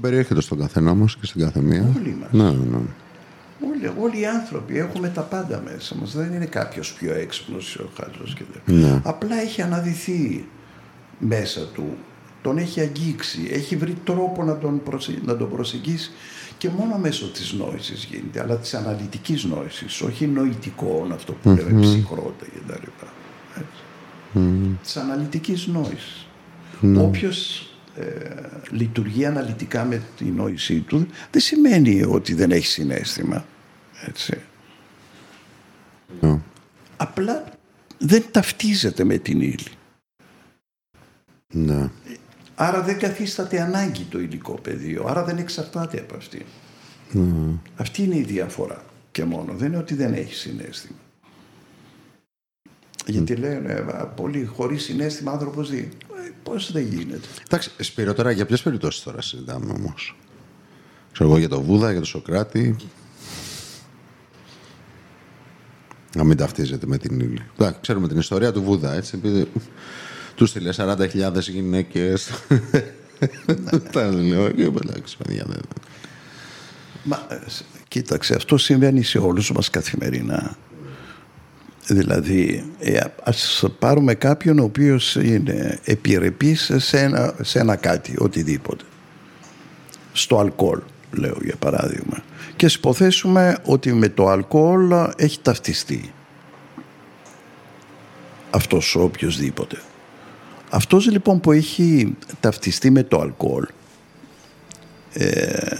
περιέχεται 0.00 0.40
στον 0.40 0.58
καθένα 0.58 0.94
μας 0.94 1.16
και 1.16 1.26
στην 1.26 1.40
κάθε 1.40 1.60
μία. 1.60 1.92
Όλοι 1.96 2.16
μας. 2.20 2.28
Ναι, 2.32 2.50
ναι. 2.50 2.76
Όλοι, 3.70 3.92
όλοι 4.00 4.20
οι 4.20 4.26
άνθρωποι 4.26 4.78
έχουμε 4.78 5.08
τα 5.08 5.20
πάντα 5.20 5.62
μέσα 5.64 5.94
μας. 5.94 6.12
Δεν 6.16 6.32
είναι 6.32 6.44
κάποιος 6.46 6.92
πιο 6.92 7.14
έξυπνος 7.14 7.74
ή 7.74 7.78
ο 7.80 7.88
χάζος 7.96 8.34
και 8.34 8.44
δεν. 8.64 8.76
Ναι. 8.80 9.00
Απλά 9.04 9.40
έχει 9.40 9.62
αναδυθεί 9.62 10.46
μέσα 11.18 11.60
του. 11.74 11.96
Τον 12.42 12.58
έχει 12.58 12.80
αγγίξει. 12.80 13.48
Έχει 13.52 13.76
βρει 13.76 13.96
τρόπο 14.04 14.44
να 14.44 14.58
τον, 14.58 14.82
προσε- 14.82 15.22
να 15.24 15.36
τον 15.36 15.50
προσεγγίσει 15.50 16.10
και 16.58 16.68
μόνο 16.78 16.98
μέσω 16.98 17.30
της 17.30 17.52
νόησης 17.52 18.04
γίνεται, 18.10 18.40
αλλά 18.40 18.56
της 18.56 18.74
αναλυτικής 18.74 19.44
νόησης, 19.44 20.00
όχι 20.00 20.26
νοητικών, 20.26 21.12
αυτό 21.12 21.32
που 21.32 21.48
λέμε 21.48 21.80
ψυχρότητα 21.80 22.44
και 22.52 22.60
τα 24.36 24.40
λοιπά. 24.40 24.70
Έτσι. 24.70 24.78
Της 24.82 24.96
αναλυτικής 24.96 25.66
νόησης. 25.66 26.26
Όποιος 26.96 27.70
ε, 27.96 28.04
λειτουργεί 28.70 29.26
αναλυτικά 29.26 29.84
με 29.84 30.02
τη 30.16 30.24
νόησή 30.24 30.80
του, 30.80 31.06
δεν 31.30 31.40
σημαίνει 31.40 32.02
ότι 32.02 32.34
δεν 32.34 32.50
έχει 32.50 32.66
συνέστημα. 32.66 33.44
Έτσι. 34.06 34.38
Ναι. 36.20 36.38
Απλά 36.96 37.44
δεν 37.98 38.24
ταυτίζεται 38.30 39.04
με 39.04 39.18
την 39.18 39.40
ύλη. 39.40 39.66
Ναι. 41.52 41.90
Άρα 42.54 42.82
δεν 42.82 42.98
καθίσταται 42.98 43.60
ανάγκη 43.60 44.02
το 44.02 44.18
υλικό 44.18 44.52
πεδίο. 44.52 45.04
Άρα 45.06 45.24
δεν 45.24 45.38
εξαρτάται 45.38 45.98
από 45.98 46.16
αυτή. 46.16 46.46
Αυτή 47.76 48.02
είναι 48.02 48.16
η 48.16 48.22
διαφορά 48.22 48.84
και 49.12 49.24
μόνο. 49.24 49.52
Δεν 49.52 49.68
είναι 49.68 49.76
ότι 49.76 49.94
δεν 49.94 50.14
έχει 50.14 50.34
συνέστημα. 50.34 50.98
Γιατί 53.06 53.34
λένε 53.36 53.72
«Α, 53.72 54.06
πολύ 54.06 54.44
χωρίς 54.44 54.82
συνέστημα 54.82 55.32
άνθρωπος 55.32 55.70
δει. 55.70 55.88
Ε, 56.26 56.30
Πώς 56.42 56.72
δεν 56.72 56.82
γίνεται. 56.82 57.26
Εντάξει, 57.46 57.70
Σπύρο, 57.78 58.14
τώρα 58.14 58.30
για 58.30 58.46
ποιες 58.46 58.62
περιπτώσεις 58.62 59.02
τώρα 59.02 59.20
συζητάμε 59.22 59.72
όμως; 59.76 60.16
Ξέρω 61.12 61.28
εγώ 61.28 61.38
για 61.38 61.48
το 61.48 61.62
Βούδα, 61.62 61.90
για 61.90 62.00
το 62.00 62.06
Σοκράτη. 62.06 62.76
Να 66.16 66.24
μην 66.24 66.36
ταυτίζεται 66.36 66.86
με 66.86 66.98
την 66.98 67.20
ύλη. 67.20 67.42
Εντάξει, 67.58 67.78
ξέρουμε 67.80 68.08
την 68.08 68.18
ιστορία 68.18 68.52
του 68.52 68.62
Βούδα, 68.62 68.94
έτσι. 68.94 69.16
Επειδή 69.16 69.50
του 70.34 70.46
στείλε 70.46 70.72
40.000 70.76 71.38
γυναίκες. 71.40 72.30
Τα 73.92 74.10
λέω 74.12 74.50
και 74.50 74.62
εντάξει, 74.62 75.16
παιδιά. 75.16 75.44
δεν- 75.48 75.60
Μα, 77.02 77.26
ε, 77.28 77.40
σ- 77.50 77.64
Κοίταξε, 77.88 78.34
αυτό 78.34 78.56
συμβαίνει 78.56 79.02
σε 79.02 79.18
όλους 79.18 79.52
μας 79.52 79.70
καθημερινά. 79.70 80.56
Δηλαδή, 81.88 82.64
ε, 82.78 83.00
ας 83.22 83.64
πάρουμε 83.78 84.14
κάποιον 84.14 84.58
ο 84.58 84.64
οποίος 84.64 85.14
είναι 85.14 85.78
επιρρεπής 85.84 86.72
σε 86.76 87.00
ένα, 87.00 87.34
σε 87.42 87.58
ένα 87.58 87.76
κάτι, 87.76 88.14
οτιδήποτε. 88.18 88.84
Στο 90.12 90.38
αλκοόλ, 90.38 90.80
λέω 91.10 91.36
για 91.42 91.56
παράδειγμα. 91.58 92.22
Και 92.56 92.66
υποθέσουμε 92.66 93.58
ότι 93.64 93.92
με 93.92 94.08
το 94.08 94.28
αλκοόλ 94.28 94.92
έχει 95.16 95.40
ταυτιστεί. 95.42 96.12
Αυτός 98.50 98.94
ο 98.96 99.02
οποιοδήποτε. 99.02 99.76
Αυτός 100.70 101.10
λοιπόν 101.10 101.40
που 101.40 101.52
έχει 101.52 102.16
ταυτιστεί 102.40 102.90
με 102.90 103.02
το 103.02 103.20
αλκοόλ, 103.20 103.66
ε, 105.12 105.76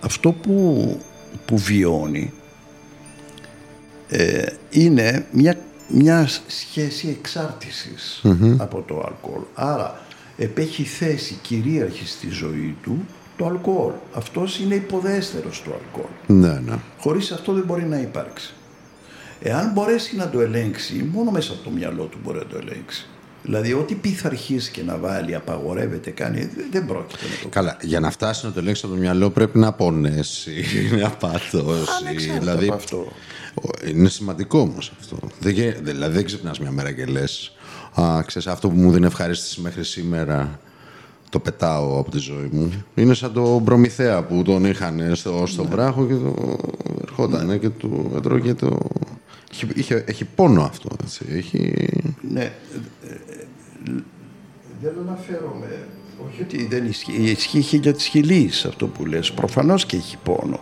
αυτό 0.00 0.32
που, 0.32 0.98
που 1.44 1.58
βιώνει 1.58 2.32
ε, 4.12 4.46
είναι 4.70 5.26
μια, 5.30 5.58
μια 5.88 6.28
σχέση 6.46 7.08
εξάρτησης 7.08 8.24
από 8.56 8.84
το 8.86 9.02
αλκοόλ. 9.06 9.42
Άρα 9.54 10.00
επέχει 10.36 10.82
θέση 10.82 11.38
κυρίαρχη 11.42 12.06
στη 12.06 12.28
ζωή 12.30 12.76
του 12.82 13.06
το 13.36 13.46
αλκοόλ. 13.46 13.92
Αυτός 14.14 14.58
είναι 14.58 14.74
υποδέστερος 14.74 15.62
του 15.62 15.72
αλκοόλ. 15.72 16.40
Ναι, 16.40 16.60
ναι. 16.70 16.78
Χωρίς 16.98 17.32
αυτό 17.32 17.52
δεν 17.52 17.64
μπορεί 17.64 17.84
να 17.84 17.98
υπάρξει. 17.98 18.54
Εάν 19.40 19.72
μπορέσει 19.72 20.16
να 20.16 20.28
το 20.28 20.40
ελέγξει, 20.40 21.08
μόνο 21.12 21.30
μέσα 21.30 21.52
από 21.52 21.62
το 21.62 21.70
μυαλό 21.70 22.04
του 22.04 22.18
μπορεί 22.24 22.38
να 22.38 22.46
το 22.46 22.56
ελέγξει. 22.56 23.06
Δηλαδή, 23.42 23.72
ό,τι 23.72 23.94
πειθαρχήσει 23.94 24.70
και 24.70 24.82
να 24.82 24.96
βάλει, 24.96 25.34
απαγορεύεται, 25.34 26.10
κάνει, 26.10 26.50
δεν 26.70 26.86
πρόκειται 26.86 27.24
να 27.24 27.42
το 27.42 27.48
Καλά, 27.48 27.76
για 27.82 28.00
να 28.00 28.10
φτάσει 28.10 28.46
να 28.46 28.52
το 28.52 28.58
ελέγξεις 28.58 28.84
από 28.84 28.94
το 28.94 28.98
μυαλό 29.00 29.30
πρέπει 29.30 29.58
να 29.58 29.72
πονέσει, 29.72 30.64
να 31.00 31.10
παθώσει. 31.10 31.90
Ανεξάρτητα 32.00 32.38
Δηλαδή, 32.38 32.64
από 32.66 32.74
αυτό. 32.74 33.06
είναι 33.88 34.08
σημαντικό 34.08 34.58
όμως 34.58 34.92
αυτό. 35.00 35.16
Δεν, 35.40 35.52
γε- 35.52 35.78
δηλαδή, 35.82 36.14
δεν 36.14 36.24
ξυπνάς 36.24 36.60
μια 36.60 36.70
μέρα 36.70 36.92
και 36.92 37.04
λες. 37.04 37.52
Α, 38.00 38.22
ξέρεις, 38.26 38.48
αυτό 38.48 38.68
που 38.68 38.76
μου 38.76 38.92
δίνει 38.92 39.06
ευχαρίστηση 39.06 39.60
μέχρι 39.60 39.84
σήμερα 39.84 40.60
το 41.30 41.38
πετάω 41.38 41.98
από 41.98 42.10
τη 42.10 42.18
ζωή 42.18 42.48
μου. 42.52 42.72
Είναι 42.94 43.14
σαν 43.14 43.32
το 43.32 43.62
Προμηθέα 43.64 44.22
που 44.22 44.42
τον 44.42 44.64
είχαν 44.64 45.16
στο, 45.16 45.42
στον 45.46 45.66
βράχο 45.70 46.06
και 46.06 46.14
το 46.14 46.56
ερχόταν 47.02 47.60
και 47.60 47.68
του 47.68 48.12
έτρωγε 48.16 48.54
το... 48.54 48.78
Είχε, 49.52 49.66
είχε, 49.74 50.04
έχει 50.06 50.24
πόνο 50.24 50.62
αυτό, 50.62 50.88
έτσι. 51.02 51.24
Έχει... 51.30 51.88
Ναι, 52.32 52.40
ε, 52.40 52.50
ε, 53.01 53.01
δεν 54.82 54.92
αναφέρομαι. 55.06 55.86
Όχι 56.26 56.42
ότι 56.42 56.66
δεν 56.66 56.86
ισχύει. 56.86 57.12
Ισχύει 57.22 57.76
για 57.76 57.92
τη 57.92 58.02
χιλής 58.02 58.64
αυτό 58.64 58.86
που 58.86 59.06
λες. 59.06 59.32
Προφανώς 59.32 59.86
και 59.86 59.96
έχει 59.96 60.16
πόνο. 60.22 60.60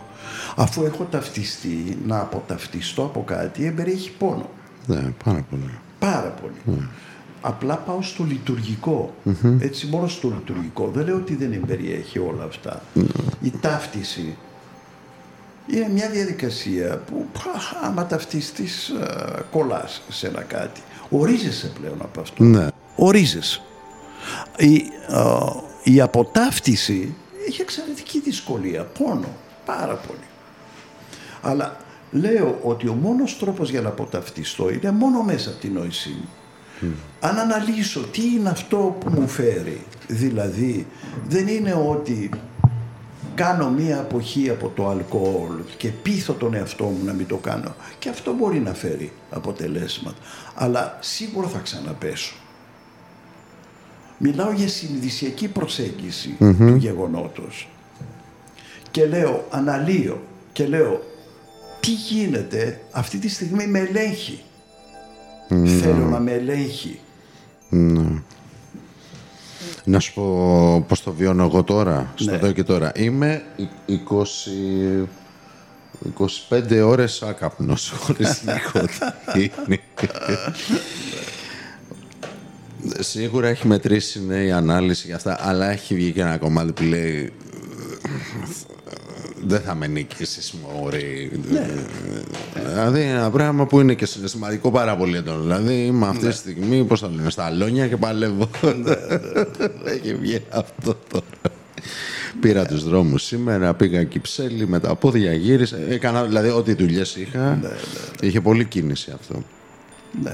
Αφού 0.55 0.83
έχω 0.83 1.03
ταυτιστεί 1.03 1.97
να 2.05 2.19
αποταυτιστώ 2.19 3.03
από 3.03 3.23
κάτι, 3.23 3.65
εμπεριέχει 3.65 4.11
πόνο. 4.11 4.49
Ναι, 4.85 5.13
πάρα 5.23 5.45
πολύ. 5.49 5.79
Πάρα 5.99 6.35
πολύ. 6.41 6.87
Απλά 7.41 7.77
πάω 7.77 8.01
στο 8.01 8.23
λειτουργικο 8.23 9.13
Έτσι, 9.59 9.87
μόνο 9.87 10.07
στο 10.07 10.27
λειτουργικό. 10.27 10.91
Δεν 10.93 11.05
λέω 11.05 11.15
ότι 11.15 11.35
δεν 11.35 11.51
εμπεριέχει 11.51 12.19
όλα 12.19 12.43
αυτά. 12.43 12.81
Η 13.41 13.51
ταύτιση 13.61 14.37
είναι 15.67 15.89
μια 15.89 16.09
διαδικασία 16.09 16.97
που 16.97 17.25
πα, 17.33 17.87
άμα 17.87 18.05
ταυτιστείς 18.05 18.89
α, 18.89 19.41
κολλάς 19.51 20.01
σε 20.09 20.27
ένα 20.27 20.41
κάτι. 20.41 20.81
Ορίζεσαι 21.09 21.71
πλέον 21.79 21.97
από 22.01 22.21
αυτό. 22.21 22.43
Ναι. 22.43 22.67
Ορίζεσαι. 23.03 23.61
Η, 24.57 24.83
α, 25.15 25.53
η 25.83 26.01
αποτάφτιση 26.01 27.15
έχει 27.47 27.61
εξαιρετική 27.61 28.19
δυσκολία, 28.19 28.83
πόνο, 28.83 29.35
πάρα 29.65 29.93
πολύ. 29.93 30.27
Αλλά 31.41 31.77
λέω 32.11 32.59
ότι 32.63 32.87
ο 32.87 32.93
μόνος 32.93 33.37
τρόπος 33.39 33.69
για 33.69 33.81
να 33.81 33.89
αποταυτιστώ 33.89 34.69
είναι 34.69 34.91
μόνο 34.91 35.23
μέσα 35.23 35.49
από 35.49 35.59
την 35.59 35.73
νόησή 35.73 36.09
μου. 36.09 36.29
Αν 37.19 37.39
αναλύσω 37.39 37.99
τι 37.99 38.21
είναι 38.21 38.49
αυτό 38.49 38.97
που 38.99 39.09
μου 39.09 39.27
φέρει, 39.27 39.85
δηλαδή 40.07 40.87
δεν 41.27 41.47
είναι 41.47 41.85
ότι 41.89 42.29
κάνω 43.35 43.69
μία 43.69 43.99
αποχή 43.99 44.49
από 44.49 44.71
το 44.75 44.89
αλκοόλ 44.89 45.53
και 45.77 45.87
πείθω 45.87 46.33
τον 46.33 46.53
εαυτό 46.53 46.83
μου 46.83 47.05
να 47.05 47.13
μην 47.13 47.27
το 47.27 47.35
κάνω 47.35 47.75
και 47.99 48.09
αυτό 48.09 48.33
μπορεί 48.33 48.59
να 48.59 48.73
φέρει 48.73 49.11
αποτελέσματα, 49.29 50.17
αλλά 50.55 50.97
σίγουρα 50.99 51.47
θα 51.47 51.59
ξαναπέσω. 51.59 52.35
Μιλάω 54.23 54.51
για 54.51 54.67
συνειδησιακή 54.67 55.47
προσέγγιση 55.47 56.35
του 56.39 56.75
γεγονότος 56.75 57.69
και 58.91 59.05
λέω, 59.05 59.45
αναλύω 59.49 60.21
και 60.53 60.67
λέω 60.67 61.01
τι 61.79 61.91
γίνεται 61.91 62.81
αυτή 62.91 63.17
τη 63.17 63.29
στιγμή 63.29 63.67
με 63.67 63.79
ελέγχει; 63.79 64.43
Θέλω 65.81 66.05
να 66.09 66.19
με 66.19 66.31
ελέγχει. 66.31 66.99
Να 69.83 69.99
σου 69.99 70.13
πω 70.13 70.81
πώς 70.87 71.01
το 71.03 71.11
βιώνω 71.13 71.43
εγώ 71.43 71.63
τώρα, 71.63 72.11
στο 72.15 72.31
Ναι. 72.31 72.37
εδώ 72.37 72.51
και 72.51 72.63
τώρα. 72.63 72.91
Είμαι 72.95 73.43
20... 73.87 75.05
25 76.49 76.81
ώρες 76.85 77.21
άκαπνος 77.21 77.89
χωρίς 77.97 78.41
νοικοτήνη. 79.67 79.81
Σίγουρα 83.03 83.47
έχει 83.47 83.67
μετρήσει 83.67 84.21
ναι, 84.27 84.43
η 84.43 84.51
ανάλυση 84.51 85.07
για 85.07 85.15
αυτά, 85.15 85.37
αλλά 85.39 85.71
έχει 85.71 85.95
βγει 85.95 86.11
και 86.11 86.21
ένα 86.21 86.37
κομμάτι 86.37 86.71
που 86.71 86.83
λέει 86.83 87.31
δεν 89.45 89.61
θα 89.61 89.75
με 89.75 89.87
νικήσεις 89.87 90.53
μωρή. 90.53 91.31
Δηλαδή 92.53 93.01
ένα 93.01 93.29
πράγμα 93.29 93.65
που 93.65 93.79
είναι 93.79 93.93
και 93.93 94.05
συναισθηματικό 94.05 94.71
πάρα 94.71 94.97
πολύ 94.97 95.17
έντονο. 95.17 95.41
Δηλαδή 95.41 95.85
είμαι 95.85 96.07
αυτή 96.07 96.27
τη 96.27 96.33
στιγμή, 96.33 96.83
πώς 96.83 96.99
θα 96.99 97.09
λένε, 97.09 97.29
στα 97.29 97.45
αλόνια 97.45 97.87
και 97.87 97.97
παλεύω. 97.97 98.49
Έχει 99.85 100.15
βγει 100.15 100.41
αυτό 100.49 100.97
τώρα. 101.09 101.55
Πήρα 102.39 102.65
τους 102.65 102.83
δρόμους 102.83 103.23
σήμερα, 103.23 103.73
πήγα 103.73 104.03
Κυψέλη 104.03 104.67
με 104.67 104.79
τα 104.79 104.95
πόδια, 104.95 105.33
γύρισα. 105.33 105.77
Έκανα, 105.89 106.23
δηλαδή, 106.23 106.49
ό,τι 106.49 106.73
δουλειές 106.73 107.15
είχα. 107.15 107.59
Είχε 108.21 108.41
πολύ 108.41 108.65
κίνηση 108.65 109.11
αυτό. 109.15 109.43
Ναι. 110.23 110.31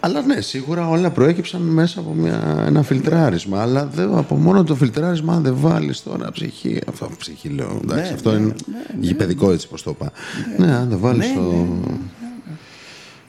Αλλά 0.00 0.22
ναι, 0.22 0.40
σίγουρα 0.40 0.88
όλα 0.88 1.10
προέκυψαν 1.10 1.60
μέσα 1.60 2.00
από 2.00 2.12
μια, 2.12 2.64
ένα 2.66 2.82
φιλτράρισμα. 2.82 3.62
Αλλά 3.62 3.86
δεν, 3.86 4.16
από 4.16 4.34
μόνο 4.34 4.64
το 4.64 4.74
φιλτράρισμα, 4.74 5.34
αν 5.34 5.42
δεν 5.42 5.54
βάλεις 5.56 6.02
τώρα 6.02 6.32
ψυχή. 6.32 6.80
Αυτό 6.88 7.10
ψυχή 7.18 7.48
λέω. 7.48 7.80
Εντάξει, 7.82 8.12
αυτό 8.12 8.30
ναι, 8.32 8.36
είναι 8.38 8.54
γηπαιδικό 9.00 9.50
έτσι 9.52 9.68
πώ 9.68 9.82
το 9.82 9.90
είπα. 9.90 10.10
Ναι, 10.58 10.74
αν 10.74 10.88
δεν 10.88 10.98
βάλεις 10.98 11.28
Ναι, 11.28 11.34
το. 11.34 11.66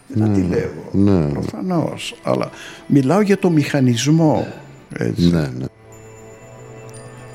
Δεν 0.07 0.33
τη 0.33 0.41
λέγω. 0.41 0.89
ναι. 0.91 1.25
Προφανώς. 1.31 2.15
Αλλά 2.23 2.49
μιλάω 2.87 3.21
για 3.21 3.37
το 3.39 3.49
μηχανισμό. 3.49 4.47
Έτσι. 4.97 5.29
Ναι, 5.29 5.39
ναι. 5.57 5.65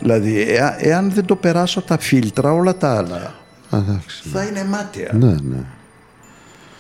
Δηλαδή, 0.00 0.40
εα- 0.42 0.76
εάν 0.86 1.10
δεν 1.10 1.24
το 1.24 1.36
περάσω 1.36 1.82
τα 1.82 1.98
φίλτρα, 1.98 2.52
όλα 2.52 2.76
τα 2.76 2.96
άλλα 2.96 3.34
Α, 3.70 3.78
Εντάξει. 3.78 4.28
θα 4.32 4.42
είναι 4.44 4.64
μάταια. 4.64 5.10
Ναι, 5.12 5.26
ναι. 5.42 5.64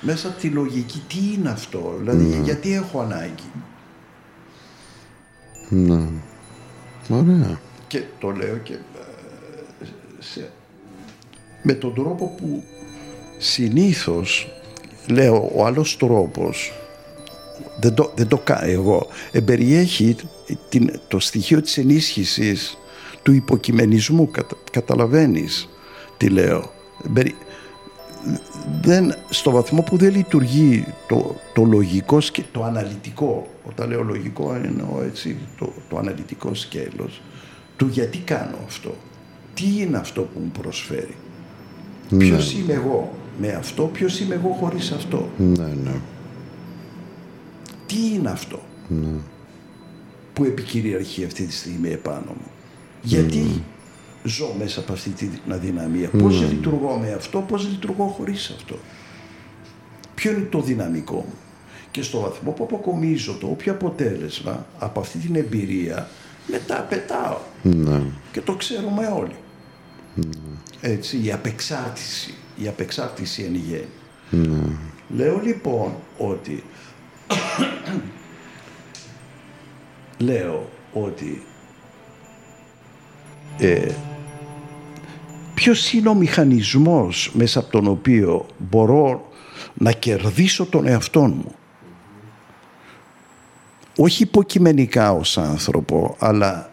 Μέσα 0.00 0.28
από 0.28 0.40
τη 0.40 0.48
λογική, 0.48 1.02
τι 1.08 1.16
είναι 1.34 1.48
αυτό, 1.50 1.94
δηλαδή 1.98 2.40
γιατί 2.44 2.74
έχω 2.74 3.00
ανάγκη. 3.00 3.50
ναι. 5.68 6.04
Ωραία. 7.08 7.60
Και 7.86 8.02
το 8.18 8.30
λέω 8.30 8.56
και 8.56 8.72
ε, 8.72 9.86
σε- 10.18 10.50
με 11.62 11.72
τον 11.74 11.94
τρόπο 11.94 12.34
που 12.36 12.62
συνήθως 13.38 14.48
λέω 15.08 15.50
ο 15.56 15.64
άλλος 15.66 15.96
τρόπος 15.96 16.72
δεν 17.80 17.94
το, 17.94 18.12
δεν 18.14 18.28
το 18.28 18.38
κάνω 18.38 18.66
εγώ 18.70 19.06
εμπεριέχει 19.32 20.16
την, 20.68 21.00
το 21.08 21.18
στοιχείο 21.20 21.60
της 21.60 21.78
ενίσχυσης 21.78 22.78
του 23.22 23.32
υποκειμενισμού 23.32 24.30
κατα, 24.30 24.56
καταλαβαίνεις 24.70 25.68
τι 26.16 26.28
λέω 26.28 26.72
Εμπερι- 27.06 27.36
δεν, 28.80 29.14
στο 29.30 29.50
βαθμό 29.50 29.82
που 29.82 29.96
δεν 29.96 30.14
λειτουργεί 30.14 30.86
το, 31.08 31.36
το 31.54 31.62
λογικό 31.64 32.18
και 32.18 32.42
το 32.52 32.64
αναλυτικό 32.64 33.46
όταν 33.64 33.88
λέω 33.88 34.02
λογικό 34.02 34.60
εννοώ 34.64 35.02
έτσι 35.02 35.36
το, 35.58 35.72
το 35.88 35.98
αναλυτικό 35.98 36.54
σκέλος 36.54 37.22
του 37.76 37.86
γιατί 37.86 38.18
κάνω 38.18 38.56
αυτό 38.66 38.94
τι 39.54 39.80
είναι 39.80 39.96
αυτό 39.96 40.22
που 40.22 40.40
μου 40.40 40.50
προσφέρει. 40.62 41.14
Ποιος 42.18 42.54
είμαι 42.54 42.72
εγώ 42.72 43.12
με 43.40 43.52
αυτό 43.52 43.82
ποιος 43.82 44.20
είμαι 44.20 44.34
εγώ 44.34 44.56
χωρίς 44.60 44.92
αυτό. 44.92 45.28
Ναι, 45.38 45.66
ναι. 45.84 45.94
τι 47.86 47.96
είναι 48.14 48.30
αυτό 48.30 48.60
που 50.32 50.44
επικυριαρχεί 50.44 51.24
αυτή 51.24 51.44
τη 51.44 51.52
στιγμή 51.52 51.88
επάνω 51.88 52.26
μου. 52.26 52.50
Γιατί 53.02 53.62
ζω 54.22 54.54
μέσα 54.58 54.80
από 54.80 54.92
αυτή 54.92 55.10
την 55.10 55.30
αδυναμία. 55.48 56.08
Πώς 56.08 56.40
λειτουργώ 56.40 56.96
με 56.96 57.12
αυτό, 57.12 57.40
πώς 57.40 57.68
λειτουργώ 57.68 58.06
χωρίς 58.06 58.54
αυτό. 58.56 58.78
Ποιο 60.14 60.30
είναι 60.30 60.46
το 60.50 60.60
δυναμικό 60.60 61.14
μου; 61.14 61.34
Και 61.90 62.02
στο 62.02 62.20
βαθμό 62.20 62.50
που 62.50 62.64
αποκομίζω 62.64 63.36
το 63.40 63.46
όποιο 63.46 63.72
αποτέλεσμα 63.72 64.66
από 64.78 65.00
αυτή 65.00 65.18
την 65.18 65.36
εμπειρία, 65.36 66.08
μετά 66.46 66.86
πετάω. 66.88 67.38
ναι. 67.62 68.02
Και 68.32 68.40
το 68.40 68.54
ξέρουμε 68.54 69.06
όλοι. 69.06 69.36
έτσι, 70.80 71.20
η 71.24 71.32
απεξάρτηση, 71.32 72.34
η 72.56 72.68
απεξάρτηση 72.68 73.42
εν 73.42 73.54
γέννη. 73.54 74.58
Λέω 75.08 75.40
λοιπόν 75.44 75.92
ότι 76.18 76.62
λέω 80.28 80.68
ότι 80.92 81.42
ε, 83.58 83.88
ποιος 85.60 85.92
είναι 85.92 86.08
ο 86.08 86.14
μηχανισμός 86.14 87.30
μέσα 87.34 87.58
από 87.58 87.70
τον 87.70 87.86
οποίο 87.86 88.46
μπορώ 88.58 89.28
να 89.74 89.92
κερδίσω 89.92 90.66
τον 90.66 90.86
εαυτό 90.86 91.20
μου; 91.20 91.54
Όχι 93.96 94.22
υποκειμενικά 94.22 95.12
ως 95.12 95.38
άνθρωπο, 95.38 96.16
αλλά 96.18 96.70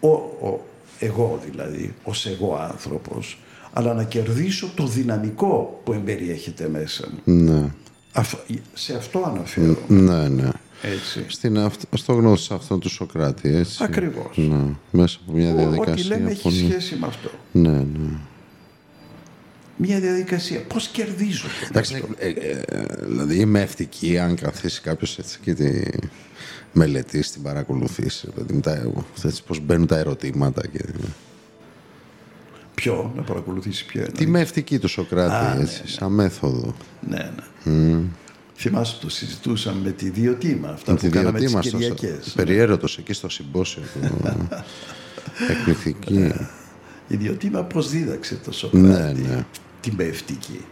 ο, 0.00 0.08
ο, 0.08 0.66
εγώ 0.98 1.40
δηλαδή, 1.50 1.94
ως 2.04 2.26
εγώ 2.26 2.68
άνθρωπος, 2.72 3.38
αλλά 3.72 3.94
να 3.94 4.04
κερδίσω 4.04 4.70
το 4.74 4.86
δυναμικό 4.86 5.80
που 5.84 5.92
εμπεριέχεται 5.92 6.68
μέσα 6.68 7.08
μου. 7.10 7.34
Ναι. 7.34 7.70
σε 8.72 8.96
αυτό 8.96 9.22
αναφέρω. 9.26 9.76
Ναι, 9.88 10.28
ναι. 10.28 10.48
Έτσι. 10.82 11.24
Στην 11.28 11.58
αυτ, 11.58 11.82
στο 11.96 12.12
γνώση 12.12 12.54
αυτό 12.54 12.78
του 12.78 12.88
Σοκράτη, 12.88 13.54
έτσι. 13.54 13.84
Ακριβώς. 13.84 14.36
Ναι. 14.36 14.74
Μέσα 14.90 15.18
από 15.22 15.36
μια 15.36 15.54
διαδικασία. 15.54 15.92
Ό,τι 15.92 16.02
λέμε 16.02 16.30
έχει 16.30 16.50
σχέση 16.50 16.96
με 16.96 17.06
αυτό. 17.06 17.30
Ναι, 17.52 17.68
ναι. 17.68 18.18
Μια 19.82 20.00
διαδικασία. 20.00 20.60
Πώς 20.60 20.86
κερδίζω 20.88 21.46
τον 21.60 21.68
Εντάξει, 21.68 22.04
ε, 22.18 22.28
ε, 22.28 22.62
δηλαδή 23.00 23.36
είμαι 23.36 23.60
ευτική 23.60 24.18
αν 24.18 24.34
καθίσει 24.36 24.80
κάποιος 24.80 25.18
έτσι 25.18 25.38
και 25.42 25.54
τη 25.54 25.80
μελετήσει, 26.72 27.32
την 27.32 27.42
παρακολουθήσει. 27.42 28.28
Δηλαδή, 28.34 28.60
τα, 28.60 28.92
έτσι, 29.24 29.42
πώς 29.44 29.60
μπαίνουν 29.60 29.86
τα 29.86 29.96
ερωτήματα. 29.98 30.66
Και... 30.66 30.84
Ποιο, 32.74 33.12
να 33.16 33.22
παρακολουθήσει 33.22 33.86
ποιο 33.86 34.00
είναι. 34.00 34.10
Τη 34.10 34.26
μευτική 34.26 34.78
του 34.78 34.88
Σοκράτη, 34.88 35.34
Α, 35.34 35.54
ναι, 35.54 35.62
έτσι, 35.62 35.82
σαν 35.88 36.12
μέθοδο. 36.12 36.74
Ναι, 37.08 37.30
ναι. 37.64 37.98
Θυμάσαι 38.56 38.96
το 39.00 39.08
συζητούσαμε 39.08 39.80
με 39.84 39.90
τη 39.90 40.10
Διωτήμα, 40.10 40.68
αυτά 40.68 40.94
που 40.94 41.08
κάναμε 41.10 41.38
τις 41.38 41.50
Διωτήμα 41.50 41.62
στο- 41.82 41.94
Κυριακές. 41.94 42.32
Περιέρωτος 42.36 42.98
εκεί 42.98 43.12
στο 43.12 43.28
συμπόσιο 43.28 43.82
του. 43.82 44.28
Εκπληκτική. 45.50 46.32
Η 47.08 47.16
Διωτήμα 47.16 47.62
πώς 47.62 47.90
δίδαξε 47.90 48.34
το 48.44 48.52
Σοκράτη; 48.52 48.86
ναι, 48.86 49.12
ναι. 49.28 49.44
Την 49.80 49.96
πευτική. 49.96 50.64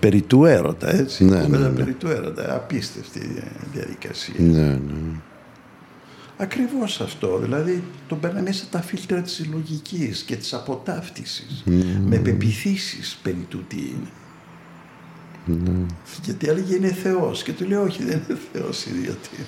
Περί 0.00 0.22
του 0.22 0.44
έρωτα, 0.44 0.94
έτσι. 0.94 1.24
Ναι, 1.24 1.40
Κουβέντα 1.40 1.58
ναι, 1.58 1.68
ναι. 1.68 1.74
Περί 1.74 1.92
του 1.92 2.08
έρωτα. 2.08 2.54
Απίστευτη 2.54 3.20
ε, 3.36 3.42
διαδικασία. 3.72 4.34
Ναι, 4.38 4.66
ναι. 4.66 5.20
Ακριβώς 6.36 7.00
αυτό. 7.00 7.38
Δηλαδή 7.38 7.82
τον 8.08 8.20
παίρνει 8.20 8.42
μέσα 8.42 8.64
τα 8.70 8.82
φίλτρα 8.82 9.20
της 9.20 9.46
λογικής 9.52 10.22
και 10.22 10.36
της 10.36 10.54
αποτάφτισης. 10.54 11.64
Με 12.04 12.16
πεπιθήσεις 12.16 13.18
περί 13.22 13.46
του 13.48 13.64
τι 13.68 13.76
είναι. 13.76 14.10
Γιατί 16.24 16.48
έλεγε 16.48 16.74
είναι 16.74 16.92
Θεός. 16.92 17.42
Και 17.42 17.52
του 17.52 17.66
λέει 17.66 17.78
όχι 17.78 18.04
δεν 18.04 18.20
είναι 18.28 18.38
Θεός 18.52 18.86
ιδιωτή. 18.86 19.46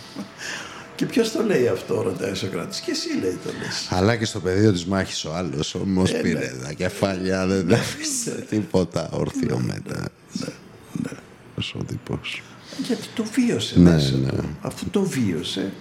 Και 1.00 1.06
ποιος 1.06 1.32
το 1.32 1.42
λέει 1.42 1.68
αυτό 1.68 2.02
ρωτάει 2.02 2.30
ο 2.30 2.34
Σοκράτης. 2.34 2.80
Και 2.80 2.90
εσύ 2.90 3.08
λέει 3.20 3.38
το 3.44 3.50
λες. 3.62 3.88
Αλλά 3.90 4.16
και 4.16 4.24
στο 4.24 4.40
πεδίο 4.40 4.72
της 4.72 4.84
μάχης 4.86 5.24
ο 5.24 5.34
άλλος 5.34 5.74
όμως 5.74 6.12
Ε, 6.12 6.18
πήρε 6.20 6.38
ναι. 6.38 6.64
τα 6.66 6.72
κεφάλια, 6.72 7.46
δεν 7.46 7.72
άφησε 7.74 8.46
τίποτα 8.50 9.08
όρθιο 9.12 9.58
μετά. 9.58 10.08
Ναι. 11.02 11.10
Ο 11.74 11.84
τύπος. 11.84 12.42
Γιατί 12.86 13.02
το 13.14 13.24
βίωσε 13.32 13.78
Ναι, 13.80 13.90
μέσα 13.90 14.16
ναι. 14.16 14.28
του. 14.28 14.56
Αφού 14.60 14.90
το 14.90 15.02
βίωσε, 15.02 15.72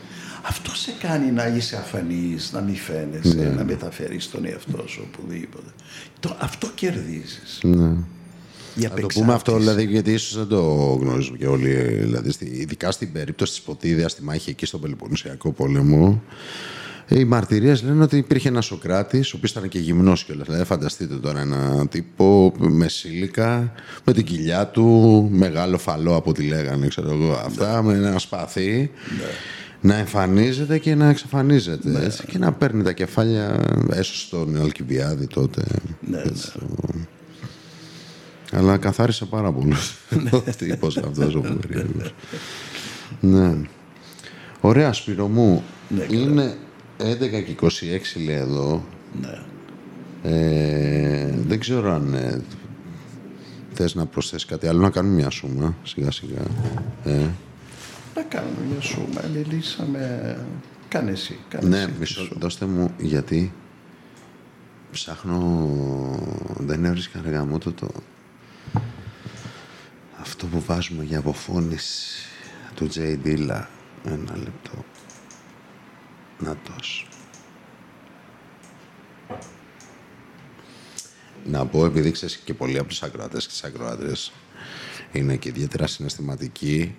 αυτό 0.44 0.76
σε 0.76 0.92
κάνει 1.02 1.32
να 1.32 1.48
είσαι 1.48 1.76
αφανής, 1.76 2.52
να 2.52 2.62
μην 2.62 2.76
φαίνεσαι, 2.76 3.36
Ναι. 3.36 3.50
να 3.50 3.64
μεταφέρεις 3.64 4.30
τον 4.30 4.46
εαυτό 4.46 4.84
σου 4.88 5.08
οπουδήποτε. 5.14 5.70
Το, 6.20 6.38
αυτό 6.40 6.70
κερδίζεις. 6.76 7.60
Ναι. 7.64 7.92
Η 8.82 8.88
Να 8.88 9.02
το 9.02 9.08
πούμε 9.14 9.34
αυτό, 9.34 9.52
απεξάρτηση. 9.52 9.60
δηλαδή, 9.60 9.92
γιατί 9.94 10.12
ίσως 10.12 10.38
δεν 10.38 10.48
το 10.48 10.64
γνωρίζουμε 11.02 11.38
και 11.38 11.48
όλοι. 11.48 11.74
Δηλαδή, 11.84 12.32
στη- 12.32 12.46
ειδικά 12.54 12.92
στην 12.92 13.12
περίπτωση 13.12 13.52
της 13.52 13.62
Ποτίδια, 13.62 14.10
στη 14.10 14.24
μάχη 14.24 14.50
εκεί 14.50 14.66
στον 14.66 14.82
Πελοποννησιακό 14.82 15.52
πόλεμο, 15.52 16.24
οι 17.08 17.24
μαρτυρίες 17.26 17.84
λένε 17.84 18.04
ότι 18.04 18.18
υπήρχε 18.18 18.48
ένας 18.48 18.66
Σοκράτης, 18.66 19.34
ο 19.34 19.38
οποίος 19.38 19.52
ήταν 19.52 19.68
και 19.70 19.80
γυμνός 19.80 20.24
κιόλας. 20.24 20.46
Δηλαδή, 20.48 20.66
φανταστείτε 20.66 21.16
τώρα 21.16 21.40
ένα 21.40 21.88
τύπο 21.88 22.54
με 22.58 22.88
σύλικα, 22.88 23.74
με 24.04 24.14
την 24.14 24.24
κοιλιά 24.24 24.68
του, 24.68 25.28
μεγάλο 25.32 25.78
φαλό 25.78 26.16
από 26.16 26.30
ό,τι 26.30 26.44
λέγανε, 26.44 26.88
ξέρω 26.88 27.12
εγώ, 27.12 27.32
αυτά, 27.46 27.84
με 27.84 27.94
ένα 27.94 28.20
σπαθί. 28.20 28.92
Να 29.82 29.96
εμφανίζεται 29.96 30.78
και 30.78 30.96
να 30.96 31.10
εξαφανίζεται. 31.10 32.06
έτσι, 32.06 32.26
και 32.26 32.38
να 32.38 32.52
παίρνει 32.54 32.84
τα 32.84 32.92
κεφάλια, 32.92 33.60
έσω 33.92 34.16
στον 34.16 34.62
Αλκιβιάδη 34.62 35.28
τότε. 35.28 35.62
Ναι, 36.02 36.22
έτσι, 36.26 36.52
αλλά 38.52 38.78
καθάρισε 38.78 39.26
πάρα 39.26 39.52
πολύ. 39.52 39.74
Ο 40.32 40.40
τύπος 40.58 40.98
αυτός 40.98 41.36
ο 41.36 41.40
περίεργος. 41.42 42.14
Ναι. 43.20 43.58
Ωραία, 44.62 44.94
Σπύρο 44.94 45.28
μου. 45.28 45.64
Ναι, 45.90 46.00
καλά. 46.06 46.20
Είναι 46.22 46.58
11 46.98 47.04
και 47.44 47.56
26 47.62 47.68
λέει 48.26 48.36
εδώ. 48.36 48.84
Ναι. 49.22 49.42
Ε, 50.24 51.34
δεν 51.48 51.60
ξέρω 51.60 51.94
αν 51.94 52.14
ε, 52.14 52.42
θες 53.74 53.96
να 53.96 54.06
προσθέσεις 54.06 54.46
κάτι 54.48 54.68
άλλο. 54.68 54.80
Να 54.82 54.90
κάνουμε 54.90 55.16
μια 55.16 55.30
σούμα, 55.30 55.76
σιγά 55.84 56.12
σιγά. 56.12 56.42
Ε, 57.04 57.12
Να 58.16 58.22
κάνουμε 58.22 58.58
μια 58.72 58.82
σούμα. 58.82 59.22
Μιλήσαμε. 59.36 60.38
Κάνε 60.88 61.12
εσύ. 61.12 61.38
Κάνε 61.50 61.68
ναι, 61.68 61.78
εσύ 61.78 61.88
τη 61.92 62.00
μισό, 62.00 62.14
σούμα. 62.24 62.40
δώστε 62.40 62.66
μου 62.66 62.92
γιατί 62.98 63.54
ψάχνω, 64.92 65.70
δεν 66.58 66.86
έβρισκα 66.86 67.20
αργά 67.20 67.46
μου 67.46 67.58
το, 67.58 67.72
το 67.72 67.88
αυτό 70.30 70.46
που 70.46 70.64
βάζουμε 70.66 71.04
για 71.04 71.20
αποφώνηση 71.20 72.26
του 72.76 72.90
J. 72.94 73.18
Dilla. 73.26 73.66
Ένα 74.06 74.38
λεπτό. 74.38 74.86
Να 76.40 76.56
τος. 76.56 77.08
Να 81.46 81.66
πω, 81.66 81.86
επειδή 81.86 82.12
ξέρεις 82.12 82.38
και 82.38 82.54
πολλοί 82.54 82.78
από 82.78 82.88
τους 82.88 83.04
ακροατές 83.04 83.44
και 83.44 83.52
τις 83.52 83.64
ακροάτρες 83.64 84.32
είναι 85.12 85.36
και 85.36 85.50
ιδιαίτερα 85.50 85.88
συναισθηματικοί, 85.88 86.96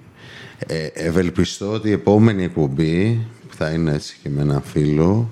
ε, 0.58 0.86
ευελπιστώ 0.86 1.72
ότι 1.72 1.88
η 1.88 1.92
επόμενη 1.92 2.44
εκπομπή, 2.44 3.26
που 3.48 3.54
θα 3.54 3.70
είναι 3.70 3.92
έτσι 3.92 4.16
και 4.22 4.28
με 4.28 4.42
ένα 4.42 4.60
φίλο, 4.60 5.30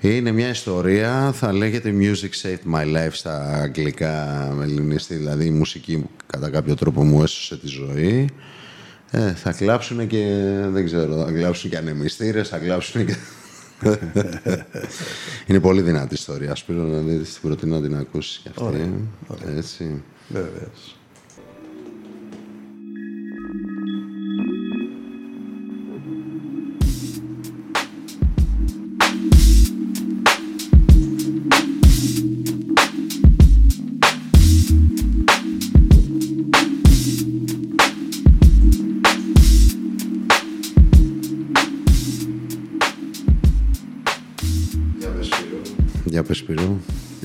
είναι 0.00 0.32
μια 0.32 0.48
ιστορία, 0.48 1.32
θα 1.32 1.52
λέγεται 1.52 1.94
Music 1.98 2.42
Saved 2.42 2.74
My 2.74 2.96
Life 2.96 3.12
στα 3.12 3.60
αγγλικά 3.62 4.52
με 4.56 4.64
ελληνιστή, 4.64 5.14
δηλαδή 5.14 5.44
η 5.46 5.50
μουσική 5.50 5.96
που 5.98 6.10
κατά 6.26 6.50
κάποιο 6.50 6.74
τρόπο 6.74 7.04
μου 7.04 7.22
έσωσε 7.22 7.56
τη 7.56 7.66
ζωή. 7.66 8.28
Ε, 9.10 9.32
θα 9.32 9.52
κλάψουν 9.52 10.06
και, 10.06 10.26
δεν 10.66 10.84
ξέρω, 10.84 11.24
θα 11.24 11.32
κλάψουν 11.32 11.70
και 11.70 11.76
ανεμιστήρες, 11.76 12.48
θα 12.48 12.58
κλάψουν 12.58 13.06
και... 13.06 13.16
είναι 15.46 15.60
πολύ 15.60 15.82
δυνατή 15.82 16.14
ιστορία, 16.14 16.54
Σπύρο, 16.54 16.82
να 16.82 16.98
δεις, 16.98 17.32
την 17.32 17.42
προτείνω 17.42 17.74
να 17.74 17.82
την 17.82 17.96
ακούσεις 17.96 18.40
και 18.42 18.50
αυτή. 18.56 19.08
Έτσι. 19.56 20.02
Βεβαίως. 20.28 20.95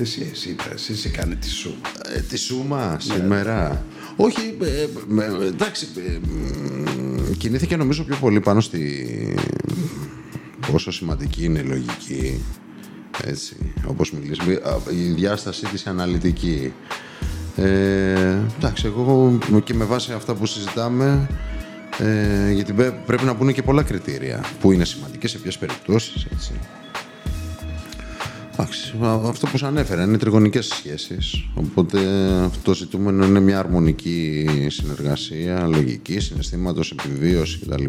Σπύρο. 0.04 0.26
Εσύ, 0.26 0.30
εσύ, 0.32 0.48
είπες, 0.48 0.88
εσύ 0.88 1.08
κάνε 1.08 1.34
τη 1.34 1.48
σούμα. 1.48 1.76
Ε, 2.16 2.20
τη 2.20 2.36
Σούμα 2.36 2.96
σήμερα. 3.00 3.84
Όχι, 4.16 4.56
ε, 4.62 4.86
με- 5.08 5.38
εντάξει, 5.46 5.86
ε, 5.96 6.18
μ, 6.26 7.32
κινήθηκε 7.38 7.76
νομίζω 7.76 8.04
πιο 8.04 8.16
πολύ 8.20 8.40
πάνω 8.40 8.60
στη 8.60 9.06
πόσο 10.70 10.90
σημαντική 10.92 11.44
είναι 11.44 11.58
η 11.58 11.62
λογική. 11.62 12.40
Έτσι, 13.24 13.56
όπως 13.86 14.12
μιλήσουμε, 14.12 14.60
η 14.90 15.10
διάστασή 15.12 15.66
της 15.66 15.82
η 15.82 15.88
αναλυτική. 15.88 16.72
Ε, 17.56 18.38
εντάξει, 18.58 18.86
εγώ 18.86 19.38
και 19.64 19.74
με 19.74 19.84
βάση 19.84 20.12
αυτά 20.12 20.34
που 20.34 20.46
συζητάμε, 20.46 21.28
ε, 21.98 22.50
γιατί 22.52 22.72
πέ- 22.72 22.94
πρέπει 23.06 23.24
να 23.24 23.32
μπουν 23.32 23.52
και 23.52 23.62
πολλά 23.62 23.82
κριτήρια 23.82 24.44
που 24.60 24.72
είναι 24.72 24.84
σημαντικές 24.84 25.30
σε 25.30 25.38
ποιες 25.38 25.58
περιπτώσεις, 25.58 26.26
έτσι. 26.32 26.52
Εντάξει, 28.62 28.94
αυτό 29.28 29.46
που 29.46 29.58
σου 29.58 29.66
ανέφερα 29.66 30.02
είναι 30.02 30.18
τριγωνικές 30.18 30.66
σχέσεις. 30.66 31.48
Οπότε 31.54 31.98
αυτό 32.44 32.58
το 32.62 32.74
ζητούμενο 32.74 33.24
είναι 33.24 33.40
μια 33.40 33.58
αρμονική 33.58 34.46
συνεργασία, 34.68 35.66
λογική, 35.66 36.20
συναισθήματος, 36.20 36.90
επιβίωση 36.90 37.58
κτλ. 37.58 37.84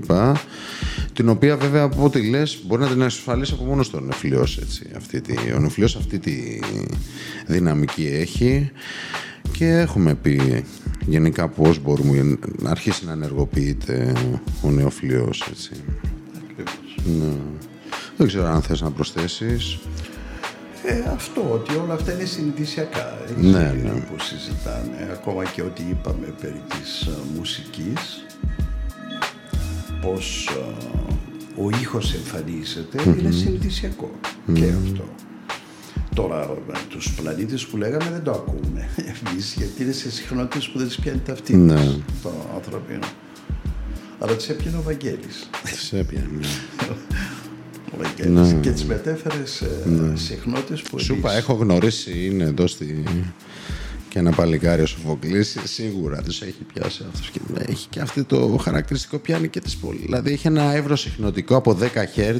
Την 1.14 1.30
οποία 1.30 1.58
βέβαια 1.58 1.84
από 1.84 2.04
ό,τι 2.04 2.30
λες 2.30 2.60
μπορεί 2.68 2.82
να 2.82 2.88
την 2.88 3.04
ασφαλίσει 3.04 3.54
από 3.54 3.64
μόνος 3.64 3.90
τον 3.90 4.06
νεφλιός. 4.06 4.58
Έτσι. 4.58 4.86
Αυτή 4.96 5.22
τη, 5.22 5.34
ο 5.56 5.60
νεφλιός 5.60 5.96
αυτή 5.96 6.20
τη 6.20 6.60
δυναμική 7.48 8.06
έχει 8.06 8.72
και 9.52 9.68
έχουμε 9.68 10.16
πει 10.16 10.64
γενικά 11.06 11.48
πώς 11.48 11.80
μπορούμε 11.82 12.38
να 12.60 12.70
αρχίσει 12.70 13.06
να 13.06 13.12
ενεργοποιείται 13.12 14.14
ο 14.62 14.72
νεοφλιός. 14.72 15.48
Έτσι. 15.50 15.72
Ναι. 17.06 17.34
Δεν 18.18 18.28
ξέρω 18.28 18.48
αν 18.48 18.62
θες 18.62 18.82
να 18.82 18.92
προσθέσεις. 18.92 19.80
Ε, 20.86 21.04
αυτό, 21.14 21.50
ότι 21.54 21.76
όλα 21.76 21.94
αυτά 21.94 22.14
είναι 22.14 22.26
συνειδησιακά. 22.26 23.18
Ναι, 23.38 23.50
ναι. 23.84 23.90
Που 23.90 24.20
συζητάνε. 24.20 25.10
Ακόμα 25.12 25.46
και 25.46 25.62
ό,τι 25.62 25.84
είπαμε 25.90 26.34
περί 26.42 26.62
της 26.70 27.02
ε, 27.02 27.12
μουσικής. 27.38 28.26
Πως 30.02 30.50
ε, 30.52 31.62
ο 31.62 31.70
ήχος 31.82 32.14
είναι 33.06 33.32
συνειδησιακό. 33.32 34.12
Και 34.54 34.66
αυτό. 34.86 35.06
Τώρα 36.16 36.50
με 36.68 36.74
τους 36.90 37.14
πλανήτες 37.14 37.66
που 37.66 37.78
λέγαμε 37.78 38.10
δεν 38.12 38.24
το 38.24 38.32
ακούμε 38.32 38.90
εμείς 39.30 39.54
γιατί 39.58 39.84
είναι 39.84 39.92
σε 39.92 40.12
συχνότητες 40.12 40.70
που 40.70 40.78
δεν 40.78 40.88
τις 40.88 41.00
πιάνει 41.00 41.20
ταυτή 41.20 41.56
Ναι. 41.56 41.86
το 42.24 42.32
ανθρωπίνο. 42.56 43.08
Αλλά 44.20 44.36
τις 44.36 44.50
έπιανε 44.50 44.78
ο 44.78 44.82
Βαγγέλης. 44.82 45.50
Σε 45.64 45.98
έπιανε. 45.98 46.28
Ναι. 47.98 48.04
Ο 48.06 48.08
Βαγγέλης. 48.08 48.54
Ναι. 48.54 48.60
Και 48.60 48.72
τις 48.72 48.86
μετέφερες 48.86 49.50
σε 49.52 49.68
ναι. 49.86 50.16
συχνότητες 50.16 50.82
που 50.82 51.00
Σου 51.00 51.14
είπα, 51.14 51.32
εμείς- 51.32 51.44
έχω 51.44 51.54
γνωρίσει, 51.54 52.26
είναι 52.26 52.44
εδώ 52.44 52.68
στη... 52.68 53.04
και 54.10 54.20
ένα 54.20 54.32
παλικάρι 54.32 54.82
ο 54.82 54.86
Σοφοκλής, 54.86 55.58
σίγουρα 55.64 56.22
τους 56.22 56.42
έχει 56.42 56.64
πιάσει 56.74 57.04
αυτός 57.14 57.30
και 57.30 57.40
έχει 57.68 57.88
και 57.90 58.00
αυτό 58.00 58.26
το 58.26 58.58
χαρακτηριστικό 58.62 59.18
πιάνει 59.18 59.48
και 59.48 59.60
τις 59.60 59.76
πολύ. 59.76 60.02
Δηλαδή 60.06 60.32
έχει 60.32 60.48
ένα 60.48 60.74
εύρος 60.74 61.02
συχνοτικό 61.02 61.56
από 61.56 61.78
10 61.82 61.84
Hz 62.20 62.38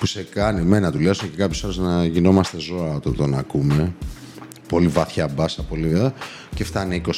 που 0.00 0.06
σε 0.06 0.26
κάνει, 0.30 0.60
εμένα 0.60 0.92
τουλάχιστον 0.92 1.30
και 1.30 1.36
κάποιες 1.36 1.62
ώρες 1.62 1.76
να 1.76 2.04
γινόμαστε 2.06 2.58
ζώα 2.58 2.94
όταν 2.94 3.14
τον 3.16 3.34
ακούμε. 3.34 3.94
Πολύ 4.68 4.86
βαθιά 4.88 5.28
μπάσα, 5.28 5.62
πολύ 5.62 5.88
βέβαια. 5.88 6.12
Και 6.54 6.64
φτάνει 6.64 7.02
20-25 7.06 7.12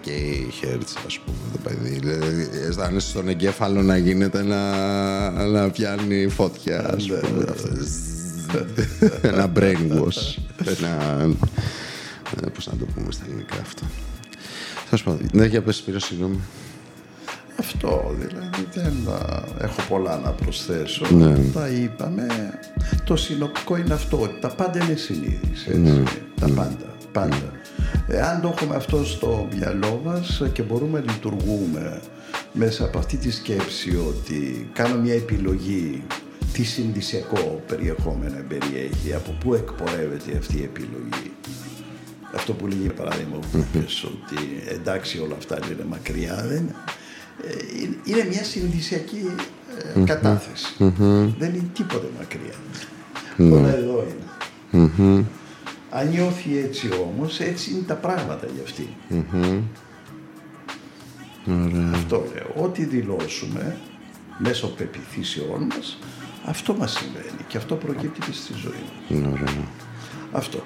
και 0.00 0.10
η 0.10 0.52
Hz, 0.62 0.82
ας 1.06 1.18
πούμε, 1.18 1.36
το 1.52 1.58
παιδί. 1.62 1.98
Δηλαδή, 1.98 2.48
αισθάνεσαι 2.68 3.08
στον 3.08 3.28
εγκέφαλο 3.28 3.82
να 3.82 3.96
γίνεται 3.96 4.42
να, 4.42 5.30
να 5.46 5.70
πιάνει 5.70 6.28
φωτιά, 6.28 6.94
ας 6.94 7.06
πούμε. 7.06 7.44
Αυτό. 7.50 7.68
ένα 9.22 9.52
brainwash. 9.56 10.38
ένα... 10.64 11.20
ε, 12.42 12.46
Πώς 12.54 12.66
να 12.66 12.76
το 12.76 12.86
πούμε 12.94 13.12
στα 13.12 13.24
ελληνικά 13.26 13.56
αυτό. 13.60 13.82
Θα 14.90 14.96
σου 14.96 15.04
πω, 15.04 15.18
ναι, 15.32 15.46
για 15.46 15.62
πες, 15.62 15.76
Σπύρο, 15.76 15.98
συγγνώμη. 15.98 16.38
Αυτό 17.60 18.14
δηλαδή 18.18 18.66
δεν 18.74 19.14
α, 19.14 19.42
έχω 19.64 19.82
πολλά 19.88 20.18
να 20.18 20.30
προσθέσω. 20.30 21.06
Ναι. 21.10 21.34
Τα 21.54 21.68
είπαμε. 21.68 22.26
Το 23.04 23.16
συνοπτικό 23.16 23.76
είναι 23.76 23.94
αυτό, 23.94 24.20
ότι 24.20 24.40
τα 24.40 24.48
πάντα 24.48 24.84
είναι 24.84 24.94
συνείδηση. 24.94 25.68
Έτσι. 25.68 25.78
Ναι. 25.78 26.02
Τα 26.40 26.46
πάντα. 26.46 26.96
πάντα. 27.12 27.52
Εάν 28.06 28.40
το 28.40 28.54
έχουμε 28.56 28.76
αυτό 28.76 29.04
στο 29.04 29.48
μυαλό 29.54 30.00
μας 30.04 30.42
και 30.52 30.62
μπορούμε 30.62 31.02
να 31.06 31.12
λειτουργούμε 31.12 32.00
μέσα 32.52 32.84
από 32.84 32.98
αυτή 32.98 33.16
τη 33.16 33.30
σκέψη 33.30 33.96
ότι 33.96 34.70
κάνω 34.72 35.00
μια 35.00 35.14
επιλογή 35.14 36.02
τι 36.52 36.62
συνδυσιακό 36.62 37.62
περιεχόμενο 37.66 38.36
περιέχει, 38.48 39.14
από 39.14 39.30
πού 39.40 39.54
εκπορεύεται 39.54 40.36
αυτή 40.38 40.56
η 40.58 40.62
επιλογή. 40.62 41.32
Αυτό 42.34 42.52
που 42.52 42.66
λέγει 42.66 42.88
παράδειγμα 42.88 43.38
που 43.38 43.58
είπες 43.58 44.04
ότι 44.04 44.62
εντάξει 44.68 45.18
όλα 45.18 45.34
αυτά 45.38 45.58
είναι 45.72 45.84
μακριά 45.88 46.44
δεν 46.48 46.74
είναι. 47.44 47.52
Ε, 47.52 47.82
είναι- 47.82 47.96
είναι 48.04 48.28
μια 48.30 48.44
συνδυσιακή 48.44 49.30
ε, 49.96 50.00
κατάθεση. 50.04 50.74
Δεν 51.38 51.54
είναι 51.54 51.70
τίποτε 51.74 52.06
μακριά. 52.18 52.54
Όλα 53.58 53.74
εδώ 53.76 54.04
είναι. 54.72 55.24
Αν 55.90 56.08
νιώθει 56.08 56.58
έτσι 56.58 56.88
όμως, 57.02 57.40
έτσι 57.40 57.70
είναι 57.70 57.82
τα 57.86 57.94
πράγματα 57.94 58.46
για 58.54 58.62
αυτή. 58.62 58.88
Αυτό 61.94 62.24
λέω. 62.34 62.64
Ό,τι 62.64 62.84
δηλώσουμε 62.84 63.76
μέσω 64.38 64.66
πεπιθήσεών 64.68 65.62
μας, 65.76 65.98
αυτό 66.44 66.74
μας 66.74 66.92
συμβαίνει 66.92 67.44
και 67.48 67.56
αυτό 67.56 67.74
προκύπτει 67.74 68.20
και 68.20 68.32
στη 68.32 68.52
ζωή 68.52 68.72
μας. 68.72 69.08
Είναι 69.08 69.28
Ωραία. 69.28 69.64
Αυτό. 70.32 70.62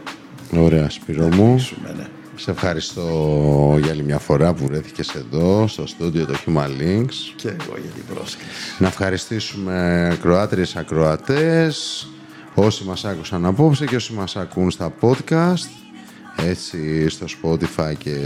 Ωραία, 0.56 0.90
Σπύρο 0.90 1.26
μου. 1.28 1.54
Κλείσουμε, 1.54 1.94
ναι. 1.96 2.06
Σε 2.36 2.50
ευχαριστώ 2.50 3.78
για 3.82 3.90
άλλη 3.90 4.02
μια 4.02 4.18
φορά 4.18 4.54
που 4.54 4.66
βρέθηκες 4.66 5.14
εδώ, 5.14 5.66
στο 5.66 5.86
στούντιο 5.86 6.26
το 6.26 6.34
Human 6.46 6.66
Links. 6.66 7.14
Και 7.36 7.48
εγώ 7.48 7.76
για 7.80 7.90
την 7.94 8.14
πρόσκληση. 8.14 8.50
Να 8.78 8.86
ευχαριστήσουμε 8.86 10.08
ακροάτριες 10.12 10.76
ακροατές, 10.76 12.06
όσοι 12.54 12.84
μας 12.84 13.04
άκουσαν 13.04 13.46
απόψε 13.46 13.84
και 13.84 13.96
όσοι 13.96 14.12
μας 14.12 14.36
ακούν 14.36 14.70
στα 14.70 14.94
podcast, 15.00 15.68
έτσι 16.36 17.08
στο 17.08 17.26
Spotify 17.42 17.92
και 17.98 18.16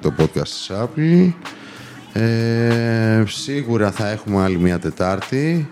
το 0.00 0.14
podcast 0.18 0.48
της 0.48 0.70
Apple. 0.70 1.32
Ε, 2.12 3.22
σίγουρα 3.26 3.90
θα 3.90 4.08
έχουμε 4.08 4.42
άλλη 4.42 4.58
μια 4.58 4.78
Τετάρτη, 4.78 5.70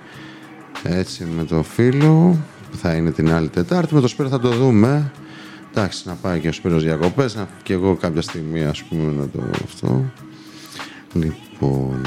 έτσι 0.83 1.25
με 1.37 1.45
το 1.45 1.63
φίλο, 1.63 2.39
που 2.71 2.77
θα 2.77 2.95
είναι 2.95 3.11
την 3.11 3.33
άλλη 3.33 3.49
Τετάρτη. 3.49 3.95
Με 3.95 4.01
το 4.01 4.09
Σπύρο 4.09 4.29
θα 4.29 4.41
το 4.41 4.51
δούμε. 4.51 5.11
Εντάξει, 5.75 6.09
να 6.09 6.15
πάει 6.15 6.41
και 6.41 6.49
ο 6.49 6.53
Σπύρος 6.53 6.83
διακοπές, 6.83 7.35
να 7.35 7.49
και 7.63 7.73
εγώ 7.73 7.97
κάποια 7.97 8.23
στιγμή 8.23 8.65
ας 8.65 8.83
πούμε 8.83 9.13
να 9.13 9.29
το 9.29 9.51
αυτό. 9.65 10.13
Λοιπόν, 11.13 12.07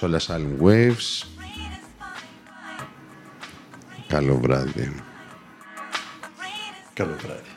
Solar 0.00 0.18
Silent 0.26 0.62
Waves. 0.62 1.26
Καλό 4.06 4.36
βράδυ. 4.36 4.94
Καλό 6.94 7.16
βράδυ. 7.22 7.49